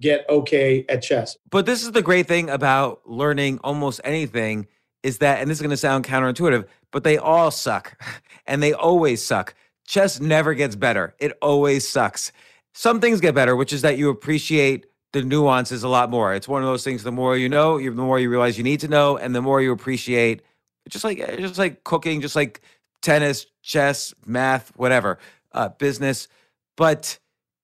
get 0.00 0.28
okay 0.28 0.84
at 0.88 1.02
chess. 1.02 1.36
But 1.50 1.66
this 1.66 1.82
is 1.82 1.92
the 1.92 2.02
great 2.02 2.26
thing 2.26 2.50
about 2.50 3.00
learning 3.08 3.60
almost 3.64 4.00
anything 4.04 4.66
is 5.02 5.18
that, 5.18 5.40
and 5.40 5.50
this 5.50 5.58
is 5.58 5.62
going 5.62 5.70
to 5.70 5.76
sound 5.76 6.04
counterintuitive, 6.04 6.66
but 6.92 7.04
they 7.04 7.18
all 7.18 7.50
suck 7.50 8.00
and 8.46 8.62
they 8.62 8.72
always 8.72 9.24
suck. 9.24 9.54
Chess 9.86 10.20
never 10.20 10.54
gets 10.54 10.76
better, 10.76 11.14
it 11.18 11.32
always 11.40 11.88
sucks. 11.88 12.32
Some 12.74 13.00
things 13.00 13.20
get 13.20 13.34
better, 13.34 13.56
which 13.56 13.72
is 13.72 13.82
that 13.82 13.98
you 13.98 14.10
appreciate 14.10 14.86
the 15.12 15.22
nuances 15.22 15.82
a 15.82 15.88
lot 15.88 16.10
more. 16.10 16.34
It's 16.34 16.46
one 16.46 16.62
of 16.62 16.68
those 16.68 16.84
things 16.84 17.02
the 17.02 17.10
more 17.10 17.36
you 17.36 17.48
know, 17.48 17.78
the 17.78 17.90
more 17.90 18.20
you 18.20 18.30
realize 18.30 18.58
you 18.58 18.64
need 18.64 18.80
to 18.80 18.88
know, 18.88 19.16
and 19.16 19.34
the 19.34 19.42
more 19.42 19.60
you 19.60 19.72
appreciate 19.72 20.42
just 20.88 21.04
like 21.04 21.18
just 21.38 21.58
like 21.58 21.84
cooking, 21.84 22.20
just 22.20 22.36
like 22.36 22.60
tennis, 23.02 23.46
chess, 23.62 24.14
math, 24.26 24.72
whatever, 24.76 25.18
uh, 25.52 25.68
business. 25.70 26.28
But 26.76 27.18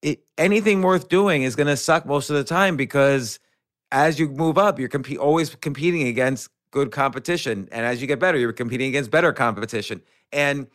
it, 0.05 0.23
anything 0.37 0.83
worth 0.83 1.09
doing 1.09 1.41
is 1.41 1.55
going 1.55 1.67
to 1.67 1.75
suck 1.75 2.05
most 2.05 2.29
of 2.29 2.35
the 2.35 2.43
time 2.43 2.77
because 2.77 3.39
as 3.91 4.19
you 4.19 4.29
move 4.29 4.55
up, 4.55 4.79
you're 4.79 4.87
comp- 4.87 5.19
always 5.19 5.55
competing 5.55 6.07
against 6.07 6.49
good 6.69 6.91
competition. 6.91 7.67
And 7.71 7.87
as 7.87 8.01
you 8.01 8.07
get 8.07 8.19
better, 8.19 8.37
you're 8.37 8.53
competing 8.53 8.87
against 8.87 9.09
better 9.09 9.33
competition. 9.33 10.03
And 10.31 10.67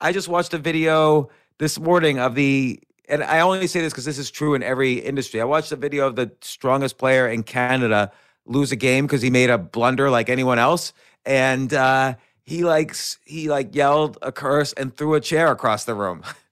I 0.00 0.12
just 0.12 0.26
watched 0.26 0.54
a 0.54 0.58
video 0.58 1.28
this 1.58 1.78
morning 1.78 2.18
of 2.18 2.34
the, 2.34 2.80
and 3.10 3.22
I 3.22 3.40
only 3.40 3.66
say 3.66 3.82
this 3.82 3.92
because 3.92 4.06
this 4.06 4.16
is 4.16 4.30
true 4.30 4.54
in 4.54 4.62
every 4.62 4.94
industry. 4.94 5.42
I 5.42 5.44
watched 5.44 5.70
a 5.70 5.76
video 5.76 6.06
of 6.06 6.16
the 6.16 6.32
strongest 6.40 6.96
player 6.96 7.28
in 7.28 7.42
Canada 7.42 8.10
lose 8.46 8.72
a 8.72 8.76
game 8.76 9.04
because 9.04 9.20
he 9.20 9.28
made 9.28 9.50
a 9.50 9.58
blunder 9.58 10.08
like 10.08 10.30
anyone 10.30 10.58
else. 10.58 10.94
And 11.26 11.74
uh, 11.74 12.14
he 12.42 12.64
likes, 12.64 13.18
he 13.26 13.50
like 13.50 13.74
yelled 13.74 14.16
a 14.22 14.32
curse 14.32 14.72
and 14.72 14.96
threw 14.96 15.12
a 15.12 15.20
chair 15.20 15.50
across 15.50 15.84
the 15.84 15.94
room. 15.94 16.22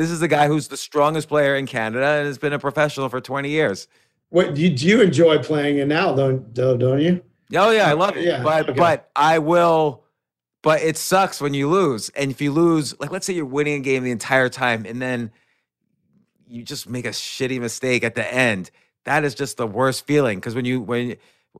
This 0.00 0.10
is 0.10 0.20
the 0.20 0.28
guy 0.28 0.48
who's 0.48 0.68
the 0.68 0.78
strongest 0.78 1.28
player 1.28 1.54
in 1.56 1.66
Canada 1.66 2.06
and 2.06 2.26
has 2.26 2.38
been 2.38 2.54
a 2.54 2.58
professional 2.58 3.10
for 3.10 3.20
20 3.20 3.50
years. 3.50 3.86
What 4.30 4.54
do 4.54 4.62
you, 4.62 4.70
do 4.70 4.86
you 4.86 5.02
enjoy 5.02 5.42
playing 5.42 5.76
it 5.76 5.88
now, 5.88 6.14
don't 6.14 6.54
don't 6.54 7.00
you? 7.02 7.22
Oh 7.54 7.70
yeah, 7.70 7.86
I 7.86 7.92
love 7.92 8.16
it. 8.16 8.24
Yeah, 8.24 8.42
but 8.42 8.70
okay. 8.70 8.78
but 8.78 9.10
I 9.14 9.40
will. 9.40 10.04
But 10.62 10.80
it 10.80 10.96
sucks 10.96 11.38
when 11.38 11.52
you 11.52 11.68
lose, 11.68 12.08
and 12.16 12.30
if 12.30 12.40
you 12.40 12.50
lose, 12.50 12.98
like 12.98 13.10
let's 13.10 13.26
say 13.26 13.34
you're 13.34 13.44
winning 13.44 13.74
a 13.74 13.80
game 13.80 14.02
the 14.02 14.10
entire 14.10 14.48
time, 14.48 14.86
and 14.86 15.02
then 15.02 15.32
you 16.48 16.62
just 16.62 16.88
make 16.88 17.04
a 17.04 17.10
shitty 17.10 17.60
mistake 17.60 18.02
at 18.02 18.14
the 18.14 18.34
end. 18.34 18.70
That 19.04 19.24
is 19.24 19.34
just 19.34 19.58
the 19.58 19.66
worst 19.66 20.06
feeling 20.06 20.38
because 20.38 20.54
when 20.54 20.64
you 20.64 20.80
when 20.80 21.16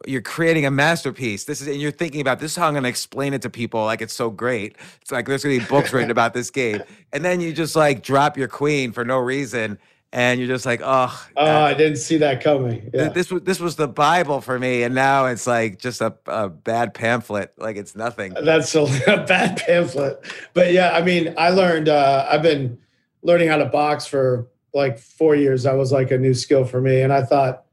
you're 0.06 0.22
creating 0.22 0.64
a 0.66 0.70
masterpiece. 0.70 1.44
This 1.44 1.60
is 1.60 1.68
and 1.68 1.80
you're 1.80 1.90
thinking 1.90 2.20
about 2.20 2.38
this 2.38 2.52
is 2.52 2.56
how 2.56 2.68
I'm 2.68 2.74
gonna 2.74 2.88
explain 2.88 3.34
it 3.34 3.42
to 3.42 3.50
people 3.50 3.84
like 3.84 4.00
it's 4.00 4.14
so 4.14 4.30
great. 4.30 4.76
It's 5.02 5.10
like 5.10 5.26
there's 5.26 5.42
gonna 5.42 5.58
be 5.58 5.64
books 5.64 5.92
written 5.92 6.10
about 6.10 6.34
this 6.34 6.50
game. 6.50 6.82
And 7.12 7.24
then 7.24 7.40
you 7.40 7.52
just 7.52 7.74
like 7.74 8.04
drop 8.04 8.36
your 8.36 8.46
queen 8.46 8.92
for 8.92 9.04
no 9.04 9.18
reason. 9.18 9.80
And 10.12 10.38
you're 10.38 10.46
just 10.46 10.64
like, 10.64 10.80
oh, 10.82 11.28
oh, 11.36 11.62
I 11.64 11.74
didn't 11.74 11.96
see 11.96 12.18
that 12.18 12.40
coming. 12.40 12.88
Yeah. 12.94 13.08
This 13.08 13.32
was 13.32 13.42
this 13.42 13.58
was 13.58 13.74
the 13.74 13.88
Bible 13.88 14.40
for 14.40 14.60
me, 14.60 14.84
and 14.84 14.94
now 14.94 15.26
it's 15.26 15.44
like 15.44 15.80
just 15.80 16.00
a, 16.00 16.14
a 16.26 16.48
bad 16.48 16.94
pamphlet. 16.94 17.52
Like 17.58 17.76
it's 17.76 17.96
nothing. 17.96 18.34
That's 18.40 18.72
a, 18.76 18.82
a 19.08 19.24
bad 19.24 19.56
pamphlet. 19.56 20.24
But 20.54 20.72
yeah, 20.72 20.92
I 20.92 21.02
mean, 21.02 21.34
I 21.36 21.50
learned. 21.50 21.88
Uh, 21.88 22.26
I've 22.30 22.42
been 22.42 22.78
learning 23.22 23.48
how 23.48 23.56
to 23.56 23.66
box 23.66 24.06
for 24.06 24.46
like 24.72 25.00
four 25.00 25.34
years. 25.34 25.64
That 25.64 25.74
was 25.74 25.90
like 25.90 26.12
a 26.12 26.18
new 26.18 26.34
skill 26.34 26.64
for 26.64 26.80
me, 26.80 27.00
and 27.00 27.12
I 27.12 27.22
thought 27.24 27.64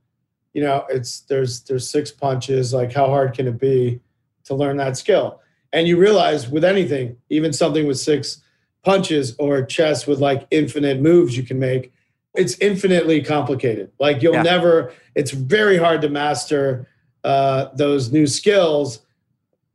you 0.57 0.63
know, 0.63 0.87
it's 0.89 1.19
there's 1.19 1.61
there's 1.65 1.87
six 1.87 2.09
punches. 2.09 2.73
Like, 2.73 2.91
how 2.91 3.05
hard 3.05 3.35
can 3.35 3.47
it 3.47 3.59
be 3.59 3.99
to 4.45 4.55
learn 4.55 4.77
that 4.77 4.97
skill? 4.97 5.39
And 5.71 5.87
you 5.87 5.97
realize 5.99 6.49
with 6.49 6.63
anything, 6.63 7.15
even 7.29 7.53
something 7.53 7.85
with 7.85 7.99
six 7.99 8.41
punches 8.83 9.35
or 9.37 9.61
chess 9.63 10.07
with 10.07 10.19
like 10.19 10.47
infinite 10.49 10.99
moves 10.99 11.37
you 11.37 11.43
can 11.43 11.59
make, 11.59 11.93
it's 12.33 12.57
infinitely 12.57 13.21
complicated. 13.21 13.91
Like 13.99 14.23
you'll 14.23 14.33
yeah. 14.33 14.41
never. 14.41 14.93
It's 15.13 15.29
very 15.29 15.77
hard 15.77 16.01
to 16.01 16.09
master 16.09 16.87
uh, 17.23 17.65
those 17.75 18.11
new 18.11 18.25
skills 18.25 19.01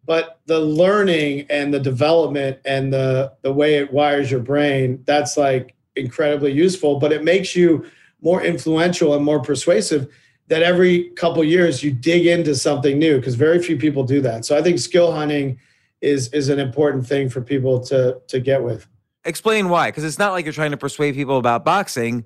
but 0.04 0.40
the 0.46 0.58
learning 0.58 1.46
and 1.48 1.72
the 1.72 1.78
development 1.78 2.58
and 2.64 2.92
the 2.92 3.32
the 3.42 3.52
way 3.52 3.76
it 3.76 3.92
wires 3.92 4.32
your 4.32 4.40
brain 4.40 5.00
that's 5.06 5.36
like 5.36 5.76
incredibly 5.94 6.50
useful 6.50 6.98
but 6.98 7.12
it 7.12 7.22
makes 7.22 7.54
you 7.54 7.87
more 8.20 8.42
influential 8.42 9.14
and 9.14 9.24
more 9.24 9.40
persuasive 9.40 10.08
that 10.48 10.62
every 10.62 11.10
couple 11.10 11.42
years 11.44 11.82
you 11.82 11.92
dig 11.92 12.26
into 12.26 12.54
something 12.54 12.98
new 12.98 13.16
because 13.16 13.34
very 13.34 13.62
few 13.62 13.76
people 13.76 14.04
do 14.04 14.20
that. 14.20 14.44
So 14.44 14.56
I 14.56 14.62
think 14.62 14.78
skill 14.78 15.12
hunting 15.12 15.58
is 16.00 16.28
is 16.28 16.48
an 16.48 16.58
important 16.58 17.06
thing 17.06 17.28
for 17.28 17.40
people 17.40 17.80
to 17.80 18.20
to 18.28 18.40
get 18.40 18.62
with. 18.62 18.86
Explain 19.24 19.68
why, 19.68 19.88
because 19.88 20.04
it's 20.04 20.18
not 20.18 20.32
like 20.32 20.44
you're 20.44 20.52
trying 20.52 20.72
to 20.72 20.76
persuade 20.76 21.14
people 21.14 21.38
about 21.38 21.64
boxing. 21.64 22.24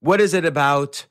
What 0.00 0.20
is 0.20 0.32
it 0.32 0.44
about 0.44 1.06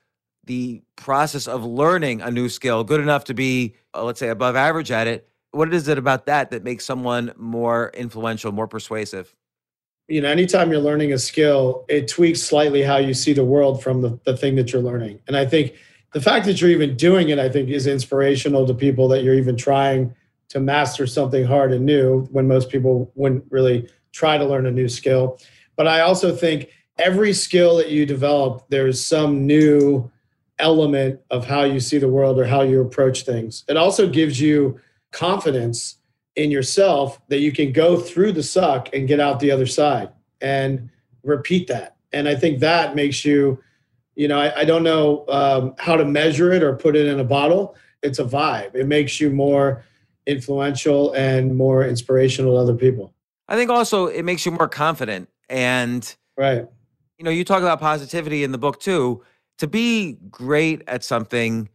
the 0.46 0.82
process 0.96 1.48
of 1.48 1.64
learning 1.64 2.22
a 2.22 2.32
new 2.32 2.50
skill, 2.50 2.84
good 2.84 3.02
enough 3.02 3.26
to 3.26 3.34
be, 3.34 3.76
uh, 3.94 4.04
let's 4.04 4.20
say, 4.20 4.30
above 4.30 4.56
average 4.56 4.92
at 4.92 5.06
it? 5.06 5.30
What 5.52 5.74
is 5.74 5.88
it 5.88 5.98
about 5.98 6.26
that 6.26 6.52
that 6.52 6.64
makes 6.64 6.86
someone 6.86 7.34
more 7.38 7.92
influential, 7.94 8.52
more 8.52 8.68
persuasive? 8.68 9.36
You 10.08 10.22
know, 10.22 10.30
anytime 10.30 10.72
you're 10.72 10.82
learning 10.82 11.14
a 11.14 11.18
skill, 11.18 11.86
it 11.90 12.08
tweaks 12.08 12.42
slightly 12.42 12.82
how 12.82 12.98
you 12.98 13.14
see 13.14 13.34
the 13.34 13.44
world 13.44 13.84
from 13.84 14.02
the, 14.02 14.20
the 14.26 14.36
thing 14.36 14.56
that 14.56 14.72
you're 14.72 14.82
learning. 14.82 15.20
And 15.28 15.36
I 15.36 15.46
think 15.46 15.74
the 16.14 16.22
fact 16.22 16.46
that 16.46 16.62
you're 16.62 16.70
even 16.70 16.96
doing 16.96 17.30
it, 17.30 17.40
I 17.40 17.50
think, 17.50 17.70
is 17.70 17.88
inspirational 17.88 18.66
to 18.68 18.74
people 18.74 19.08
that 19.10 19.24
you're 19.24 19.36
even 19.36 19.58
trying 19.58 20.16
to 20.50 20.60
master 20.60 21.06
something 21.06 21.46
hard 21.46 21.74
and 21.74 21.86
new 21.86 22.22
when 22.32 22.48
most 22.48 22.70
people 22.70 23.12
wouldn't 23.16 23.44
really 23.50 23.90
try 24.14 24.38
to 24.38 24.46
learn 24.46 24.66
a 24.66 24.72
new 24.72 24.88
skill. 24.88 25.38
But 25.76 25.88
I 25.88 26.02
also 26.02 26.36
think 26.36 26.70
every 26.98 27.34
skill 27.34 27.78
that 27.78 27.92
you 27.92 28.06
develop, 28.06 28.66
there's 28.70 29.06
some 29.06 29.46
new 29.46 30.10
element 30.60 31.20
of 31.30 31.46
how 31.46 31.64
you 31.64 31.80
see 31.80 31.98
the 31.98 32.08
world 32.08 32.40
or 32.40 32.46
how 32.46 32.62
you 32.62 32.82
approach 32.82 33.24
things. 33.24 33.64
It 33.68 33.78
also 33.78 34.08
gives 34.08 34.40
you 34.40 34.80
confidence 35.12 35.98
in 36.36 36.52
yourself 36.52 37.20
that 37.28 37.40
you 37.40 37.52
can 37.52 37.72
go 37.72 38.00
through 38.00 38.32
the 38.32 38.44
suck 38.44 38.90
and 38.94 39.08
get 39.08 39.20
out 39.20 39.40
the 39.40 39.52
other 39.52 39.66
side 39.66 40.10
and 40.42 40.90
repeat 41.24 41.68
that. 41.68 41.96
And 42.14 42.28
I 42.28 42.36
think 42.36 42.60
that 42.60 42.96
makes 42.96 43.26
you, 43.26 43.62
you 44.18 44.28
know, 44.28 44.40
I, 44.40 44.62
I 44.62 44.66
don't 44.66 44.82
know 44.82 45.26
um, 45.30 45.76
how 45.78 45.96
to 45.96 46.04
measure 46.04 46.52
it 46.52 46.64
or 46.64 46.76
put 46.76 46.96
it 46.96 47.06
in 47.06 47.20
a 47.20 47.24
bottle. 47.24 47.76
It's 48.02 48.18
a 48.18 48.26
vibe. 48.26 48.74
It 48.74 48.88
makes 48.88 49.22
you 49.22 49.30
more 49.30 49.86
influential 50.26 51.14
and 51.14 51.56
more 51.56 51.86
inspirational 51.86 52.56
to 52.56 52.58
other 52.58 52.74
people. 52.74 53.14
I 53.48 53.56
think 53.56 53.70
also 53.70 54.08
it 54.08 54.24
makes 54.24 54.44
you 54.44 54.52
more 54.52 54.68
confident. 54.68 55.30
And, 55.50 56.16
right. 56.36 56.68
You 57.20 57.26
know, 57.26 57.30
you 57.30 57.46
talk 57.46 57.62
about 57.62 57.80
positivity 57.80 58.44
in 58.44 58.52
the 58.52 58.58
book 58.58 58.80
too. 58.80 59.24
To 59.60 59.68
be 59.68 60.18
great 60.32 60.82
at 60.88 61.04
something, 61.04 61.70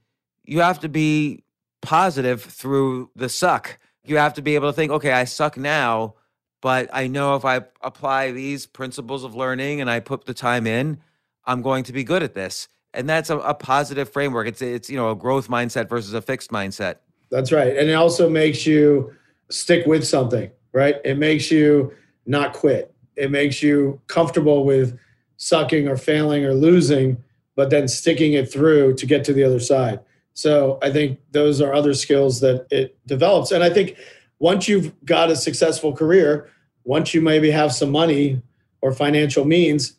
you 0.45 0.61
have 0.61 0.81
to 0.81 0.89
be 0.89 1.45
positive 1.81 2.43
through 2.43 3.11
the 3.15 3.29
suck. 3.29 3.79
You 4.05 4.17
have 4.17 4.35
to 4.35 4.43
be 4.43 4.57
able 4.57 4.69
to 4.69 4.73
think, 4.73 4.91
okay, 4.91 5.13
I 5.13 5.25
suck 5.25 5.57
now, 5.57 6.15
but 6.61 6.91
I 6.93 7.07
know 7.07 7.37
if 7.37 7.45
I 7.45 7.61
apply 7.81 8.33
these 8.33 8.67
principles 8.67 9.23
of 9.23 9.37
learning 9.37 9.81
and 9.81 9.89
I 9.89 10.01
put 10.01 10.25
the 10.25 10.35
time 10.35 10.67
in, 10.67 10.99
I'm 11.45 11.63
going 11.63 11.85
to 11.85 11.93
be 11.93 12.05
good 12.05 12.23
at 12.23 12.35
this. 12.35 12.69
And 12.95 13.09
that's 13.09 13.31
a, 13.31 13.39
a 13.39 13.55
positive 13.55 14.09
framework. 14.11 14.47
It's 14.47 14.61
it's 14.61 14.91
you 14.91 14.97
know 14.97 15.11
a 15.11 15.17
growth 15.17 15.49
mindset 15.49 15.89
versus 15.89 16.13
a 16.13 16.21
fixed 16.21 16.51
mindset. 16.51 16.97
That's 17.31 17.51
right. 17.51 17.77
And 17.77 17.89
it 17.89 17.95
also 17.95 18.29
makes 18.29 18.67
you 18.67 19.15
stick 19.51 19.87
with 19.87 20.07
something, 20.07 20.51
right? 20.73 20.97
It 21.05 21.17
makes 21.19 21.51
you 21.51 21.95
not 22.27 22.53
quit. 22.53 22.95
It 23.17 23.31
makes 23.31 23.63
you 23.63 24.01
comfortable 24.07 24.65
with 24.65 24.99
sucking 25.39 25.89
or 25.89 25.97
failing 25.97 26.45
or 26.45 26.55
losing, 26.55 27.23
but 27.57 27.71
then 27.71 27.89
sticking 27.89 28.35
it 28.35 28.53
through 28.53 28.95
to 28.95 29.07
get 29.07 29.25
to 29.25 29.33
the 29.33 29.43
other 29.45 29.61
side. 29.61 30.01
So 30.35 30.79
I 30.83 30.91
think 30.91 31.21
those 31.33 31.61
are 31.61 31.75
other 31.75 31.95
skills 31.95 32.41
that 32.41 32.67
it 32.71 32.97
develops. 33.07 33.51
And 33.51 33.63
I 33.63 33.71
think 33.71 33.97
once 34.39 34.69
you've 34.69 34.93
got 35.05 35.31
a 35.31 35.37
successful 35.37 35.95
career, 35.95 36.51
once 36.85 37.15
you 37.15 37.21
maybe 37.21 37.51
have 37.51 37.73
some 37.73 37.91
money 37.91 38.43
or 38.81 38.93
financial 38.93 39.45
means, 39.45 39.95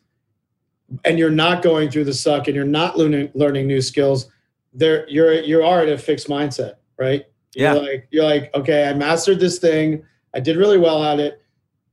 and 1.04 1.18
you're 1.18 1.30
not 1.30 1.62
going 1.62 1.90
through 1.90 2.04
the 2.04 2.14
suck 2.14 2.46
and 2.46 2.54
you're 2.54 2.64
not 2.64 2.98
learning 2.98 3.30
learning 3.34 3.66
new 3.66 3.80
skills, 3.80 4.30
there 4.72 5.08
you're 5.08 5.32
you 5.34 5.62
are 5.62 5.80
at 5.80 5.88
a 5.88 5.98
fixed 5.98 6.28
mindset, 6.28 6.74
right? 6.98 7.24
Yeah. 7.54 7.74
You're 7.74 7.82
like 7.82 8.08
you're 8.10 8.24
like, 8.24 8.54
okay, 8.54 8.88
I 8.88 8.94
mastered 8.94 9.40
this 9.40 9.58
thing, 9.58 10.04
I 10.34 10.40
did 10.40 10.56
really 10.56 10.78
well 10.78 11.02
at 11.02 11.20
it, 11.20 11.42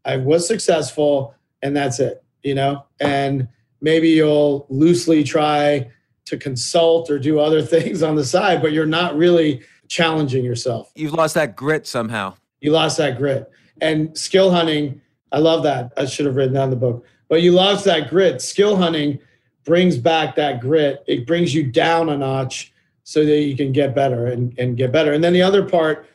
I 0.05 0.17
was 0.17 0.47
successful, 0.47 1.35
and 1.61 1.75
that's 1.75 1.99
it, 1.99 2.23
you 2.43 2.55
know? 2.55 2.85
And 2.99 3.47
maybe 3.81 4.09
you'll 4.09 4.65
loosely 4.69 5.23
try 5.23 5.89
to 6.25 6.37
consult 6.37 7.09
or 7.09 7.19
do 7.19 7.39
other 7.39 7.61
things 7.61 8.03
on 8.03 8.15
the 8.15 8.25
side, 8.25 8.61
but 8.61 8.71
you're 8.71 8.85
not 8.85 9.15
really 9.15 9.61
challenging 9.87 10.45
yourself. 10.45 10.91
You've 10.95 11.13
lost 11.13 11.35
that 11.35 11.55
grit 11.55 11.85
somehow. 11.85 12.35
You 12.61 12.71
lost 12.71 12.97
that 12.97 13.17
grit. 13.17 13.51
And 13.81 14.17
skill 14.17 14.51
hunting, 14.51 15.01
I 15.31 15.39
love 15.39 15.63
that. 15.63 15.91
I 15.97 16.05
should 16.05 16.25
have 16.25 16.35
written 16.35 16.53
down 16.53 16.69
the 16.69 16.75
book. 16.75 17.05
But 17.32 17.43
you 17.43 17.53
lost 17.53 17.86
that 17.86 18.09
grit. 18.09 18.41
Skill 18.41 18.75
hunting 18.75 19.17
brings 19.63 19.97
back 19.97 20.36
that 20.36 20.59
grit. 20.59 21.01
It 21.07 21.25
brings 21.25 21.55
you 21.55 21.63
down 21.63 22.09
a 22.09 22.17
notch 22.17 22.73
so 23.05 23.23
that 23.23 23.39
you 23.43 23.55
can 23.55 23.71
get 23.71 23.95
better 23.95 24.25
and, 24.25 24.53
and 24.59 24.75
get 24.75 24.91
better. 24.91 25.13
And 25.13 25.23
then 25.23 25.32
the 25.32 25.41
other 25.41 25.63
part 25.63 26.09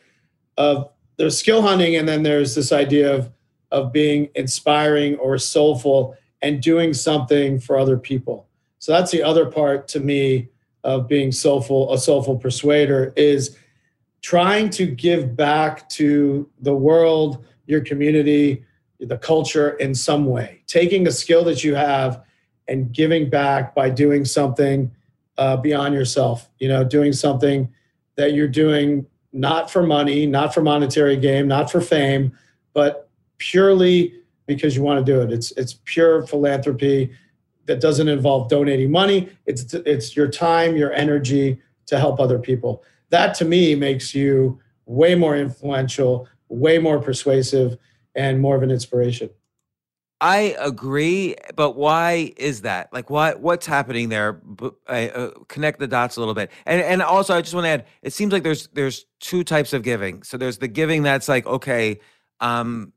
of 0.57 0.91
there's 1.17 1.35
skill 1.35 1.63
hunting, 1.63 1.95
and 1.95 2.07
then 2.07 2.21
there's 2.21 2.53
this 2.53 2.71
idea 2.71 3.11
of 3.11 3.31
of 3.71 3.91
being 3.91 4.29
inspiring 4.35 5.15
or 5.15 5.39
soulful 5.39 6.15
and 6.43 6.61
doing 6.61 6.93
something 6.93 7.59
for 7.59 7.79
other 7.79 7.97
people. 7.97 8.47
So 8.77 8.91
that's 8.91 9.09
the 9.09 9.23
other 9.23 9.47
part 9.47 9.87
to 9.89 9.99
me 9.99 10.49
of 10.83 11.07
being 11.07 11.31
soulful, 11.31 11.91
a 11.91 11.97
soulful 11.97 12.37
persuader 12.37 13.11
is 13.17 13.57
trying 14.21 14.69
to 14.69 14.85
give 14.85 15.35
back 15.35 15.89
to 15.89 16.47
the 16.61 16.75
world, 16.75 17.43
your 17.65 17.81
community, 17.81 18.66
the 18.99 19.17
culture 19.17 19.71
in 19.71 19.93
some 19.93 20.25
way, 20.25 20.61
taking 20.67 21.07
a 21.07 21.11
skill 21.11 21.43
that 21.45 21.63
you 21.63 21.75
have 21.75 22.23
and 22.67 22.91
giving 22.91 23.29
back 23.29 23.75
by 23.75 23.89
doing 23.89 24.25
something 24.25 24.91
uh, 25.37 25.57
beyond 25.57 25.93
yourself, 25.93 26.49
you 26.59 26.67
know, 26.67 26.83
doing 26.83 27.13
something 27.13 27.71
that 28.15 28.33
you're 28.33 28.47
doing 28.47 29.05
not 29.31 29.69
for 29.69 29.83
money, 29.85 30.25
not 30.25 30.53
for 30.53 30.61
monetary 30.61 31.15
gain, 31.15 31.47
not 31.47 31.71
for 31.71 31.79
fame, 31.79 32.35
but 32.73 33.09
purely 33.37 34.13
because 34.47 34.75
you 34.75 34.81
want 34.81 35.05
to 35.05 35.11
do 35.11 35.21
it. 35.21 35.31
It's 35.31 35.51
it's 35.51 35.79
pure 35.85 36.25
philanthropy 36.25 37.11
that 37.65 37.79
doesn't 37.79 38.07
involve 38.07 38.49
donating 38.49 38.89
money. 38.91 39.29
It's 39.45 39.73
it's 39.73 40.15
your 40.15 40.27
time, 40.27 40.75
your 40.75 40.91
energy 40.93 41.61
to 41.85 41.99
help 41.99 42.19
other 42.19 42.39
people. 42.39 42.83
That 43.09 43.35
to 43.35 43.45
me 43.45 43.75
makes 43.75 44.15
you 44.15 44.59
way 44.85 45.15
more 45.15 45.35
influential, 45.37 46.27
way 46.49 46.79
more 46.79 46.99
persuasive, 46.99 47.77
and 48.17 48.41
more 48.41 48.55
of 48.55 48.63
an 48.63 48.71
inspiration. 48.71 49.29
I 50.19 50.55
agree, 50.59 51.35
but 51.55 51.75
why 51.75 52.33
is 52.37 52.61
that? 52.61 52.91
Like, 52.91 53.11
what 53.11 53.39
what's 53.39 53.67
happening 53.67 54.09
there? 54.09 54.41
Uh, 54.87 55.29
connect 55.47 55.79
the 55.79 55.87
dots 55.87 56.17
a 56.17 56.19
little 56.19 56.33
bit, 56.33 56.49
and 56.65 56.81
and 56.81 57.03
also 57.03 57.35
I 57.35 57.41
just 57.41 57.53
want 57.53 57.65
to 57.65 57.69
add. 57.69 57.85
It 58.01 58.13
seems 58.13 58.33
like 58.33 58.41
there's 58.41 58.67
there's 58.69 59.05
two 59.19 59.43
types 59.43 59.73
of 59.73 59.83
giving. 59.83 60.23
So 60.23 60.37
there's 60.37 60.57
the 60.57 60.67
giving 60.67 61.03
that's 61.03 61.29
like, 61.29 61.45
okay, 61.45 61.99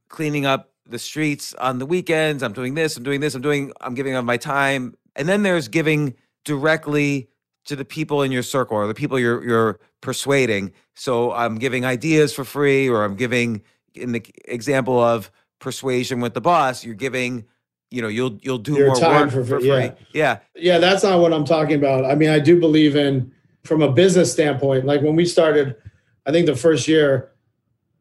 cleaning 0.09 0.47
up 0.47 0.73
the 0.87 0.99
streets 0.99 1.53
on 1.55 1.79
the 1.79 1.87
weekends. 1.87 2.43
I'm 2.43 2.55
doing 2.55 2.75
this. 2.75 2.97
I'm 2.97 3.03
doing 3.03 3.21
this. 3.21 3.35
I'm 3.35 3.43
doing. 3.43 3.73
I'm 3.83 3.95
giving 3.95 4.15
of 4.15 4.25
my 4.25 4.39
time, 4.39 4.95
and 5.15 5.29
then 5.29 5.43
there's 5.43 5.69
giving 5.69 6.15
directly 6.47 7.29
to 7.67 7.77
the 7.77 7.85
people 7.85 8.23
in 8.23 8.33
your 8.33 8.43
circle 8.43 8.79
or 8.79 8.87
the 8.87 8.95
people 8.95 9.19
you're 9.19 9.45
you're 9.47 9.79
persuading. 10.01 10.73
So 10.95 11.33
I'm 11.33 11.59
giving 11.59 11.85
ideas 11.85 12.33
for 12.33 12.45
free, 12.45 12.89
or 12.89 13.05
I'm 13.05 13.15
giving 13.15 13.63
in 13.95 14.13
the 14.13 14.25
example 14.45 14.99
of 14.99 15.31
persuasion 15.59 16.21
with 16.21 16.35
the 16.35 16.41
boss, 16.41 16.85
you're 16.85 16.95
giving, 16.95 17.45
you 17.91 18.03
know, 18.03 18.09
you'll 18.09 18.39
you'll 18.43 18.59
do 18.59 18.75
Your 18.75 18.89
more 18.89 19.01
work 19.01 19.31
for, 19.31 19.45
for 19.45 19.61
free. 19.61 19.69
Yeah. 19.69 19.95
yeah. 20.13 20.39
Yeah, 20.55 20.79
that's 20.79 21.03
not 21.03 21.21
what 21.21 21.33
I'm 21.33 21.45
talking 21.45 21.77
about. 21.77 22.05
I 22.05 22.15
mean, 22.15 22.31
I 22.31 22.39
do 22.39 22.59
believe 22.59 22.97
in 22.97 23.33
from 23.65 23.83
a 23.83 23.93
business 23.93 24.33
standpoint, 24.33 24.85
like 24.85 25.03
when 25.03 25.17
we 25.17 25.27
started, 25.27 25.77
I 26.27 26.33
think 26.33 26.47
the 26.47 26.57
first 26.57 26.89
year 26.89 27.33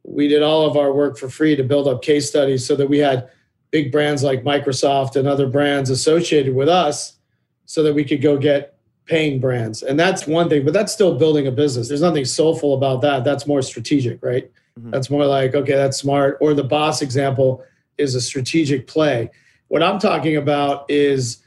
we 0.04 0.28
did 0.28 0.42
all 0.42 0.66
of 0.66 0.78
our 0.78 0.94
work 0.94 1.18
for 1.18 1.30
free 1.30 1.56
to 1.56 1.64
build 1.64 1.88
up 1.88 2.02
case 2.02 2.28
studies 2.30 2.66
so 2.66 2.76
that 2.76 2.88
we 2.88 2.98
had 2.98 3.30
big 3.72 3.92
brands 3.92 4.24
like 4.24 4.44
Microsoft 4.44 5.16
and 5.16 5.28
other 5.28 5.48
brands 5.48 5.90
associated 5.90 6.56
with 6.56 6.70
us 6.70 7.18
so 7.66 7.84
that 7.84 7.94
we 7.94 8.04
could 8.04 8.22
go 8.22 8.38
get 8.38 8.78
paying 9.06 9.40
brands. 9.40 9.84
And 9.84 10.00
that's 10.00 10.26
one 10.26 10.50
thing, 10.50 10.64
but 10.64 10.74
that's 10.74 10.94
still 10.94 11.18
building 11.18 11.48
a 11.48 11.52
business. 11.52 11.88
There's 11.88 12.02
nothing 12.02 12.26
soulful 12.26 12.74
about 12.74 13.02
that. 13.02 13.24
That's 13.24 13.46
more 13.46 13.62
strategic, 13.62 14.24
right? 14.24 14.50
Mm-hmm. 14.80 14.92
That's 14.92 15.10
more 15.10 15.26
like, 15.26 15.56
okay, 15.56 15.76
that's 15.76 15.98
smart. 15.98 16.38
Or 16.40 16.54
the 16.54 16.64
boss 16.64 17.02
example 17.02 17.64
is 17.98 18.16
a 18.16 18.22
strategic 18.22 18.88
play. 18.88 19.30
What 19.68 19.84
I'm 19.84 20.00
talking 20.00 20.38
about 20.38 20.86
is 20.90 21.38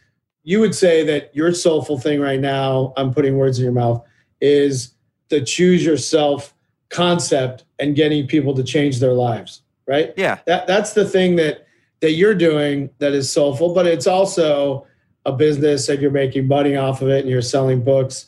you 0.44 0.60
would 0.60 0.74
say 0.74 1.04
that 1.04 1.34
your 1.34 1.52
soulful 1.52 1.98
thing 1.98 2.20
right 2.20 2.40
now, 2.40 2.92
I'm 2.96 3.12
putting 3.12 3.38
words 3.38 3.58
in 3.58 3.64
your 3.64 3.72
mouth, 3.72 4.04
is 4.40 4.94
the 5.28 5.40
choose 5.40 5.84
yourself 5.84 6.54
concept 6.90 7.64
and 7.78 7.96
getting 7.96 8.26
people 8.26 8.54
to 8.54 8.62
change 8.62 9.00
their 9.00 9.14
lives, 9.14 9.62
right? 9.86 10.12
Yeah. 10.16 10.40
That 10.46 10.66
that's 10.66 10.92
the 10.92 11.04
thing 11.04 11.36
that 11.36 11.66
that 12.00 12.12
you're 12.12 12.34
doing 12.34 12.90
that 12.98 13.12
is 13.12 13.32
soulful, 13.32 13.72
but 13.72 13.86
it's 13.86 14.06
also 14.06 14.86
a 15.24 15.32
business 15.32 15.88
and 15.88 16.02
you're 16.02 16.10
making 16.10 16.48
money 16.48 16.76
off 16.76 17.00
of 17.00 17.08
it 17.08 17.20
and 17.20 17.30
you're 17.30 17.40
selling 17.40 17.82
books. 17.82 18.26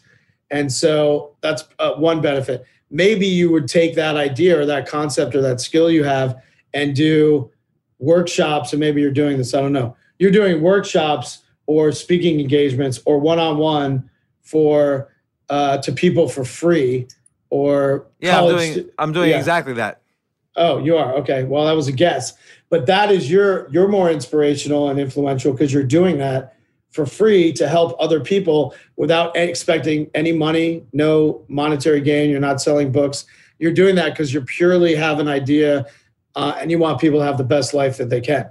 And 0.50 0.72
so 0.72 1.36
that's 1.40 1.64
uh, 1.80 1.94
one 1.94 2.20
benefit 2.20 2.64
maybe 2.94 3.26
you 3.26 3.50
would 3.50 3.66
take 3.66 3.96
that 3.96 4.16
idea 4.16 4.58
or 4.58 4.64
that 4.64 4.86
concept 4.86 5.34
or 5.34 5.42
that 5.42 5.60
skill 5.60 5.90
you 5.90 6.04
have 6.04 6.40
and 6.72 6.94
do 6.94 7.50
workshops 7.98 8.72
and 8.72 8.78
maybe 8.78 9.00
you're 9.00 9.10
doing 9.10 9.36
this 9.36 9.52
i 9.52 9.60
don't 9.60 9.72
know. 9.72 9.94
You're 10.20 10.30
doing 10.30 10.62
workshops 10.62 11.42
or 11.66 11.90
speaking 11.90 12.38
engagements 12.38 13.00
or 13.04 13.18
one-on-one 13.18 14.08
for 14.42 15.10
uh, 15.50 15.78
to 15.78 15.92
people 15.92 16.28
for 16.28 16.44
free 16.44 17.08
or 17.50 18.06
yeah 18.20 18.40
i'm 18.40 18.48
doing 18.48 18.72
stu- 18.72 18.92
i'm 18.98 19.12
doing 19.12 19.30
yeah. 19.30 19.38
exactly 19.38 19.74
that. 19.74 20.00
Oh 20.56 20.78
you 20.78 20.96
are? 20.96 21.14
Okay. 21.16 21.42
Well 21.42 21.64
that 21.66 21.72
was 21.72 21.88
a 21.88 21.92
guess. 21.92 22.34
But 22.70 22.86
that 22.86 23.10
is 23.10 23.28
your 23.28 23.68
you're 23.70 23.88
more 23.88 24.08
inspirational 24.08 24.88
and 24.88 25.00
influential 25.00 25.52
because 25.52 25.72
you're 25.72 25.82
doing 25.82 26.18
that 26.18 26.56
for 26.94 27.06
free 27.06 27.52
to 27.52 27.68
help 27.68 27.96
other 27.98 28.20
people 28.20 28.72
without 28.94 29.36
expecting 29.36 30.08
any 30.14 30.30
money, 30.30 30.86
no 30.92 31.44
monetary 31.48 32.00
gain. 32.00 32.30
You're 32.30 32.38
not 32.38 32.62
selling 32.62 32.92
books. 32.92 33.26
You're 33.58 33.72
doing 33.72 33.96
that 33.96 34.10
because 34.10 34.32
you 34.32 34.40
purely 34.42 34.94
have 34.94 35.18
an 35.18 35.26
idea 35.26 35.86
uh, 36.36 36.56
and 36.60 36.70
you 36.70 36.78
want 36.78 37.00
people 37.00 37.18
to 37.18 37.24
have 37.24 37.36
the 37.36 37.44
best 37.44 37.74
life 37.74 37.96
that 37.96 38.10
they 38.10 38.20
can. 38.20 38.48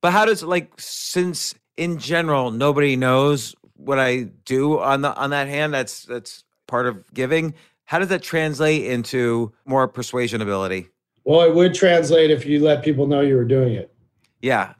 But 0.00 0.12
how 0.12 0.24
does 0.24 0.42
like 0.42 0.72
since 0.78 1.54
in 1.76 1.98
general 1.98 2.50
nobody 2.50 2.96
knows 2.96 3.54
what 3.74 3.98
I 3.98 4.22
do 4.46 4.80
on 4.80 5.02
the 5.02 5.14
on 5.14 5.28
that 5.30 5.48
hand? 5.48 5.74
That's 5.74 6.04
that's 6.06 6.44
part 6.66 6.86
of 6.86 7.12
giving. 7.12 7.52
How 7.84 7.98
does 7.98 8.08
that 8.08 8.22
translate 8.22 8.86
into 8.86 9.52
more 9.66 9.86
persuasion 9.86 10.40
ability? 10.40 10.88
Well, 11.24 11.42
it 11.42 11.54
would 11.54 11.74
translate 11.74 12.30
if 12.30 12.46
you 12.46 12.60
let 12.60 12.82
people 12.82 13.06
know 13.06 13.20
you 13.20 13.36
were 13.36 13.44
doing 13.44 13.74
it. 13.74 13.92
Yeah. 14.40 14.72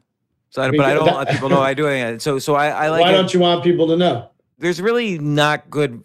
So, 0.53 0.61
I, 0.61 0.67
I 0.67 0.69
mean, 0.69 0.77
but 0.77 0.85
I 0.85 0.93
don't 0.93 1.05
that- 1.05 1.17
let 1.17 1.29
people 1.29 1.49
know 1.49 1.61
I 1.61 1.73
do 1.73 1.87
it. 1.87 2.21
So, 2.21 2.37
so 2.37 2.53
I, 2.53 2.67
I 2.67 2.89
like. 2.89 3.01
Why 3.01 3.11
don't 3.11 3.33
you 3.33 3.39
want 3.39 3.63
people 3.63 3.87
to 3.87 3.97
know? 3.97 4.29
There's 4.59 4.79
really 4.79 5.17
not 5.17 5.67
good 5.71 6.03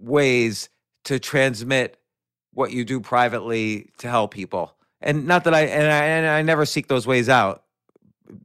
ways 0.00 0.68
to 1.04 1.18
transmit 1.18 1.98
what 2.52 2.70
you 2.70 2.84
do 2.84 3.00
privately 3.00 3.90
to 3.98 4.08
help 4.08 4.32
people, 4.32 4.72
and 5.00 5.26
not 5.26 5.42
that 5.44 5.54
I 5.54 5.62
and 5.62 5.90
I 5.90 6.04
and 6.04 6.26
I 6.28 6.42
never 6.42 6.64
seek 6.64 6.86
those 6.86 7.08
ways 7.08 7.28
out 7.28 7.64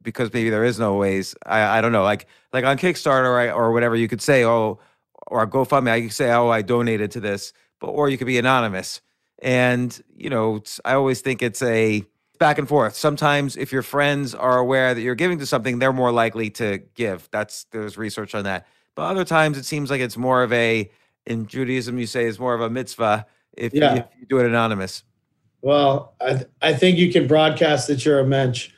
because 0.01 0.33
maybe 0.33 0.49
there 0.49 0.63
is 0.63 0.79
no 0.79 0.95
ways. 0.95 1.35
I 1.45 1.77
I 1.77 1.81
don't 1.81 1.91
know. 1.91 2.03
Like 2.03 2.25
like 2.51 2.65
on 2.65 2.79
Kickstarter 2.79 3.25
or, 3.25 3.39
I- 3.39 3.51
or 3.51 3.71
whatever, 3.73 3.95
you 3.95 4.07
could 4.07 4.23
say 4.23 4.43
oh 4.43 4.79
or 5.27 5.45
GoFundMe, 5.45 5.91
I 5.91 6.01
could 6.01 6.13
say 6.13 6.31
oh 6.31 6.49
I 6.49 6.63
donated 6.63 7.11
to 7.11 7.19
this, 7.19 7.53
but 7.79 7.89
or 7.89 8.09
you 8.09 8.17
could 8.17 8.25
be 8.27 8.39
anonymous. 8.39 9.01
And 9.39 10.01
you 10.15 10.31
know, 10.31 10.63
I 10.83 10.93
always 10.93 11.21
think 11.21 11.43
it's 11.43 11.61
a 11.61 12.03
back 12.43 12.57
and 12.57 12.67
forth. 12.67 12.93
Sometimes 12.93 13.55
if 13.55 13.71
your 13.71 13.83
friends 13.83 14.35
are 14.35 14.57
aware 14.57 14.93
that 14.93 14.99
you're 14.99 15.15
giving 15.15 15.39
to 15.39 15.45
something, 15.45 15.79
they're 15.79 15.93
more 15.93 16.11
likely 16.11 16.49
to 16.49 16.79
give. 16.93 17.29
That's 17.31 17.63
there's 17.71 17.97
research 17.97 18.35
on 18.35 18.43
that. 18.43 18.67
But 18.95 19.03
other 19.03 19.23
times 19.23 19.57
it 19.57 19.63
seems 19.63 19.89
like 19.89 20.01
it's 20.01 20.17
more 20.17 20.43
of 20.43 20.51
a 20.51 20.91
in 21.25 21.47
Judaism 21.47 21.97
you 21.97 22.05
say 22.05 22.25
is 22.25 22.39
more 22.39 22.53
of 22.53 22.59
a 22.59 22.69
mitzvah 22.69 23.25
if, 23.55 23.73
Yeah. 23.73 23.93
you, 23.93 23.99
if 24.01 24.05
you 24.19 24.25
do 24.25 24.39
it 24.39 24.45
anonymous. 24.45 25.05
Well, 25.61 26.15
I 26.19 26.33
th- 26.33 26.47
I 26.61 26.73
think 26.73 26.97
you 26.97 27.13
can 27.13 27.27
broadcast 27.27 27.87
that 27.87 28.03
you're 28.03 28.19
a 28.19 28.25
mensch. 28.25 28.71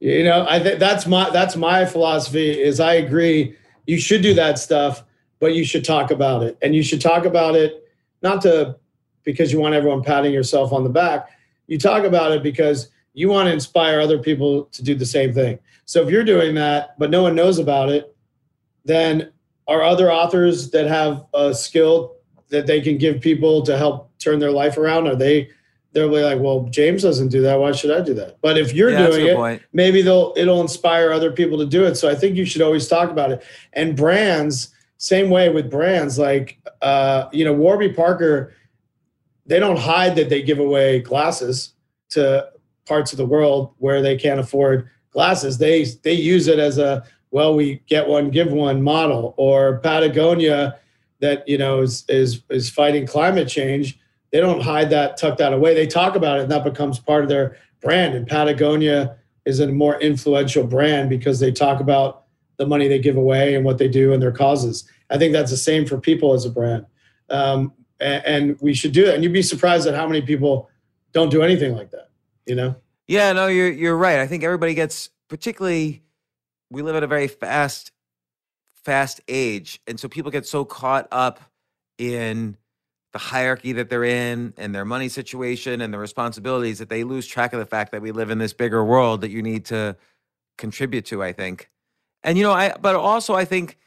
You 0.00 0.24
know, 0.24 0.44
I 0.48 0.58
think 0.58 0.80
that's 0.80 1.06
my 1.06 1.30
that's 1.30 1.54
my 1.54 1.84
philosophy. 1.86 2.50
Is 2.50 2.80
I 2.80 2.94
agree 2.94 3.54
you 3.86 4.00
should 4.00 4.22
do 4.22 4.34
that 4.34 4.58
stuff, 4.58 5.04
but 5.38 5.54
you 5.54 5.62
should 5.64 5.84
talk 5.84 6.10
about 6.10 6.42
it, 6.42 6.58
and 6.62 6.74
you 6.74 6.82
should 6.82 7.00
talk 7.00 7.26
about 7.26 7.54
it 7.54 7.88
not 8.22 8.42
to 8.42 8.74
because 9.22 9.52
you 9.52 9.60
want 9.60 9.76
everyone 9.76 10.02
patting 10.02 10.32
yourself 10.32 10.72
on 10.72 10.82
the 10.82 10.90
back. 10.90 11.28
You 11.68 11.78
talk 11.78 12.02
about 12.04 12.32
it 12.32 12.42
because 12.42 12.88
you 13.14 13.28
want 13.28 13.46
to 13.46 13.52
inspire 13.52 14.00
other 14.00 14.18
people 14.18 14.64
to 14.64 14.82
do 14.82 14.94
the 14.94 15.06
same 15.06 15.32
thing. 15.32 15.58
So 15.84 16.02
if 16.02 16.10
you're 16.10 16.24
doing 16.24 16.54
that, 16.56 16.98
but 16.98 17.10
no 17.10 17.22
one 17.22 17.34
knows 17.34 17.58
about 17.58 17.88
it, 17.88 18.14
then 18.84 19.32
are 19.68 19.82
other 19.82 20.10
authors 20.10 20.70
that 20.70 20.86
have 20.86 21.24
a 21.34 21.54
skill 21.54 22.16
that 22.48 22.66
they 22.66 22.80
can 22.80 22.98
give 22.98 23.20
people 23.20 23.62
to 23.62 23.76
help 23.76 24.10
turn 24.18 24.38
their 24.38 24.50
life 24.50 24.76
around? 24.78 25.06
Are 25.06 25.14
they 25.14 25.50
they'll 25.92 26.08
be 26.08 26.22
like, 26.22 26.38
well, 26.38 26.64
James 26.70 27.02
doesn't 27.02 27.28
do 27.28 27.40
that. 27.42 27.58
Why 27.58 27.72
should 27.72 27.90
I 27.90 28.00
do 28.00 28.14
that? 28.14 28.40
But 28.40 28.58
if 28.58 28.72
you're 28.72 28.90
yeah, 28.90 29.06
doing 29.06 29.26
it, 29.26 29.36
point. 29.36 29.62
maybe 29.72 30.02
they'll 30.02 30.32
it'll 30.36 30.60
inspire 30.60 31.12
other 31.12 31.32
people 31.32 31.58
to 31.58 31.66
do 31.66 31.84
it. 31.84 31.96
So 31.96 32.08
I 32.08 32.14
think 32.14 32.36
you 32.36 32.44
should 32.44 32.62
always 32.62 32.88
talk 32.88 33.10
about 33.10 33.30
it. 33.30 33.42
And 33.72 33.96
brands, 33.96 34.74
same 34.98 35.30
way 35.30 35.48
with 35.48 35.70
brands, 35.70 36.18
like 36.18 36.58
uh, 36.82 37.28
you 37.32 37.44
know, 37.44 37.52
Warby 37.52 37.92
Parker, 37.92 38.54
they 39.48 39.58
don't 39.58 39.78
hide 39.78 40.14
that 40.16 40.28
they 40.28 40.42
give 40.42 40.58
away 40.58 41.00
glasses 41.00 41.74
to 42.10 42.48
parts 42.86 43.12
of 43.12 43.18
the 43.18 43.26
world 43.26 43.74
where 43.78 44.00
they 44.00 44.16
can't 44.16 44.40
afford 44.40 44.88
glasses. 45.10 45.58
They 45.58 45.84
they 46.02 46.12
use 46.12 46.46
it 46.48 46.58
as 46.58 46.78
a 46.78 47.04
well, 47.30 47.54
we 47.54 47.82
get 47.86 48.08
one, 48.08 48.30
give 48.30 48.52
one 48.52 48.82
model, 48.82 49.34
or 49.36 49.80
Patagonia 49.80 50.78
that 51.20 51.46
you 51.48 51.58
know 51.58 51.80
is 51.80 52.04
is 52.08 52.42
is 52.50 52.70
fighting 52.70 53.06
climate 53.06 53.48
change. 53.48 53.98
They 54.32 54.40
don't 54.40 54.60
hide 54.60 54.90
that, 54.90 55.16
tuck 55.16 55.38
that 55.38 55.54
away. 55.54 55.74
They 55.74 55.86
talk 55.86 56.14
about 56.14 56.38
it, 56.38 56.42
and 56.42 56.50
that 56.52 56.64
becomes 56.64 56.98
part 56.98 57.22
of 57.22 57.30
their 57.30 57.56
brand. 57.80 58.14
And 58.14 58.26
Patagonia 58.26 59.16
is 59.46 59.60
a 59.60 59.66
more 59.68 59.98
influential 60.00 60.64
brand 60.64 61.08
because 61.08 61.40
they 61.40 61.50
talk 61.50 61.80
about 61.80 62.24
the 62.58 62.66
money 62.66 62.88
they 62.88 62.98
give 62.98 63.16
away 63.16 63.54
and 63.54 63.64
what 63.64 63.78
they 63.78 63.88
do 63.88 64.12
and 64.12 64.22
their 64.22 64.32
causes. 64.32 64.84
I 65.08 65.16
think 65.16 65.32
that's 65.32 65.50
the 65.50 65.56
same 65.56 65.86
for 65.86 65.98
people 65.98 66.34
as 66.34 66.44
a 66.44 66.50
brand, 66.50 66.84
um, 67.30 67.72
and, 68.00 68.24
and 68.24 68.56
we 68.60 68.74
should 68.74 68.92
do 68.92 69.04
that. 69.06 69.14
And 69.14 69.24
you'd 69.24 69.32
be 69.32 69.42
surprised 69.42 69.86
at 69.86 69.94
how 69.94 70.06
many 70.06 70.22
people 70.22 70.68
don't 71.12 71.30
do 71.30 71.42
anything 71.42 71.74
like 71.74 71.90
that. 71.90 72.10
You 72.46 72.54
know. 72.54 72.76
Yeah, 73.06 73.32
no, 73.32 73.46
you're 73.46 73.70
you're 73.70 73.96
right. 73.96 74.18
I 74.18 74.26
think 74.26 74.44
everybody 74.44 74.74
gets 74.74 75.10
particularly 75.28 76.02
we 76.70 76.82
live 76.82 76.96
at 76.96 77.02
a 77.02 77.06
very 77.06 77.28
fast 77.28 77.92
fast 78.84 79.20
age 79.28 79.80
and 79.86 79.98
so 80.00 80.08
people 80.08 80.30
get 80.30 80.46
so 80.46 80.64
caught 80.64 81.06
up 81.10 81.40
in 81.98 82.56
the 83.12 83.18
hierarchy 83.18 83.72
that 83.72 83.90
they're 83.90 84.04
in 84.04 84.54
and 84.56 84.74
their 84.74 84.84
money 84.84 85.08
situation 85.08 85.80
and 85.80 85.92
the 85.92 85.98
responsibilities 85.98 86.78
that 86.78 86.88
they 86.88 87.04
lose 87.04 87.26
track 87.26 87.52
of 87.52 87.58
the 87.58 87.66
fact 87.66 87.92
that 87.92 88.02
we 88.02 88.12
live 88.12 88.30
in 88.30 88.38
this 88.38 88.52
bigger 88.52 88.84
world 88.84 89.22
that 89.22 89.30
you 89.30 89.42
need 89.42 89.64
to 89.66 89.96
contribute 90.58 91.06
to, 91.06 91.22
I 91.22 91.32
think. 91.32 91.70
And 92.22 92.36
you 92.36 92.44
know, 92.44 92.52
I 92.52 92.74
but 92.80 92.96
also 92.96 93.34
I 93.34 93.44
think 93.44 93.78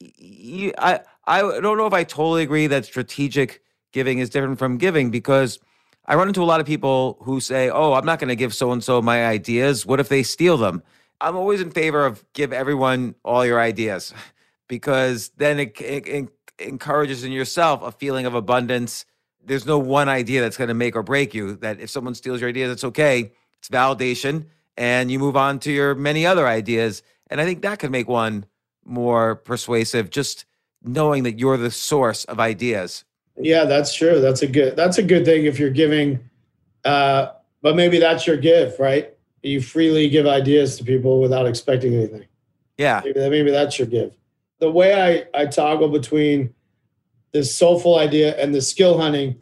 y- 0.00 0.12
y- 0.20 0.72
I 0.78 1.00
I 1.28 1.42
don't 1.42 1.76
know 1.76 1.86
if 1.86 1.92
I 1.92 2.04
totally 2.04 2.42
agree 2.42 2.66
that 2.68 2.86
strategic 2.86 3.62
giving 3.92 4.18
is 4.18 4.30
different 4.30 4.58
from 4.58 4.78
giving 4.78 5.10
because 5.10 5.58
I 6.06 6.14
run 6.14 6.28
into 6.28 6.42
a 6.42 6.46
lot 6.46 6.58
of 6.58 6.66
people 6.66 7.18
who 7.20 7.38
say, 7.38 7.68
"Oh, 7.68 7.92
I'm 7.92 8.06
not 8.06 8.18
going 8.18 8.30
to 8.30 8.36
give 8.36 8.54
so 8.54 8.72
and 8.72 8.82
so 8.82 9.02
my 9.02 9.26
ideas. 9.26 9.84
What 9.84 10.00
if 10.00 10.08
they 10.08 10.22
steal 10.22 10.56
them?" 10.56 10.82
I'm 11.20 11.36
always 11.36 11.60
in 11.60 11.70
favor 11.70 12.06
of 12.06 12.24
give 12.32 12.52
everyone 12.52 13.14
all 13.24 13.44
your 13.44 13.60
ideas 13.60 14.14
because 14.68 15.30
then 15.36 15.58
it, 15.58 15.78
it, 15.80 16.08
it 16.08 16.28
encourages 16.58 17.24
in 17.24 17.32
yourself 17.32 17.82
a 17.82 17.92
feeling 17.92 18.24
of 18.24 18.34
abundance. 18.34 19.04
There's 19.44 19.66
no 19.66 19.78
one 19.78 20.08
idea 20.08 20.40
that's 20.40 20.56
going 20.56 20.68
to 20.68 20.74
make 20.74 20.96
or 20.96 21.02
break 21.02 21.34
you. 21.34 21.56
That 21.56 21.78
if 21.78 21.90
someone 21.90 22.14
steals 22.14 22.40
your 22.40 22.48
idea, 22.48 22.68
that's 22.68 22.84
okay. 22.84 23.32
It's 23.58 23.68
validation, 23.68 24.46
and 24.78 25.10
you 25.10 25.18
move 25.18 25.36
on 25.36 25.58
to 25.60 25.72
your 25.72 25.94
many 25.94 26.24
other 26.24 26.48
ideas. 26.48 27.02
And 27.26 27.38
I 27.38 27.44
think 27.44 27.60
that 27.62 27.80
could 27.80 27.90
make 27.90 28.08
one 28.08 28.46
more 28.82 29.34
persuasive. 29.36 30.08
Just 30.08 30.46
knowing 30.82 31.22
that 31.24 31.38
you're 31.38 31.56
the 31.56 31.70
source 31.70 32.24
of 32.24 32.40
ideas. 32.40 33.04
Yeah, 33.36 33.64
that's 33.64 33.94
true. 33.94 34.20
That's 34.20 34.42
a 34.42 34.46
good. 34.46 34.76
That's 34.76 34.98
a 34.98 35.02
good 35.02 35.24
thing 35.24 35.44
if 35.44 35.58
you're 35.58 35.70
giving. 35.70 36.20
Uh, 36.84 37.32
but 37.62 37.76
maybe 37.76 37.98
that's 37.98 38.26
your 38.26 38.36
gift, 38.36 38.78
right? 38.78 39.14
You 39.42 39.60
freely 39.60 40.08
give 40.08 40.26
ideas 40.26 40.76
to 40.78 40.84
people 40.84 41.20
without 41.20 41.46
expecting 41.46 41.94
anything. 41.94 42.24
Yeah, 42.76 43.02
Maybe, 43.04 43.28
maybe 43.28 43.50
that's 43.50 43.78
your 43.78 43.88
gift. 43.88 44.16
The 44.60 44.70
way 44.70 45.26
I 45.34 45.40
I 45.40 45.46
toggle 45.46 45.88
between 45.88 46.54
this 47.32 47.54
soulful 47.54 47.98
idea 47.98 48.36
and 48.40 48.54
the 48.54 48.62
skill 48.62 48.98
hunting 48.98 49.40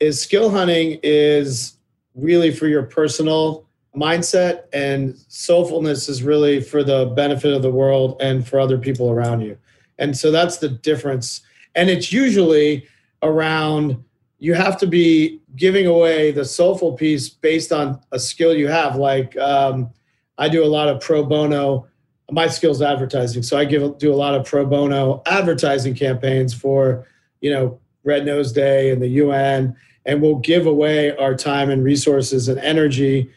is 0.00 0.20
skill 0.20 0.50
hunting 0.50 1.00
is 1.02 1.76
really 2.14 2.52
for 2.52 2.66
your 2.66 2.82
personal 2.82 3.66
mindset 3.96 4.64
and 4.72 5.14
soulfulness 5.28 6.08
is 6.08 6.22
really 6.22 6.60
for 6.60 6.82
the 6.82 7.06
benefit 7.16 7.52
of 7.52 7.62
the 7.62 7.70
world 7.70 8.16
and 8.20 8.46
for 8.46 8.58
other 8.58 8.78
people 8.78 9.10
around 9.10 9.40
you. 9.40 9.56
And 9.98 10.16
so 10.16 10.30
that's 10.30 10.58
the 10.58 10.68
difference. 10.68 11.42
And 11.74 11.90
it's 11.90 12.12
usually 12.12 12.86
around 13.22 14.02
you 14.38 14.54
have 14.54 14.76
to 14.78 14.86
be 14.86 15.40
giving 15.56 15.86
away 15.86 16.30
the 16.30 16.44
soulful 16.44 16.92
piece 16.92 17.28
based 17.28 17.72
on 17.72 18.00
a 18.12 18.18
skill 18.18 18.54
you 18.54 18.68
have. 18.68 18.96
Like 18.96 19.36
um, 19.38 19.90
I 20.36 20.48
do 20.48 20.62
a 20.62 20.66
lot 20.66 20.88
of 20.88 21.00
pro 21.00 21.24
bono. 21.24 21.86
My 22.30 22.46
skills 22.48 22.80
advertising, 22.80 23.42
so 23.42 23.58
I 23.58 23.64
give 23.66 23.98
do 23.98 24.12
a 24.12 24.16
lot 24.16 24.34
of 24.34 24.46
pro 24.46 24.64
bono 24.64 25.22
advertising 25.26 25.94
campaigns 25.94 26.54
for 26.54 27.06
you 27.40 27.50
know 27.50 27.78
Red 28.02 28.24
Nose 28.24 28.50
Day 28.50 28.90
and 28.90 29.00
the 29.00 29.08
UN, 29.08 29.76
and 30.06 30.22
we'll 30.22 30.38
give 30.38 30.66
away 30.66 31.14
our 31.16 31.34
time 31.34 31.70
and 31.70 31.84
resources 31.84 32.48
and 32.48 32.58
energy. 32.60 33.30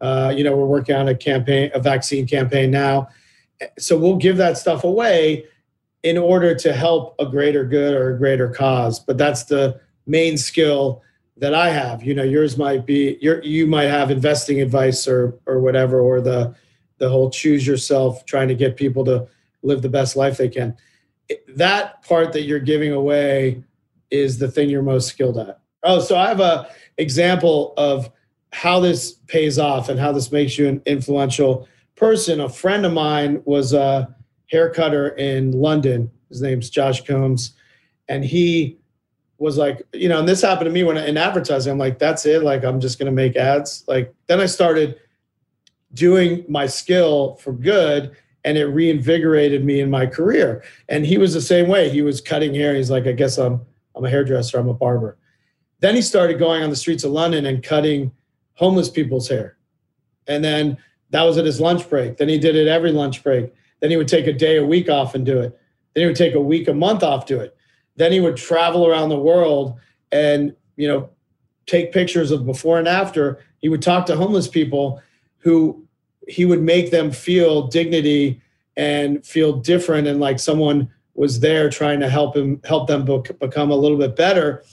Uh, 0.00 0.32
you 0.36 0.44
know, 0.44 0.54
we're 0.54 0.66
working 0.66 0.94
on 0.94 1.08
a 1.08 1.14
campaign, 1.14 1.70
a 1.74 1.80
vaccine 1.80 2.26
campaign 2.26 2.70
now, 2.70 3.08
so 3.78 3.98
we'll 3.98 4.16
give 4.16 4.36
that 4.36 4.58
stuff 4.58 4.84
away 4.84 5.44
in 6.04 6.18
order 6.18 6.54
to 6.54 6.72
help 6.72 7.16
a 7.18 7.26
greater 7.26 7.64
good 7.64 7.94
or 7.94 8.14
a 8.14 8.18
greater 8.18 8.48
cause. 8.48 9.00
But 9.00 9.18
that's 9.18 9.44
the 9.44 9.80
main 10.06 10.36
skill 10.36 11.02
that 11.38 11.54
I 11.54 11.70
have. 11.70 12.04
You 12.04 12.14
know, 12.14 12.22
yours 12.22 12.56
might 12.56 12.86
be 12.86 13.18
your 13.20 13.42
you 13.42 13.66
might 13.66 13.88
have 13.88 14.10
investing 14.10 14.60
advice 14.60 15.08
or 15.08 15.36
or 15.46 15.60
whatever, 15.60 16.00
or 16.00 16.20
the 16.20 16.54
the 16.98 17.08
whole 17.08 17.30
choose 17.30 17.66
yourself, 17.66 18.24
trying 18.26 18.48
to 18.48 18.54
get 18.54 18.76
people 18.76 19.04
to 19.06 19.26
live 19.62 19.82
the 19.82 19.88
best 19.88 20.14
life 20.14 20.36
they 20.36 20.48
can. 20.48 20.76
That 21.48 22.02
part 22.02 22.32
that 22.34 22.42
you're 22.42 22.60
giving 22.60 22.92
away 22.92 23.64
is 24.10 24.38
the 24.38 24.50
thing 24.50 24.70
you're 24.70 24.82
most 24.82 25.08
skilled 25.08 25.38
at. 25.38 25.58
Oh, 25.82 26.00
so 26.00 26.16
I 26.16 26.28
have 26.28 26.40
a 26.40 26.68
example 26.98 27.74
of 27.76 28.10
how 28.52 28.78
this 28.78 29.12
pays 29.26 29.58
off 29.58 29.88
and 29.88 29.98
how 29.98 30.12
this 30.12 30.30
makes 30.30 30.56
you 30.56 30.68
an 30.68 30.80
influential 30.86 31.66
person. 31.96 32.40
A 32.40 32.48
friend 32.48 32.86
of 32.86 32.92
mine 32.92 33.42
was 33.44 33.72
a 33.72 34.14
hair 34.54 34.70
cutter 34.70 35.08
in 35.08 35.52
London. 35.52 36.10
His 36.28 36.40
name's 36.40 36.70
Josh 36.70 37.02
Coombes, 37.02 37.52
and 38.08 38.24
he 38.24 38.78
was 39.38 39.58
like, 39.58 39.82
you 39.92 40.08
know, 40.08 40.20
and 40.20 40.28
this 40.28 40.40
happened 40.40 40.66
to 40.66 40.70
me 40.70 40.84
when 40.84 40.96
in 40.96 41.16
advertising. 41.16 41.72
I'm 41.72 41.78
like, 41.78 41.98
that's 41.98 42.24
it. 42.24 42.42
Like, 42.42 42.64
I'm 42.64 42.80
just 42.80 42.98
gonna 42.98 43.10
make 43.10 43.36
ads. 43.36 43.84
Like, 43.88 44.14
then 44.28 44.40
I 44.40 44.46
started 44.46 45.00
doing 45.92 46.44
my 46.48 46.66
skill 46.66 47.34
for 47.36 47.52
good, 47.52 48.16
and 48.44 48.56
it 48.56 48.66
reinvigorated 48.66 49.64
me 49.64 49.80
in 49.80 49.90
my 49.90 50.06
career. 50.06 50.62
And 50.88 51.04
he 51.04 51.18
was 51.18 51.34
the 51.34 51.40
same 51.40 51.68
way. 51.68 51.90
He 51.90 52.02
was 52.02 52.20
cutting 52.20 52.54
hair. 52.54 52.74
He's 52.74 52.90
like, 52.90 53.06
I 53.06 53.12
guess 53.12 53.38
I'm 53.38 53.60
I'm 53.96 54.04
a 54.04 54.10
hairdresser. 54.10 54.58
I'm 54.58 54.68
a 54.68 54.74
barber. 54.74 55.18
Then 55.80 55.94
he 55.94 56.02
started 56.02 56.38
going 56.38 56.62
on 56.62 56.70
the 56.70 56.76
streets 56.76 57.04
of 57.04 57.10
London 57.10 57.46
and 57.46 57.62
cutting 57.62 58.12
homeless 58.54 58.88
people's 58.88 59.28
hair. 59.28 59.56
And 60.26 60.42
then 60.44 60.78
that 61.10 61.22
was 61.22 61.38
at 61.38 61.44
his 61.44 61.60
lunch 61.60 61.88
break. 61.88 62.16
Then 62.16 62.28
he 62.28 62.38
did 62.38 62.56
it 62.56 62.66
every 62.66 62.92
lunch 62.92 63.22
break. 63.22 63.52
Then 63.84 63.90
he 63.90 63.98
would 63.98 64.08
take 64.08 64.26
a 64.26 64.32
day 64.32 64.56
a 64.56 64.64
week 64.64 64.88
off 64.88 65.14
and 65.14 65.26
do 65.26 65.38
it. 65.38 65.60
Then 65.92 66.00
he 66.00 66.06
would 66.06 66.16
take 66.16 66.34
a 66.34 66.40
week 66.40 66.68
a 66.68 66.72
month 66.72 67.02
off 67.02 67.26
do 67.26 67.38
it. 67.38 67.54
Then 67.96 68.12
he 68.12 68.20
would 68.20 68.34
travel 68.34 68.86
around 68.86 69.10
the 69.10 69.18
world 69.18 69.78
and 70.10 70.56
you 70.76 70.88
know 70.88 71.10
take 71.66 71.92
pictures 71.92 72.30
of 72.30 72.46
before 72.46 72.78
and 72.78 72.88
after. 72.88 73.44
He 73.58 73.68
would 73.68 73.82
talk 73.82 74.06
to 74.06 74.16
homeless 74.16 74.48
people 74.48 75.02
who 75.36 75.86
he 76.26 76.46
would 76.46 76.62
make 76.62 76.92
them 76.92 77.12
feel 77.12 77.66
dignity 77.66 78.40
and 78.74 79.22
feel 79.22 79.52
different 79.52 80.06
and 80.06 80.18
like 80.18 80.40
someone 80.40 80.88
was 81.12 81.40
there 81.40 81.68
trying 81.68 82.00
to 82.00 82.08
help 82.08 82.34
him 82.34 82.62
help 82.64 82.88
them 82.88 83.04
become 83.38 83.70
a 83.70 83.76
little 83.76 83.98
bit 83.98 84.16
better 84.16 84.64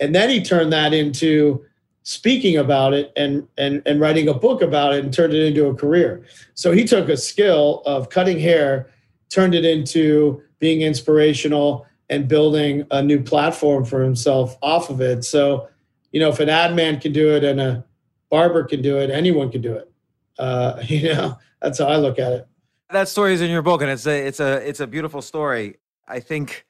and 0.00 0.14
then 0.14 0.30
he 0.30 0.42
turned 0.42 0.72
that 0.72 0.94
into 0.94 1.62
speaking 2.06 2.56
about 2.56 2.94
it 2.94 3.12
and 3.16 3.48
and 3.58 3.82
and 3.84 4.00
writing 4.00 4.28
a 4.28 4.32
book 4.32 4.62
about 4.62 4.94
it 4.94 5.04
and 5.04 5.12
turned 5.12 5.34
it 5.34 5.42
into 5.42 5.66
a 5.66 5.74
career. 5.74 6.24
So 6.54 6.70
he 6.70 6.84
took 6.84 7.08
a 7.08 7.16
skill 7.16 7.82
of 7.84 8.10
cutting 8.10 8.38
hair 8.38 8.88
turned 9.28 9.56
it 9.56 9.64
into 9.64 10.40
being 10.60 10.82
inspirational 10.82 11.84
and 12.08 12.28
building 12.28 12.86
a 12.92 13.02
new 13.02 13.20
platform 13.20 13.84
for 13.84 14.04
himself 14.04 14.56
off 14.62 14.88
of 14.88 15.00
it. 15.00 15.24
So 15.24 15.68
you 16.12 16.20
know 16.20 16.28
if 16.28 16.38
an 16.38 16.48
ad 16.48 16.76
man 16.76 17.00
can 17.00 17.12
do 17.12 17.34
it 17.34 17.42
and 17.42 17.60
a 17.60 17.84
barber 18.30 18.62
can 18.62 18.82
do 18.82 18.98
it 18.98 19.10
anyone 19.10 19.50
can 19.50 19.60
do 19.60 19.74
it. 19.74 19.90
Uh, 20.38 20.80
you 20.86 21.12
know 21.12 21.36
that's 21.60 21.80
how 21.80 21.86
i 21.86 21.96
look 21.96 22.20
at 22.20 22.32
it. 22.32 22.46
That 22.90 23.08
story 23.08 23.34
is 23.34 23.40
in 23.40 23.50
your 23.50 23.62
book 23.62 23.82
and 23.82 23.90
it's 23.90 24.06
a 24.06 24.26
it's 24.26 24.38
a 24.38 24.68
it's 24.68 24.78
a 24.78 24.86
beautiful 24.86 25.22
story. 25.22 25.78
I 26.06 26.20
think 26.20 26.66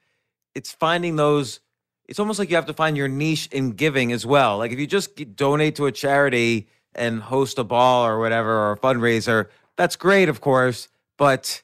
it's 0.54 0.72
finding 0.72 1.16
those 1.16 1.60
it's 2.08 2.18
almost 2.18 2.38
like 2.38 2.50
you 2.50 2.56
have 2.56 2.66
to 2.66 2.74
find 2.74 2.96
your 2.96 3.08
niche 3.08 3.48
in 3.52 3.72
giving 3.72 4.12
as 4.12 4.24
well. 4.24 4.58
Like 4.58 4.72
if 4.72 4.78
you 4.78 4.86
just 4.86 5.36
donate 5.36 5.76
to 5.76 5.86
a 5.86 5.92
charity 5.92 6.68
and 6.96 7.22
host 7.22 7.58
a 7.58 7.64
ball 7.64 8.06
or 8.06 8.18
whatever 8.18 8.50
or 8.50 8.72
a 8.72 8.78
fundraiser 8.78 9.48
that's 9.76 9.96
great 9.96 10.28
of 10.28 10.40
course 10.40 10.88
but 11.16 11.62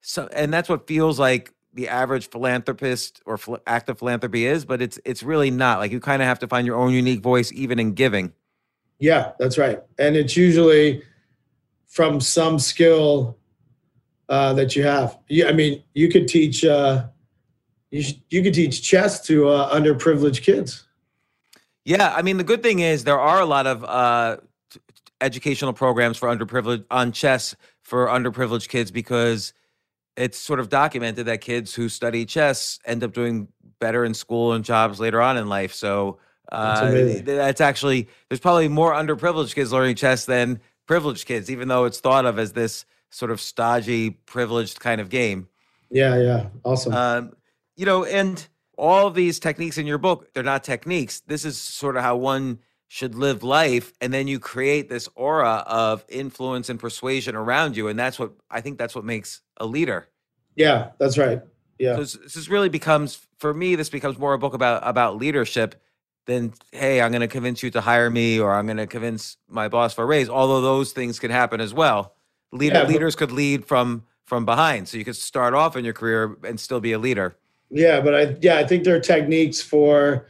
so 0.00 0.28
and 0.34 0.52
that's 0.52 0.68
what 0.68 0.86
feels 0.86 1.18
like 1.18 1.52
the 1.72 1.88
average 1.88 2.28
philanthropist 2.28 3.20
or 3.24 3.38
ph- 3.38 3.58
active 3.66 3.98
philanthropy 3.98 4.46
is 4.46 4.64
but 4.64 4.82
it's 4.82 4.98
it's 5.04 5.22
really 5.22 5.50
not. 5.50 5.78
Like 5.78 5.92
you 5.92 6.00
kind 6.00 6.20
of 6.20 6.28
have 6.28 6.38
to 6.40 6.48
find 6.48 6.66
your 6.66 6.76
own 6.76 6.92
unique 6.92 7.20
voice 7.20 7.52
even 7.52 7.78
in 7.78 7.92
giving. 7.92 8.32
Yeah 8.98 9.32
that's 9.38 9.56
right. 9.56 9.80
And 9.98 10.16
it's 10.16 10.36
usually 10.36 11.02
from 11.86 12.20
some 12.20 12.58
skill 12.58 13.38
uh, 14.28 14.52
that 14.54 14.74
you 14.74 14.82
have. 14.82 15.18
Yeah, 15.28 15.46
I 15.48 15.52
mean, 15.52 15.82
you 15.94 16.08
could 16.08 16.26
teach 16.26 16.64
uh, 16.64 17.04
you 17.94 18.02
should, 18.02 18.20
you 18.28 18.42
could 18.42 18.54
teach 18.54 18.82
chess 18.82 19.20
to 19.20 19.48
uh, 19.48 19.72
underprivileged 19.72 20.42
kids. 20.42 20.84
Yeah, 21.84 22.12
I 22.12 22.22
mean, 22.22 22.38
the 22.38 22.44
good 22.44 22.60
thing 22.60 22.80
is 22.80 23.04
there 23.04 23.20
are 23.20 23.40
a 23.40 23.44
lot 23.44 23.68
of 23.68 23.84
uh, 23.84 24.38
t- 24.68 24.80
educational 25.20 25.72
programs 25.72 26.16
for 26.16 26.28
underprivileged 26.28 26.86
on 26.90 27.12
chess 27.12 27.54
for 27.82 28.08
underprivileged 28.08 28.68
kids 28.68 28.90
because 28.90 29.52
it's 30.16 30.36
sort 30.36 30.58
of 30.58 30.68
documented 30.70 31.26
that 31.26 31.40
kids 31.40 31.72
who 31.72 31.88
study 31.88 32.24
chess 32.26 32.80
end 32.84 33.04
up 33.04 33.12
doing 33.12 33.46
better 33.78 34.04
in 34.04 34.12
school 34.12 34.54
and 34.54 34.64
jobs 34.64 34.98
later 34.98 35.22
on 35.22 35.36
in 35.36 35.48
life. 35.48 35.72
So 35.72 36.18
uh, 36.50 36.90
that's, 36.90 37.22
that's 37.22 37.60
actually 37.60 38.08
there's 38.28 38.40
probably 38.40 38.66
more 38.66 38.92
underprivileged 38.92 39.54
kids 39.54 39.72
learning 39.72 39.94
chess 39.94 40.24
than 40.24 40.58
privileged 40.86 41.26
kids, 41.26 41.48
even 41.48 41.68
though 41.68 41.84
it's 41.84 42.00
thought 42.00 42.26
of 42.26 42.40
as 42.40 42.54
this 42.54 42.86
sort 43.10 43.30
of 43.30 43.40
stodgy, 43.40 44.10
privileged 44.10 44.80
kind 44.80 45.00
of 45.00 45.10
game. 45.10 45.46
Yeah, 45.90 46.18
yeah, 46.18 46.46
awesome. 46.64 46.92
Um, 46.92 47.36
you 47.76 47.86
know, 47.86 48.04
and 48.04 48.46
all 48.76 49.10
these 49.10 49.38
techniques 49.38 49.78
in 49.78 49.86
your 49.86 49.98
book, 49.98 50.32
they're 50.34 50.42
not 50.42 50.64
techniques. 50.64 51.20
This 51.20 51.44
is 51.44 51.60
sort 51.60 51.96
of 51.96 52.02
how 52.02 52.16
one 52.16 52.58
should 52.88 53.14
live 53.14 53.42
life 53.42 53.92
and 54.00 54.12
then 54.12 54.28
you 54.28 54.38
create 54.38 54.88
this 54.88 55.08
aura 55.16 55.64
of 55.66 56.04
influence 56.08 56.68
and 56.68 56.78
persuasion 56.78 57.34
around 57.34 57.76
you 57.76 57.88
and 57.88 57.98
that's 57.98 58.20
what 58.20 58.30
i 58.50 58.60
think 58.60 58.78
that's 58.78 58.94
what 58.94 59.04
makes 59.04 59.40
a 59.56 59.66
leader 59.66 60.06
yeah 60.54 60.90
that's 60.98 61.18
right 61.18 61.40
yeah 61.78 61.94
this, 61.94 62.12
this 62.12 62.48
really 62.48 62.68
becomes 62.68 63.26
for 63.38 63.52
me 63.52 63.74
this 63.74 63.88
becomes 63.88 64.16
more 64.16 64.34
a 64.34 64.38
book 64.38 64.54
about 64.54 64.80
about 64.86 65.16
leadership 65.16 65.74
than 66.26 66.52
hey 66.70 67.00
i'm 67.00 67.10
going 67.10 67.20
to 67.20 67.26
convince 67.26 67.64
you 67.64 67.70
to 67.70 67.80
hire 67.80 68.10
me 68.10 68.38
or 68.38 68.54
i'm 68.54 68.66
going 68.66 68.76
to 68.76 68.86
convince 68.86 69.38
my 69.48 69.66
boss 69.66 69.92
for 69.92 70.04
a 70.04 70.06
raise 70.06 70.28
although 70.28 70.60
those 70.60 70.92
things 70.92 71.18
can 71.18 71.32
happen 71.32 71.60
as 71.60 71.74
well 71.74 72.14
Leader, 72.54 72.82
yeah, 72.82 72.86
leaders 72.86 73.16
could 73.16 73.32
lead 73.32 73.64
from 73.66 74.04
from 74.24 74.44
behind, 74.46 74.88
so 74.88 74.96
you 74.96 75.04
could 75.04 75.16
start 75.16 75.54
off 75.54 75.76
in 75.76 75.84
your 75.84 75.92
career 75.92 76.36
and 76.44 76.58
still 76.58 76.80
be 76.80 76.92
a 76.92 76.98
leader. 76.98 77.36
Yeah, 77.70 78.00
but 78.00 78.14
I 78.14 78.36
yeah 78.40 78.58
I 78.58 78.66
think 78.66 78.84
there 78.84 78.96
are 78.96 79.00
techniques 79.00 79.60
for 79.60 80.28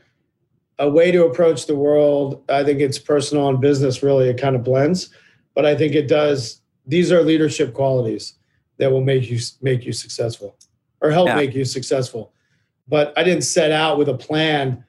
a 0.79 0.89
way 0.89 1.11
to 1.11 1.25
approach 1.27 1.67
the 1.67 1.77
world. 1.77 2.43
I 2.49 2.65
think 2.65 2.81
it's 2.81 2.99
personal 2.99 3.49
and 3.49 3.61
business 3.61 4.03
really 4.03 4.29
it 4.29 4.41
kind 4.41 4.57
of 4.57 4.65
blends, 4.65 5.11
but 5.55 5.65
I 5.65 5.77
think 5.77 5.95
it 5.95 6.09
does. 6.09 6.61
These 6.87 7.13
are 7.13 7.23
leadership 7.23 7.75
qualities 7.75 8.35
that 8.79 8.91
will 8.91 9.03
make 9.03 9.31
you 9.31 9.39
make 9.61 9.85
you 9.85 9.93
successful 9.93 10.57
or 11.01 11.11
help 11.11 11.29
yeah. 11.29 11.37
make 11.37 11.55
you 11.55 11.65
successful. 11.65 12.33
But 12.89 13.13
I 13.17 13.25
didn't 13.25 13.45
set 13.45 13.73
out 13.73 13.99
with 13.99 14.09
a 14.09 14.17
plan 14.17 14.85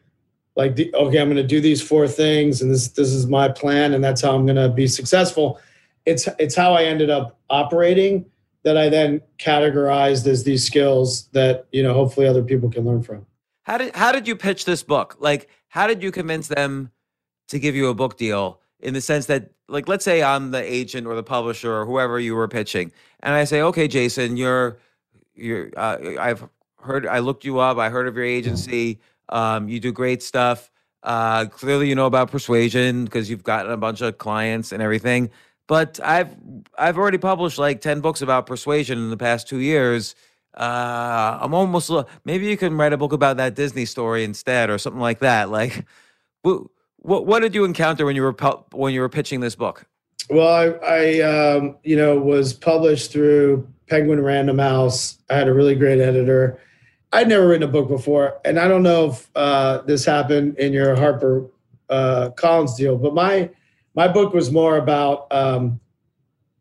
like 0.56 0.76
the, 0.78 0.93
okay, 0.93 1.20
I'm 1.20 1.28
going 1.28 1.36
to 1.36 1.43
do 1.43 1.60
these 1.60 1.82
four 1.82 2.08
things 2.08 2.62
and 2.62 2.72
this 2.72 2.89
this 2.89 3.10
is 3.10 3.28
my 3.28 3.50
plan 3.50 3.93
and 3.93 4.04
that's 4.04 4.22
how 4.22 4.36
I'm 4.36 4.46
going 4.46 4.56
to 4.56 4.70
be 4.70 4.88
successful 4.88 5.60
it's 6.06 6.28
it's 6.39 6.56
how 6.56 6.74
I 6.74 6.84
ended 6.84 7.10
up 7.10 7.38
operating 7.50 8.26
that 8.66 8.78
I 8.78 8.89
then 8.89 9.22
categorized 9.38 10.28
as 10.28 10.43
these 10.43 10.66
skills 10.66 11.28
that 11.28 11.68
you 11.72 11.82
know 11.82 11.93
hopefully 11.93 12.28
other 12.28 12.43
people 12.43 12.70
can 12.70 12.84
learn 12.84 13.01
from. 13.01 13.26
How 13.63 13.78
did 13.78 13.95
how 13.95 14.11
did 14.11 14.28
you 14.28 14.36
pitch 14.36 14.66
this 14.66 14.84
book? 14.84 15.16
Like 15.20 15.49
how 15.70 15.88
did 15.88 16.03
you 16.03 16.11
convince 16.11 16.49
them 16.49 16.91
to 17.47 17.59
give 17.59 17.76
you 17.76 17.88
a 17.88 17.93
book 17.93 18.18
deal 18.18 18.59
in 18.80 18.93
the 18.93 19.01
sense 19.01 19.28
that 19.28 19.51
like 19.68 19.88
let's 19.88 20.03
say 20.03 20.22
I'm 20.22 20.51
the 20.51 20.61
agent 20.61 21.07
or 21.07 21.16
the 21.16 21.24
publisher 21.24 21.74
or 21.74 21.86
whoever 21.86 22.20
you 22.20 22.36
were 22.36 22.47
pitching 22.47 22.91
and 23.22 23.34
I 23.34 23.43
say 23.43 23.61
okay 23.61 23.88
Jason 23.88 24.38
you're 24.38 24.80
you're 25.36 25.72
uh, 25.78 25.97
I've 26.20 26.47
heard 26.80 27.05
I 27.05 27.20
looked 27.20 27.45
you 27.45 27.59
up 27.59 27.78
I 27.78 27.89
heard 27.89 28.07
of 28.07 28.16
your 28.16 28.26
agency 28.26 28.99
um, 29.30 29.70
you 29.70 29.80
do 29.80 29.91
great 29.91 30.24
stuff 30.24 30.72
uh, 31.03 31.45
clearly 31.45 31.88
you 31.88 31.95
know 31.95 32.05
about 32.07 32.32
persuasion 32.32 33.05
because 33.05 33.30
you've 33.30 33.43
gotten 33.43 33.72
a 33.72 33.78
bunch 33.78 34.01
of 34.01 34.18
clients 34.18 34.72
and 34.72 34.82
everything 34.82 35.30
but 35.68 35.99
I've 36.03 36.36
I've 36.78 36.97
already 36.97 37.18
published 37.18 37.57
like 37.57 37.82
ten 37.82 38.01
books 38.01 38.22
about 38.22 38.45
persuasion 38.45 38.97
in 38.97 39.09
the 39.09 39.18
past 39.18 39.47
two 39.47 39.59
years. 39.59 40.16
Uh, 40.55 41.38
I'm 41.41 41.53
almost 41.53 41.91
maybe 42.24 42.47
you 42.47 42.57
can 42.57 42.78
write 42.78 42.93
a 42.93 42.97
book 42.97 43.13
about 43.13 43.38
that 43.38 43.55
Disney 43.55 43.86
story 43.86 44.24
instead 44.24 44.70
or 44.70 44.78
something 44.78 45.01
like 45.01 45.20
that. 45.20 45.49
Like, 45.49 45.86
what 46.43 47.26
what, 47.26 47.41
did 47.41 47.53
you 47.53 47.66
encounter 47.66 48.05
when 48.05 48.16
you 48.16 48.22
were 48.22 48.36
when 48.72 48.93
you 48.93 49.01
were 49.01 49.09
pitching 49.09 49.39
this 49.39 49.55
book? 49.55 49.86
Well, 50.30 50.47
I, 50.47 51.20
I 51.20 51.20
um, 51.22 51.78
you 51.84 51.95
know 51.95 52.18
was 52.18 52.53
published 52.53 53.11
through 53.11 53.68
Penguin 53.88 54.22
Random 54.22 54.59
House. 54.59 55.18
I 55.30 55.36
had 55.36 55.47
a 55.47 55.53
really 55.53 55.76
great 55.76 55.99
editor. 55.99 56.59
I'd 57.11 57.30
never 57.30 57.47
written 57.47 57.68
a 57.68 57.72
book 57.72 57.88
before, 57.88 58.39
and 58.45 58.59
I 58.59 58.68
don't 58.68 58.84
know 58.84 59.11
if 59.11 59.30
uh, 59.36 59.82
this 59.82 60.05
happened 60.05 60.57
in 60.57 60.74
your 60.74 60.95
Harper 60.95 61.47
uh, 61.89 62.30
Collins 62.32 62.76
deal, 62.76 62.97
but 62.97 63.13
my 63.13 63.49
my 63.96 64.08
book 64.10 64.34
was 64.34 64.52
more 64.52 64.78
about 64.78 65.28
um, 65.32 65.80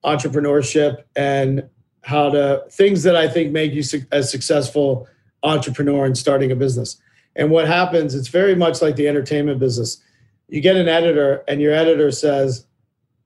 entrepreneurship 0.05 1.03
and 1.17 1.69
how 2.03 2.31
to 2.31 2.65
things 2.71 3.03
that 3.03 3.17
I 3.17 3.29
think 3.29 3.53
make 3.53 3.73
you 3.73 3.83
su- 3.83 4.07
a 4.13 4.23
successful 4.23 5.09
entrepreneur 5.43 6.07
in 6.07 6.15
starting 6.15 6.53
a 6.53 6.57
business. 6.57 6.97
And 7.37 7.51
what 7.51 7.67
happens, 7.67 8.15
it's 8.15 8.29
very 8.29 8.55
much 8.55 8.81
like 8.81 8.97
the 8.97 9.09
entertainment 9.09 9.59
business. 9.59 10.01
You 10.49 10.61
get 10.61 10.77
an 10.77 10.89
editor, 10.89 11.43
and 11.49 11.61
your 11.61 11.73
editor 11.73 12.11
says, 12.13 12.67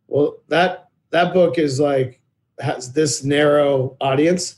"Well, 0.06 0.38
that 0.48 0.88
that 1.10 1.34
book 1.34 1.58
is 1.58 1.78
like 1.78 2.20
has 2.60 2.92
this 2.92 3.22
narrow 3.22 3.96
audience. 4.00 4.56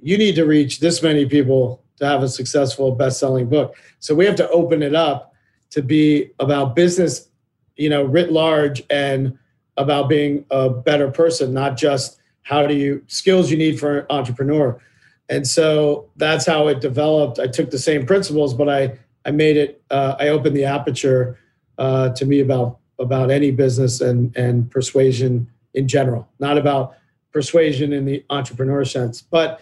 You 0.00 0.18
need 0.18 0.34
to 0.34 0.44
reach 0.44 0.80
this 0.80 1.02
many 1.02 1.26
people 1.26 1.84
to 1.98 2.06
have 2.06 2.22
a 2.22 2.28
successful 2.28 2.92
best-selling 2.92 3.48
book." 3.48 3.76
So 4.00 4.14
we 4.14 4.26
have 4.26 4.36
to 4.36 4.48
open 4.50 4.82
it 4.82 4.94
up 4.94 5.32
to 5.70 5.82
be 5.82 6.30
about 6.40 6.74
business 6.74 7.28
you 7.76 7.88
know, 7.88 8.04
writ 8.04 8.32
large 8.32 8.82
and 8.90 9.38
about 9.76 10.08
being 10.08 10.44
a 10.50 10.70
better 10.70 11.10
person, 11.10 11.52
not 11.52 11.76
just 11.76 12.18
how 12.42 12.66
do 12.66 12.74
you 12.74 13.02
skills 13.06 13.50
you 13.50 13.56
need 13.56 13.78
for 13.78 14.00
an 14.00 14.06
entrepreneur. 14.10 14.80
And 15.28 15.46
so 15.46 16.08
that's 16.16 16.46
how 16.46 16.68
it 16.68 16.80
developed. 16.80 17.38
I 17.38 17.48
took 17.48 17.70
the 17.70 17.78
same 17.78 18.06
principles, 18.06 18.54
but 18.54 18.68
I 18.68 18.98
I 19.24 19.32
made 19.32 19.56
it. 19.56 19.82
Uh, 19.90 20.14
I 20.18 20.28
opened 20.28 20.56
the 20.56 20.64
aperture 20.64 21.38
uh, 21.78 22.10
to 22.10 22.24
me 22.24 22.40
about 22.40 22.78
about 22.98 23.30
any 23.30 23.50
business 23.50 24.00
and 24.00 24.34
and 24.36 24.70
persuasion 24.70 25.48
in 25.74 25.88
general, 25.88 26.28
not 26.38 26.56
about 26.56 26.94
persuasion 27.32 27.92
in 27.92 28.06
the 28.06 28.24
entrepreneur 28.30 28.84
sense, 28.84 29.20
but 29.20 29.60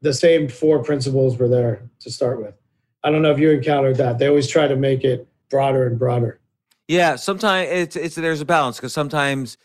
the 0.00 0.12
same 0.12 0.48
four 0.48 0.82
principles 0.82 1.36
were 1.36 1.46
there 1.48 1.88
to 2.00 2.10
start 2.10 2.42
with. 2.42 2.54
I 3.04 3.10
don't 3.10 3.22
know 3.22 3.30
if 3.30 3.38
you 3.38 3.50
encountered 3.50 3.96
that. 3.96 4.18
They 4.18 4.26
always 4.26 4.48
try 4.48 4.66
to 4.66 4.76
make 4.76 5.04
it 5.04 5.28
broader 5.48 5.86
and 5.86 5.98
broader. 5.98 6.40
Yeah, 6.92 7.16
sometimes 7.16 7.70
it's 7.70 7.96
it's 7.96 8.14
there's 8.16 8.42
a 8.42 8.44
balance 8.44 8.76
because 8.76 8.92
sometimes 8.92 9.56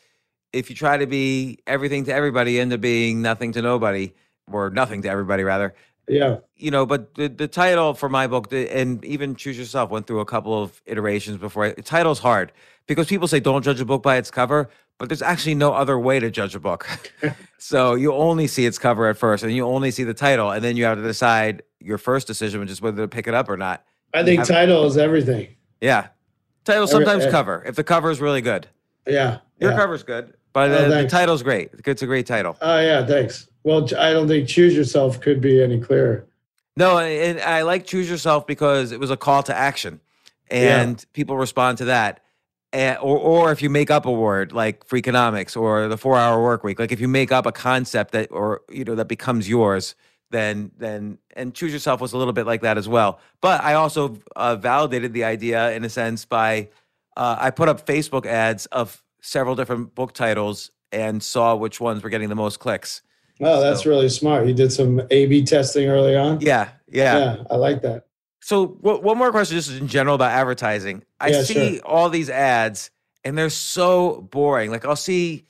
if 0.54 0.70
you 0.70 0.78
try 0.78 0.96
to 0.96 1.06
be 1.06 1.60
everything 1.68 2.06
to 2.06 2.14
everybody, 2.14 2.54
you 2.54 2.62
end 2.62 2.72
up 2.72 2.80
being 2.80 3.22
nothing 3.22 3.52
to 3.52 3.62
nobody 3.62 4.14
or 4.50 4.70
nothing 4.70 5.02
to 5.02 5.10
everybody 5.10 5.44
rather. 5.44 5.76
Yeah. 6.08 6.38
You 6.56 6.72
know, 6.72 6.86
but 6.86 7.16
the, 7.16 7.28
the 7.28 7.50
title 7.50 7.94
for 7.96 8.08
my 8.08 8.28
book, 8.28 8.50
the, 8.50 8.74
and 8.74 9.04
even 9.04 9.36
Choose 9.36 9.58
Yourself, 9.58 9.90
went 9.90 10.08
through 10.08 10.22
a 10.22 10.26
couple 10.26 10.64
of 10.64 10.82
iterations 10.86 11.36
before. 11.38 11.66
I, 11.66 11.74
title's 11.74 12.20
hard 12.20 12.54
because 12.88 13.08
people 13.08 13.28
say 13.28 13.42
don't 13.42 13.62
judge 13.62 13.82
a 13.82 13.86
book 13.86 14.04
by 14.04 14.16
its 14.16 14.32
cover, 14.32 14.70
but 14.98 15.10
there's 15.10 15.22
actually 15.22 15.56
no 15.56 15.74
other 15.74 16.00
way 16.00 16.22
to 16.22 16.32
judge 16.32 16.56
a 16.56 16.62
book. 16.62 16.88
so 17.58 17.96
you 17.96 18.14
only 18.14 18.48
see 18.48 18.66
its 18.66 18.80
cover 18.80 19.10
at 19.10 19.18
first, 19.18 19.44
and 19.44 19.54
you 19.54 19.66
only 19.66 19.92
see 19.92 20.06
the 20.06 20.14
title, 20.14 20.52
and 20.52 20.64
then 20.64 20.78
you 20.78 20.86
have 20.86 20.98
to 20.98 21.04
decide 21.04 21.62
your 21.82 21.98
first 21.98 22.26
decision, 22.26 22.62
which 22.62 22.72
is 22.72 22.82
whether 22.82 23.02
to 23.02 23.08
pick 23.10 23.28
it 23.28 23.34
up 23.34 23.50
or 23.50 23.58
not. 23.58 23.84
I 24.14 24.24
think 24.24 24.46
title 24.46 24.86
is 24.86 24.96
everything. 24.96 25.50
Yeah, 25.82 26.08
Title 26.68 26.88
sometimes 26.88 27.24
Every, 27.24 27.32
cover 27.32 27.63
if 27.65 27.76
the 27.76 27.84
cover 27.84 28.11
is 28.11 28.20
really 28.22 28.41
good. 28.41 28.68
Yeah, 29.07 29.39
your 29.59 29.72
yeah. 29.72 29.78
cover's 29.78 30.03
good, 30.03 30.34
But 30.53 30.70
Oh, 30.72 30.74
uh, 30.74 30.82
the 30.84 30.89
thanks. 30.95 31.11
title's 31.13 31.41
great. 31.43 31.72
It's 31.86 32.01
a 32.01 32.05
great 32.05 32.26
title. 32.28 32.57
Oh 32.61 32.80
yeah, 32.80 33.05
thanks. 33.05 33.47
Well, 33.63 33.86
I 33.97 34.13
don't 34.13 34.28
think 34.28 34.47
choose 34.47 34.76
yourself 34.76 35.20
could 35.22 35.41
be 35.41 35.61
any 35.63 35.80
clearer. 35.80 36.26
No, 36.76 36.99
and 36.99 37.39
I 37.39 37.63
like 37.63 37.86
choose 37.86 38.09
yourself 38.09 38.45
because 38.45 38.91
it 38.91 38.99
was 38.99 39.09
a 39.09 39.18
call 39.18 39.43
to 39.43 39.55
action, 39.55 39.99
Yeah. 40.51 40.82
and 40.82 41.03
people 41.13 41.38
respond 41.38 41.78
to 41.80 41.86
that. 41.86 42.22
And, 42.74 42.97
or, 42.99 43.18
or 43.18 43.51
if 43.53 43.61
you 43.61 43.70
make 43.70 43.89
up 43.89 44.05
a 44.05 44.11
word 44.11 44.51
like 44.51 44.86
Freakonomics 44.88 45.55
or 45.59 45.88
the 45.88 45.97
four 45.97 46.18
hour 46.18 46.43
work 46.43 46.63
week, 46.65 46.80
like 46.80 46.91
if 46.91 46.99
you 46.99 47.07
make 47.07 47.32
up 47.32 47.45
a 47.45 47.51
concept 47.53 48.11
that, 48.11 48.30
or 48.32 48.61
you 48.70 48.84
know, 48.84 48.93
that 48.95 49.07
becomes 49.07 49.47
yours, 49.47 49.95
then 50.30 50.72
then 50.78 51.18
and 51.36 51.54
choose 51.54 51.72
yourself 51.74 52.02
was 52.02 52.14
a 52.14 52.18
little 52.18 52.34
bit 52.34 52.46
like 52.46 52.62
that 52.62 52.78
as 52.78 52.88
well. 52.88 53.20
But 53.42 53.64
I 53.64 53.74
also 53.76 54.18
uh, 54.36 54.56
validated 54.56 55.14
the 55.14 55.24
idea 55.24 55.72
in 55.72 55.84
a 55.84 55.90
sense 55.90 56.26
by 56.26 56.70
uh, 57.16 57.38
I 57.40 57.52
put 57.52 57.70
up 57.70 57.86
Facebook 57.86 58.26
ads 58.26 58.66
of 58.68 59.04
several 59.22 59.56
different 59.56 59.96
book 59.96 60.14
titles 60.14 60.72
and 60.92 61.22
saw 61.24 61.56
which 61.56 61.80
ones 61.82 62.04
were 62.04 62.10
getting 62.10 62.30
the 62.30 62.36
most 62.36 62.60
clicks. 62.60 63.02
Oh, 63.42 63.62
that's 63.62 63.84
So- 63.84 63.90
really 63.90 64.10
smart. 64.10 64.48
You 64.48 64.54
did 64.54 64.72
some 64.72 65.02
A/B 65.12 65.44
testing 65.46 65.88
early 65.90 66.16
on. 66.16 66.42
Yeah, 66.42 66.70
yeah. 66.88 67.18
yeah, 67.18 67.44
I 67.52 67.56
like 67.56 67.82
that. 67.84 68.06
So 68.42 68.78
wha- 68.82 69.00
one 69.00 69.18
more 69.18 69.32
question, 69.32 69.58
just 69.58 69.72
in 69.72 69.88
general 69.88 70.16
about 70.16 70.32
advertising. 70.32 71.04
I 71.20 71.30
Yeah, 71.30 71.44
see 71.44 71.76
sure. 71.78 71.86
all 71.86 72.10
these 72.10 72.30
ads, 72.30 72.90
and 73.24 73.38
they're 73.38 73.50
so 73.50 74.22
boring. 74.32 74.72
Like 74.72 74.86
I'll 74.86 74.96
see, 74.96 75.46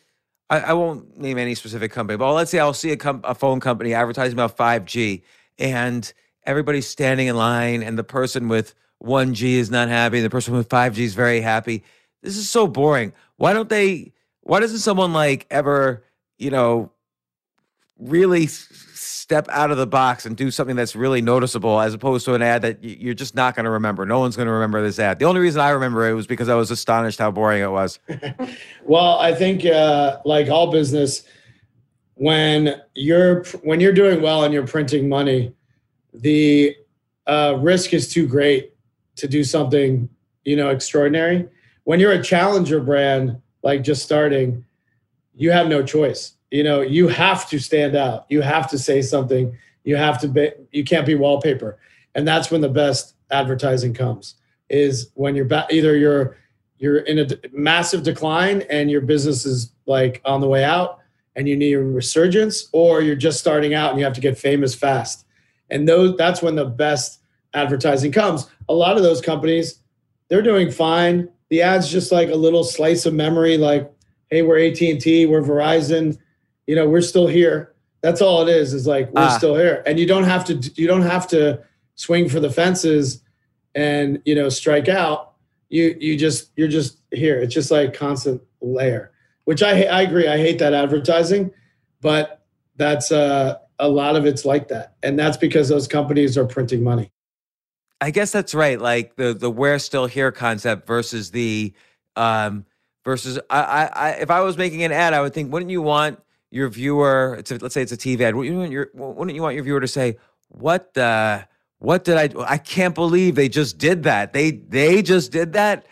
I, 0.50 0.60
I 0.60 0.74
won't 0.74 1.18
name 1.18 1.38
any 1.38 1.56
specific 1.56 1.92
company, 1.92 2.18
but 2.18 2.34
let's 2.34 2.52
say 2.52 2.60
I'll 2.60 2.74
see 2.74 2.92
a, 2.92 2.98
com- 2.98 3.22
a 3.24 3.36
phone 3.36 3.60
company 3.60 3.94
advertising 3.94 4.34
about 4.34 4.56
five 4.56 4.86
G, 4.86 5.24
and 5.60 6.12
everybody's 6.44 6.88
standing 6.88 7.28
in 7.28 7.36
line, 7.36 7.84
and 7.84 7.98
the 7.98 8.04
person 8.04 8.48
with 8.48 8.74
one 9.00 9.34
G 9.34 9.58
is 9.58 9.70
not 9.70 9.90
happy, 9.90 10.22
the 10.22 10.30
person 10.30 10.54
with 10.54 10.70
five 10.70 10.96
G 10.96 11.04
is 11.04 11.14
very 11.14 11.42
happy. 11.42 11.84
This 12.24 12.38
is 12.38 12.50
so 12.50 12.68
boring. 12.68 13.14
Why 13.36 13.54
don't 13.54 13.70
they? 13.70 14.14
Why 14.42 14.60
doesn't 14.60 14.80
someone 14.80 15.14
like 15.14 15.46
ever, 15.52 16.04
you 16.38 16.50
know, 16.50 16.92
really 18.00 18.48
step 19.28 19.46
out 19.50 19.72
of 19.72 19.78
the 19.78 19.86
box 19.86 20.26
and 20.26 20.38
do 20.38 20.50
something 20.50 20.78
that's 20.78 20.96
really 20.96 21.22
noticeable 21.22 21.82
as 21.82 21.94
opposed 21.94 22.24
to 22.24 22.34
an 22.34 22.42
ad 22.42 22.62
that 22.62 22.82
you're 22.82 23.14
just 23.14 23.36
not 23.36 23.58
going 23.58 23.66
to 23.66 23.70
remember. 23.70 24.06
No 24.06 24.20
one's 24.20 24.38
going 24.38 24.46
to 24.46 24.54
remember 24.54 24.82
this 24.82 25.00
ad. 25.00 25.20
The 25.20 25.26
only 25.26 25.42
reason 25.42 25.60
I 25.60 25.72
remember 25.72 26.08
it 26.08 26.14
was 26.14 26.26
because 26.26 26.48
I 26.48 26.56
was 26.56 26.72
astonished 26.72 27.20
how 27.20 27.30
boring 27.30 27.62
it 27.62 27.70
was. 27.70 28.00
Well, 28.86 29.20
I 29.20 29.34
think 29.34 29.66
uh, 29.66 30.20
like 30.24 30.48
all 30.48 30.72
business, 30.72 31.24
when 32.14 32.82
you're 32.96 33.44
when 33.64 33.82
you're 33.82 33.92
doing 33.92 34.22
well 34.22 34.46
and 34.46 34.54
you're 34.54 34.66
printing 34.66 35.10
money, 35.10 35.54
the 36.14 36.74
uh, 37.26 37.58
risk 37.60 37.94
is 37.94 38.08
too 38.08 38.26
great 38.26 38.74
to 39.18 39.28
do 39.28 39.44
something 39.44 40.08
you 40.46 40.56
know 40.56 40.70
extraordinary. 40.70 41.50
When 41.84 42.00
you're 42.00 42.14
a 42.14 42.24
challenger 42.24 42.80
brand, 42.80 43.42
like 43.62 43.84
just 43.84 44.04
starting, 44.04 44.64
you 45.36 45.52
have 45.52 45.68
no 45.68 45.84
choice. 45.84 46.37
You 46.52 46.64
know, 46.64 46.82
you 46.82 47.08
have 47.08 47.50
to 47.50 47.60
stand 47.60 47.96
out. 47.96 48.26
You 48.30 48.42
have 48.42 48.70
to 48.70 48.80
say 48.80 49.02
something. 49.02 49.56
You 49.84 49.96
have 49.96 50.20
to 50.22 50.28
be. 50.28 50.52
You 50.72 50.84
can't 50.84 51.06
be 51.06 51.16
wallpaper, 51.16 51.78
and 52.16 52.28
that's 52.28 52.52
when 52.52 52.62
the 52.62 52.70
best 52.70 53.16
advertising 53.32 53.94
comes. 53.94 54.36
Is 54.70 55.12
when 55.16 55.36
you're 55.36 55.46
ba- 55.46 55.68
either 55.70 55.98
you're 55.98 56.38
you're 56.78 57.00
in 57.00 57.20
a 57.20 57.26
d- 57.26 57.38
massive 57.52 58.04
decline 58.04 58.64
and 58.70 58.90
your 58.90 59.02
business 59.02 59.46
is 59.46 59.72
like 59.86 60.22
on 60.26 60.42
the 60.42 60.48
way 60.48 60.64
out 60.64 61.00
and 61.36 61.48
you 61.48 61.56
need 61.56 61.74
a 61.74 61.82
resurgence 61.82 62.70
or 62.72 63.02
you're 63.02 63.16
just 63.16 63.40
starting 63.40 63.74
out 63.74 63.92
and 63.92 64.00
you 64.00 64.06
have 64.06 64.14
to 64.14 64.22
get 64.22 64.38
famous 64.38 64.76
fast 64.76 65.26
and 65.70 65.88
those 65.88 66.16
that's 66.18 66.42
when 66.42 66.56
the 66.56 66.66
best 66.66 67.22
advertising 67.54 68.12
comes 68.12 68.48
a 68.70 68.74
lot 68.74 68.98
of 68.98 69.04
those 69.04 69.22
companies 69.22 69.80
they're 70.30 70.42
doing 70.42 70.70
fine 70.70 71.28
the 71.50 71.62
ads 71.62 71.90
just 71.90 72.12
like 72.12 72.30
a 72.30 72.36
little 72.36 72.64
slice 72.64 73.06
of 73.06 73.14
memory 73.14 73.58
like 73.58 73.92
hey 74.30 74.42
we're 74.42 74.60
AT&T 74.60 75.26
we're 75.26 75.42
Verizon 75.42 76.18
you 76.68 76.76
know 76.76 76.88
we're 76.88 77.02
still 77.02 77.28
here. 77.28 77.74
That's 78.02 78.22
all 78.22 78.48
it 78.48 78.50
is 78.56 78.74
is 78.74 78.86
like 78.86 79.08
we're 79.14 79.24
Ah. 79.24 79.38
still 79.38 79.56
here. 79.56 79.82
And 79.86 80.00
you 80.00 80.06
don't 80.06 80.26
have 80.26 80.46
to 80.46 80.54
you 80.76 80.88
don't 80.88 81.02
have 81.02 81.28
to 81.30 81.62
swing 81.96 82.30
for 82.30 82.40
the 82.40 82.50
fences 82.50 83.22
and 83.74 84.22
you 84.26 84.36
know 84.36 84.50
strike 84.50 84.88
out. 84.88 85.34
You 85.70 85.96
you 86.00 86.18
just 86.18 86.52
you're 86.56 86.68
just 86.68 87.00
here. 87.12 87.40
It's 87.42 87.54
just 87.54 87.72
like 87.72 87.94
constant 87.94 88.42
layer 88.62 89.12
which 89.46 89.64
i 89.64 89.84
i 89.84 90.02
agree. 90.02 90.28
I 90.28 90.38
hate 90.38 90.60
that 90.60 90.74
advertising 90.74 91.52
but 92.02 92.44
that's 92.76 93.12
uh 93.12 93.58
a 93.80 93.88
lot 93.88 94.16
of 94.16 94.26
it's 94.26 94.44
like 94.46 94.68
that. 94.70 94.96
And 95.04 95.18
that's 95.18 95.38
because 95.38 95.70
those 95.70 95.88
companies 95.88 96.38
are 96.38 96.46
printing 96.46 96.84
money. 96.84 97.12
I 98.02 98.12
guess 98.12 98.32
that's 98.32 98.54
right. 98.56 98.80
Like 98.80 99.16
the 99.16 99.34
the 99.34 99.50
we're 99.50 99.80
still 99.80 100.06
here 100.08 100.32
concept 100.32 100.86
versus 100.88 101.32
the 101.32 101.74
um 102.16 102.66
versus 103.06 103.40
I 103.50 103.60
I, 103.62 103.86
I 103.86 104.10
if 104.16 104.30
I 104.32 104.42
was 104.42 104.58
making 104.58 104.84
an 104.84 104.92
ad, 104.92 105.14
I 105.14 105.22
would 105.22 105.34
think, 105.34 105.52
wouldn't 105.52 105.72
you 105.72 105.82
want 105.82 106.20
your 106.52 106.70
viewer? 106.70 107.36
It's 107.40 107.52
a, 107.52 107.58
let's 107.58 107.74
say 107.74 107.82
it's 107.82 107.92
a 107.92 107.98
TV 107.98 108.22
ad. 108.22 108.36
Wouldn't 108.36 108.54
you 108.54 108.60
want 108.60 108.72
your 108.72 108.90
wouldn't 108.94 109.36
you 109.36 109.42
want 109.42 109.56
your 109.56 109.64
viewer 109.64 109.80
to 109.80 109.88
say, 109.88 110.18
what 110.50 110.94
the 110.94 111.48
what 111.80 112.04
did 112.04 112.18
I? 112.18 112.30
I 112.46 112.58
can't 112.58 112.96
believe 112.96 113.36
they 113.36 113.50
just 113.50 113.78
did 113.78 114.04
that. 114.04 114.34
They 114.34 114.52
they 114.52 115.02
just 115.02 115.32
did 115.32 115.54
that. 115.54 115.86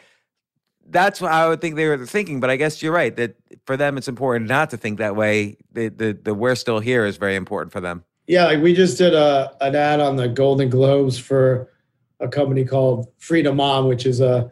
That's 0.87 1.19
what 1.19 1.31
I 1.31 1.47
would 1.47 1.61
think 1.61 1.75
they 1.75 1.87
were 1.87 2.05
thinking. 2.05 2.39
But 2.39 2.49
I 2.49 2.57
guess 2.57 2.81
you're 2.81 2.93
right 2.93 3.15
that 3.15 3.35
for 3.65 3.75
them 3.75 3.97
it's 3.97 4.07
important 4.07 4.47
not 4.47 4.69
to 4.69 4.77
think 4.77 4.99
that 4.99 5.15
way. 5.15 5.57
The 5.71 5.89
the 5.89 6.17
the 6.21 6.33
we're 6.33 6.55
still 6.55 6.79
here 6.79 7.05
is 7.05 7.17
very 7.17 7.35
important 7.35 7.71
for 7.71 7.81
them. 7.81 8.03
yeah 8.27 8.45
like 8.45 8.61
we 8.61 8.73
just 8.73 8.97
did 8.97 9.13
a 9.13 9.55
an 9.61 9.75
ad 9.75 9.99
on 9.99 10.15
the 10.15 10.27
golden 10.27 10.69
globes 10.69 11.17
for 11.17 11.71
a 12.19 12.27
company 12.27 12.65
called 12.65 13.07
Frida 13.19 13.53
Mom 13.53 13.87
which 13.87 14.05
is 14.05 14.19
a 14.19 14.51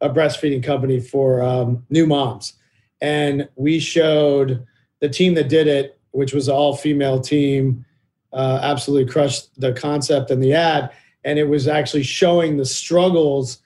a 0.00 0.08
breastfeeding 0.08 0.62
company 0.62 1.00
for 1.00 1.42
um, 1.42 1.84
new 1.90 2.06
moms 2.06 2.54
and 3.00 3.48
we 3.56 3.80
showed 3.80 4.64
the 5.00 5.08
team 5.08 5.34
that 5.34 5.48
did 5.48 5.66
it 5.66 5.98
which 6.12 6.32
was 6.32 6.48
all 6.48 6.76
female 6.76 7.20
team 7.20 7.84
uh, 8.32 8.60
absolutely 8.62 9.10
crushed 9.10 9.48
the 9.60 9.72
concept 9.72 10.30
and 10.30 10.42
the 10.42 10.52
ad. 10.52 10.90
And 11.24 11.38
it 11.38 11.48
was 11.48 11.68
actually 11.68 12.02
showing 12.02 12.56
the 12.56 12.64
struggles 12.64 13.58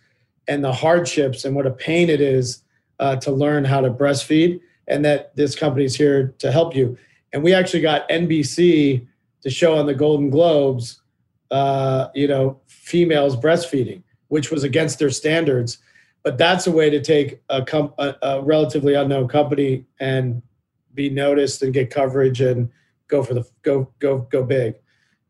and 0.49 0.62
the 0.64 0.72
hardships 0.72 1.45
and 1.45 1.55
what 1.55 1.66
a 1.66 1.70
pain 1.70 2.11
it 2.11 2.20
is 2.20 2.62
uh, 2.99 3.16
to 3.16 3.30
learn 3.30 3.64
how 3.64 3.80
to 3.80 3.91
breastfeed 3.91 4.61
and 4.89 5.05
that 5.05 5.35
this 5.37 5.55
company's 5.55 5.95
here 5.95 6.35
to 6.39 6.51
help 6.51 6.74
you. 6.74 6.99
And 7.33 7.43
we 7.43 7.55
actually 7.55 7.80
got 7.80 8.09
nbc 8.11 9.07
to 9.43 9.51
show 9.51 9.78
on 9.78 9.87
the 9.87 9.95
golden 9.95 10.28
globes 10.28 11.01
uh, 11.51 12.09
you 12.14 12.28
know 12.28 12.61
females 12.66 13.37
breastfeeding 13.37 14.03
which 14.28 14.51
was 14.51 14.64
against 14.64 14.99
their 14.99 15.11
standards. 15.11 15.78
But 16.22 16.39
that's 16.39 16.66
a 16.66 16.70
way 16.70 16.89
to 16.89 17.03
take 17.03 17.43
a, 17.51 17.62
com- 17.62 17.93
a, 17.99 18.14
a 18.22 18.43
relatively 18.43 18.95
unknown 18.95 19.28
company 19.28 19.85
and 20.01 20.41
be 20.95 21.09
noticed 21.11 21.62
and 21.62 21.72
get 21.72 21.90
coverage 21.90 22.40
and 22.40 22.70
go 23.09 23.22
for 23.22 23.34
the 23.34 23.45
go 23.62 23.88
go 23.99 24.18
go 24.30 24.43
big 24.43 24.74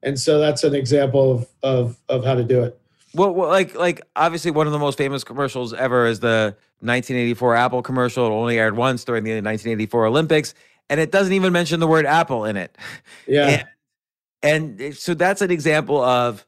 and 0.02 0.18
so 0.18 0.38
that's 0.38 0.64
an 0.64 0.74
example 0.74 1.32
of 1.32 1.48
of, 1.62 1.96
of 2.08 2.24
how 2.24 2.34
to 2.34 2.44
do 2.44 2.62
it 2.62 2.78
Well, 3.14 3.32
well, 3.34 3.48
like 3.48 3.74
like 3.74 4.00
obviously 4.16 4.50
one 4.50 4.66
of 4.66 4.72
the 4.72 4.78
most 4.78 4.96
famous 4.98 5.24
commercials 5.24 5.72
ever 5.74 6.06
is 6.06 6.20
the 6.20 6.56
1984 6.80 7.54
Apple 7.56 7.82
commercial. 7.82 8.26
It 8.26 8.30
only 8.30 8.58
aired 8.58 8.76
once 8.76 9.04
during 9.04 9.22
the 9.24 9.30
1984 9.30 10.06
Olympics, 10.06 10.54
and 10.90 10.98
it 10.98 11.12
doesn't 11.12 11.32
even 11.32 11.52
mention 11.52 11.78
the 11.80 11.86
word 11.86 12.06
Apple 12.06 12.44
in 12.44 12.56
it. 12.56 12.76
yeah 13.26 13.64
And, 14.42 14.80
and 14.80 14.96
so 14.96 15.14
that's 15.14 15.42
an 15.42 15.50
example 15.52 16.02
of 16.02 16.44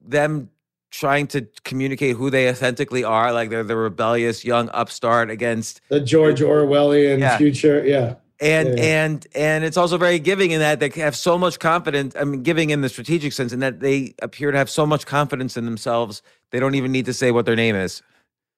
them 0.00 0.50
trying 0.90 1.26
to 1.28 1.46
communicate 1.64 2.16
who 2.16 2.30
they 2.30 2.48
authentically 2.50 3.04
are. 3.04 3.32
Like 3.32 3.48
they're 3.50 3.64
the 3.64 3.76
rebellious 3.76 4.44
young 4.44 4.68
upstart 4.74 5.30
against 5.30 5.80
the 5.88 6.00
george 6.00 6.40
orwellian 6.40 7.20
Yeah. 7.20 7.36
future 7.38 7.84
yeah 7.86 8.14
and 8.40 8.78
Yeah. 8.78 8.84
and 8.84 9.26
and 9.34 9.64
it's 9.64 9.76
also 9.76 9.98
very 9.98 10.18
giving 10.18 10.50
in 10.52 10.60
that 10.60 10.80
they 10.80 10.88
have 11.00 11.16
so 11.16 11.36
much 11.36 11.58
confidence. 11.58 12.14
I 12.18 12.24
mean, 12.24 12.42
giving 12.42 12.70
in 12.70 12.80
the 12.80 12.88
strategic 12.88 13.32
sense, 13.32 13.52
in 13.52 13.60
that 13.60 13.80
they 13.80 14.14
appear 14.22 14.50
to 14.50 14.58
have 14.58 14.70
so 14.70 14.86
much 14.86 15.06
confidence 15.06 15.56
in 15.56 15.64
themselves, 15.64 16.22
they 16.50 16.60
don't 16.60 16.74
even 16.74 16.92
need 16.92 17.06
to 17.06 17.12
say 17.12 17.30
what 17.30 17.46
their 17.46 17.56
name 17.56 17.74
is. 17.74 18.02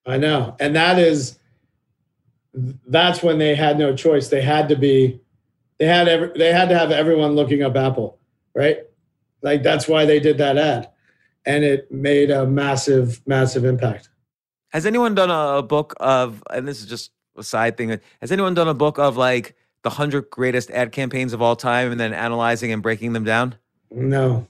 I 0.05 0.17
know. 0.17 0.55
And 0.59 0.75
that 0.75 0.99
is 0.99 1.39
that's 2.87 3.23
when 3.23 3.37
they 3.37 3.55
had 3.55 3.79
no 3.79 3.95
choice. 3.95 4.27
They 4.27 4.41
had 4.41 4.69
to 4.69 4.75
be 4.75 5.19
they 5.79 5.87
had 5.87 6.07
every, 6.07 6.31
they 6.35 6.51
had 6.51 6.69
to 6.69 6.77
have 6.77 6.91
everyone 6.91 7.35
looking 7.35 7.63
up 7.63 7.75
Apple, 7.75 8.19
right? 8.53 8.79
Like 9.41 9.63
that's 9.63 9.87
why 9.87 10.05
they 10.05 10.19
did 10.19 10.37
that 10.37 10.57
ad. 10.57 10.89
And 11.45 11.63
it 11.63 11.91
made 11.91 12.29
a 12.29 12.45
massive 12.45 13.21
massive 13.25 13.65
impact. 13.65 14.09
Has 14.69 14.85
anyone 14.85 15.15
done 15.15 15.31
a, 15.31 15.57
a 15.57 15.63
book 15.63 15.95
of, 15.99 16.43
and 16.49 16.67
this 16.67 16.79
is 16.79 16.85
just 16.85 17.11
a 17.35 17.43
side 17.43 17.77
thing, 17.77 17.99
has 18.21 18.31
anyone 18.31 18.53
done 18.53 18.67
a 18.67 18.73
book 18.73 18.99
of 18.99 19.17
like 19.17 19.55
the 19.83 19.89
100 19.89 20.29
greatest 20.29 20.69
ad 20.71 20.91
campaigns 20.91 21.33
of 21.33 21.41
all 21.41 21.55
time 21.55 21.91
and 21.91 21.99
then 21.99 22.13
analyzing 22.13 22.71
and 22.71 22.81
breaking 22.83 23.13
them 23.13 23.23
down? 23.23 23.55
No. 23.89 24.47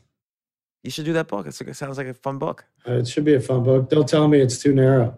You 0.84 0.92
should 0.92 1.06
do 1.06 1.14
that 1.14 1.28
book. 1.28 1.48
It's, 1.48 1.62
it 1.62 1.76
sounds 1.76 1.98
like 1.98 2.08
a 2.08 2.14
fun 2.14 2.38
book. 2.38 2.66
Uh, 2.88 2.94
It 2.94 3.08
should 3.08 3.24
be 3.26 3.36
a 3.36 3.40
fun 3.40 3.64
book. 3.64 3.90
Don't 3.90 4.08
tell 4.10 4.28
me 4.28 4.40
it's 4.42 4.58
too 4.60 4.74
narrow. 4.74 5.18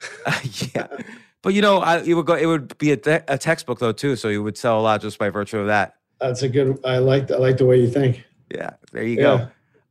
yeah. 0.74 0.88
But 1.42 1.54
you 1.54 1.62
know, 1.62 1.78
I, 1.78 1.98
it 1.98 2.14
would 2.14 2.26
go. 2.26 2.34
It 2.34 2.46
would 2.46 2.76
be 2.78 2.92
a, 2.92 2.96
te- 2.96 3.24
a 3.28 3.38
textbook 3.38 3.78
though 3.78 3.92
too, 3.92 4.16
so 4.16 4.28
you 4.28 4.42
would 4.42 4.56
sell 4.56 4.78
a 4.78 4.82
lot 4.82 5.00
just 5.00 5.18
by 5.18 5.28
virtue 5.30 5.58
of 5.58 5.66
that. 5.66 5.96
That's 6.20 6.42
a 6.42 6.48
good 6.48 6.78
I 6.84 6.98
like 6.98 7.30
I 7.30 7.36
like 7.36 7.56
the 7.56 7.66
way 7.66 7.80
you 7.80 7.90
think. 7.90 8.24
Yeah, 8.50 8.70
there 8.92 9.02
you 9.02 9.16
Yeah. 9.16 9.22
go. 9.22 9.34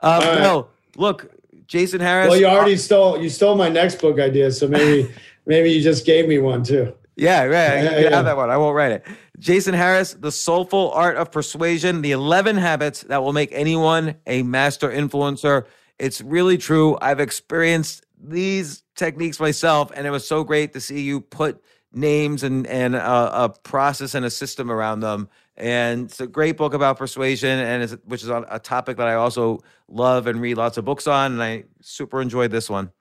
Um, 0.02 0.22
right. 0.24 0.40
no, 0.40 0.68
look, 0.96 1.30
Jason 1.68 2.00
Harris. 2.00 2.30
Well, 2.30 2.40
you 2.40 2.48
uh, 2.48 2.52
already 2.52 2.78
stole 2.78 3.22
you 3.22 3.30
stole 3.30 3.56
my 3.56 3.68
next 3.70 3.96
book 4.02 4.18
idea, 4.20 4.50
so 4.52 4.68
maybe 4.68 5.12
maybe 5.46 5.72
you 5.72 5.82
just 5.82 6.06
gave 6.06 6.28
me 6.28 6.40
one 6.40 6.64
too. 6.64 6.94
Yeah, 7.18 7.44
right. 7.44 7.52
Yeah, 7.84 7.98
you 7.98 8.04
yeah. 8.06 8.16
have 8.16 8.26
that 8.26 8.38
one. 8.38 8.50
I 8.50 8.56
won't 8.58 8.76
write 8.76 8.94
it. 8.94 9.06
Jason 9.42 9.74
Harris, 9.74 10.14
The 10.14 10.32
Soulful 10.32 10.92
Art 10.92 11.18
of 11.18 11.32
Persuasion, 11.32 12.04
the 12.04 12.12
11 12.12 12.58
habits 12.58 13.02
that 13.02 13.24
will 13.24 13.34
make 13.34 13.50
anyone 13.52 14.14
a 14.28 14.44
master 14.44 14.88
influencer. 14.88 15.66
It's 15.98 16.22
really 16.22 16.60
true. 16.60 16.96
I've 17.02 17.20
experienced 17.20 18.06
these 18.24 18.84
techniques 18.96 19.40
myself, 19.40 19.92
and 19.96 20.06
it 20.06 20.12
was 20.12 20.28
so 20.28 20.44
great 20.44 20.74
to 20.74 20.80
see 20.80 21.02
you 21.02 21.22
put 21.22 21.60
names 21.92 22.44
and, 22.44 22.68
and 22.68 22.96
a, 22.96 23.46
a 23.46 23.50
process 23.64 24.14
and 24.14 24.24
a 24.26 24.30
system 24.30 24.72
around 24.72 25.00
them. 25.00 25.28
And 25.58 26.04
it's 26.04 26.22
a 26.22 26.28
great 26.28 26.56
book 26.56 26.76
about 26.76 27.00
persuasion, 27.00 27.58
and 27.58 28.00
which 28.06 28.22
is 28.22 28.30
a 28.30 28.62
topic 28.62 28.98
that 28.98 29.08
I 29.08 29.16
also 29.16 29.62
love 29.88 30.28
and 30.28 30.40
read 30.40 30.58
lots 30.58 30.78
of 30.78 30.86
books 30.86 31.08
on. 31.08 31.34
And 31.34 31.42
I 31.42 31.64
super 31.82 32.22
enjoyed 32.22 32.52
this 32.52 32.70
one. 32.70 32.92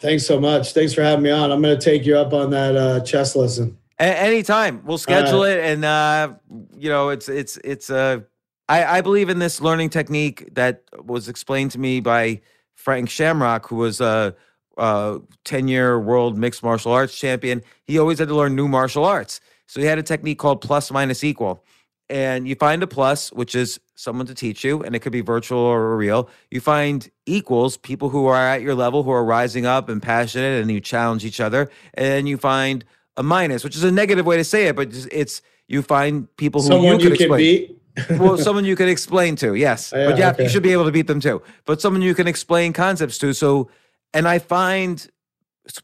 Thanks 0.00 0.26
so 0.26 0.40
much. 0.40 0.72
Thanks 0.72 0.94
for 0.94 1.02
having 1.02 1.22
me 1.22 1.30
on. 1.30 1.52
I'm 1.52 1.62
going 1.62 1.78
to 1.78 1.84
take 1.84 2.04
you 2.04 2.18
up 2.18 2.32
on 2.32 2.50
that 2.50 2.74
uh, 2.74 3.00
chess 3.00 3.36
lesson. 3.36 3.78
A- 3.98 4.20
anytime 4.20 4.82
we'll 4.84 4.98
schedule 4.98 5.44
it, 5.44 5.58
and 5.58 5.84
uh, 5.84 6.34
you 6.76 6.88
know, 6.88 7.08
it's 7.08 7.28
it's 7.28 7.56
it's 7.58 7.90
Uh, 7.90 8.20
I, 8.68 8.98
I 8.98 9.00
believe 9.00 9.28
in 9.28 9.38
this 9.38 9.60
learning 9.60 9.90
technique 9.90 10.54
that 10.54 10.82
was 11.04 11.28
explained 11.28 11.70
to 11.72 11.78
me 11.78 12.00
by 12.00 12.40
Frank 12.74 13.08
Shamrock, 13.08 13.68
who 13.68 13.76
was 13.76 14.00
a, 14.00 14.34
a 14.76 15.20
ten-year 15.44 16.00
world 16.00 16.36
mixed 16.36 16.62
martial 16.62 16.92
arts 16.92 17.16
champion. 17.18 17.62
He 17.84 17.98
always 17.98 18.18
had 18.18 18.28
to 18.28 18.34
learn 18.34 18.54
new 18.56 18.68
martial 18.68 19.04
arts, 19.04 19.40
so 19.66 19.80
he 19.80 19.86
had 19.86 19.98
a 19.98 20.02
technique 20.02 20.38
called 20.38 20.60
plus 20.60 20.90
minus 20.90 21.22
equal. 21.22 21.64
And 22.08 22.46
you 22.46 22.54
find 22.54 22.82
a 22.82 22.86
plus, 22.86 23.32
which 23.32 23.56
is 23.56 23.80
someone 23.96 24.26
to 24.26 24.34
teach 24.34 24.62
you, 24.64 24.82
and 24.82 24.94
it 24.94 25.00
could 25.00 25.12
be 25.12 25.22
virtual 25.22 25.58
or 25.58 25.96
real. 25.96 26.28
You 26.50 26.60
find 26.60 27.10
equals, 27.24 27.76
people 27.76 28.10
who 28.10 28.26
are 28.26 28.36
at 28.36 28.62
your 28.62 28.76
level, 28.76 29.02
who 29.02 29.10
are 29.10 29.24
rising 29.24 29.66
up 29.66 29.88
and 29.88 30.00
passionate, 30.00 30.60
and 30.60 30.70
you 30.70 30.80
challenge 30.80 31.24
each 31.24 31.40
other. 31.40 31.68
And 31.94 32.28
you 32.28 32.36
find 32.36 32.84
a 33.16 33.22
minus, 33.22 33.64
which 33.64 33.76
is 33.76 33.84
a 33.84 33.90
negative 33.90 34.26
way 34.26 34.36
to 34.36 34.44
say 34.44 34.68
it, 34.68 34.76
but 34.76 34.88
it's, 35.10 35.42
you 35.68 35.82
find 35.82 36.34
people 36.36 36.62
who 36.62 36.68
Someone 36.68 37.00
you 37.00 37.10
you, 37.10 37.16
can 37.16 37.36
beat. 37.36 37.82
well, 38.10 38.36
someone 38.36 38.64
you 38.64 38.76
can 38.76 38.88
explain 38.88 39.36
to, 39.36 39.54
yes, 39.54 39.92
oh, 39.92 39.98
Yeah, 39.98 40.10
but 40.10 40.18
yeah, 40.18 40.34
you 40.38 40.48
should 40.48 40.62
be 40.62 40.72
able 40.72 40.84
to 40.84 40.92
beat 40.92 41.06
them 41.06 41.20
too. 41.20 41.42
But 41.64 41.80
someone 41.80 42.02
you 42.02 42.14
can 42.14 42.26
explain 42.26 42.72
concepts 42.72 43.18
to. 43.18 43.32
So, 43.32 43.70
and 44.12 44.28
I 44.28 44.38
find 44.38 45.08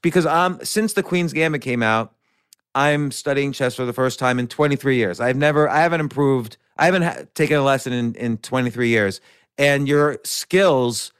because 0.02 0.26
I'm 0.26 0.62
since 0.64 0.92
the 0.92 1.02
Queen's 1.02 1.32
Gambit 1.32 1.62
came 1.62 1.82
out, 1.82 2.14
I'm 2.74 3.10
studying 3.10 3.52
chess 3.52 3.74
for 3.74 3.84
the 3.84 3.92
first 3.92 4.18
time 4.18 4.38
in 4.38 4.46
23 4.46 4.96
years. 4.96 5.20
I've 5.20 5.36
never, 5.36 5.68
I 5.68 5.80
haven't 5.80 6.00
improved. 6.00 6.56
I 6.76 6.86
haven't 6.86 7.02
ha- 7.02 7.22
taken 7.34 7.56
a 7.56 7.62
lesson 7.62 7.92
in 7.92 8.14
in 8.14 8.36
23 8.38 8.88
years, 8.88 9.20
and 9.56 9.88
your 9.88 10.18
skills 10.24 11.12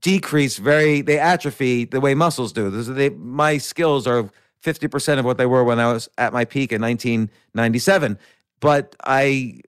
decrease 0.00 0.56
very. 0.56 1.02
They 1.02 1.18
atrophy 1.18 1.84
the 1.84 2.00
way 2.00 2.14
muscles 2.14 2.52
do. 2.52 2.70
They, 2.70 3.10
my 3.10 3.58
skills 3.58 4.06
are 4.06 4.30
50 4.60 4.88
percent 4.88 5.20
of 5.20 5.26
what 5.26 5.38
they 5.38 5.46
were 5.46 5.64
when 5.64 5.78
I 5.78 5.92
was 5.92 6.08
at 6.18 6.32
my 6.32 6.44
peak 6.44 6.72
in 6.72 6.80
1997. 6.82 8.18
But 8.60 8.96
I 9.04 9.60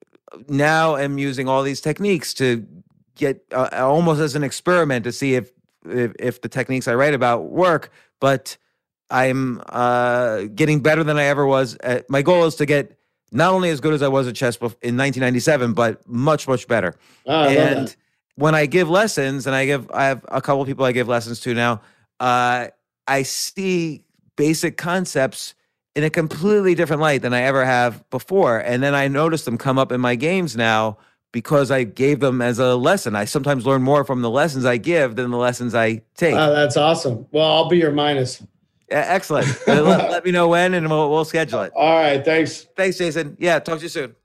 now 0.48 0.96
am 0.96 1.18
using 1.18 1.48
all 1.48 1.62
these 1.62 1.80
techniques 1.80 2.34
to 2.34 2.66
get 3.14 3.44
uh, 3.52 3.68
almost 3.72 4.20
as 4.20 4.34
an 4.34 4.42
experiment 4.42 5.04
to 5.04 5.12
see 5.12 5.34
if, 5.34 5.50
if 5.84 6.12
if 6.18 6.40
the 6.40 6.48
techniques 6.48 6.88
I 6.88 6.94
write 6.94 7.14
about 7.14 7.50
work. 7.50 7.92
But 8.20 8.56
I'm 9.10 9.60
uh, 9.68 10.42
getting 10.54 10.80
better 10.80 11.04
than 11.04 11.18
I 11.18 11.24
ever 11.24 11.46
was. 11.46 11.76
At, 11.76 12.08
my 12.08 12.22
goal 12.22 12.44
is 12.44 12.54
to 12.56 12.66
get 12.66 12.96
not 13.32 13.52
only 13.52 13.70
as 13.70 13.80
good 13.80 13.94
as 13.94 14.02
I 14.02 14.08
was 14.08 14.26
at 14.26 14.34
chess 14.34 14.56
in 14.56 14.96
1997, 14.96 15.72
but 15.72 16.06
much 16.08 16.48
much 16.48 16.66
better. 16.68 16.94
Oh, 17.26 17.44
and 17.44 17.88
that. 17.88 17.96
when 18.36 18.54
I 18.54 18.66
give 18.66 18.88
lessons, 18.88 19.46
and 19.46 19.54
I 19.54 19.66
give, 19.66 19.90
I 19.92 20.06
have 20.06 20.24
a 20.28 20.40
couple 20.40 20.64
people 20.64 20.84
I 20.84 20.92
give 20.92 21.08
lessons 21.08 21.40
to 21.40 21.54
now. 21.54 21.82
Uh, 22.18 22.68
I 23.06 23.22
see 23.22 24.04
basic 24.40 24.78
concepts 24.78 25.54
in 25.94 26.02
a 26.02 26.08
completely 26.08 26.74
different 26.74 27.02
light 27.02 27.20
than 27.20 27.34
I 27.34 27.42
ever 27.42 27.62
have 27.62 28.08
before, 28.08 28.56
and 28.58 28.82
then 28.82 28.94
I 28.94 29.06
notice 29.06 29.44
them 29.44 29.58
come 29.58 29.78
up 29.78 29.92
in 29.92 30.00
my 30.00 30.14
games 30.14 30.56
now 30.56 30.96
because 31.30 31.70
I 31.70 31.84
gave 31.84 32.20
them 32.20 32.40
as 32.40 32.58
a 32.58 32.74
lesson. 32.74 33.14
I 33.14 33.26
sometimes 33.26 33.66
learn 33.66 33.82
more 33.82 34.02
from 34.02 34.22
the 34.22 34.30
lessons 34.30 34.64
I 34.64 34.78
give 34.78 35.16
than 35.16 35.30
the 35.30 35.36
lessons 35.36 35.74
I 35.74 36.00
take. 36.16 36.34
Oh, 36.34 36.54
that's 36.54 36.78
awesome. 36.78 37.26
Well, 37.32 37.44
I'll 37.44 37.68
be 37.68 37.76
your 37.76 37.92
minus. 37.92 38.42
Yeah, 38.90 39.04
excellent. 39.06 39.46
Let, 39.66 39.84
let 40.10 40.24
me 40.24 40.30
know 40.30 40.48
when, 40.48 40.72
and 40.72 40.88
we'll, 40.88 41.10
we'll 41.10 41.26
schedule 41.26 41.60
it. 41.60 41.72
All 41.76 41.98
right. 41.98 42.24
Thanks. 42.24 42.66
Thanks, 42.74 42.96
Jason. 42.96 43.36
Yeah, 43.38 43.58
talk 43.58 43.76
to 43.76 43.82
you 43.82 43.90
soon. 43.90 44.16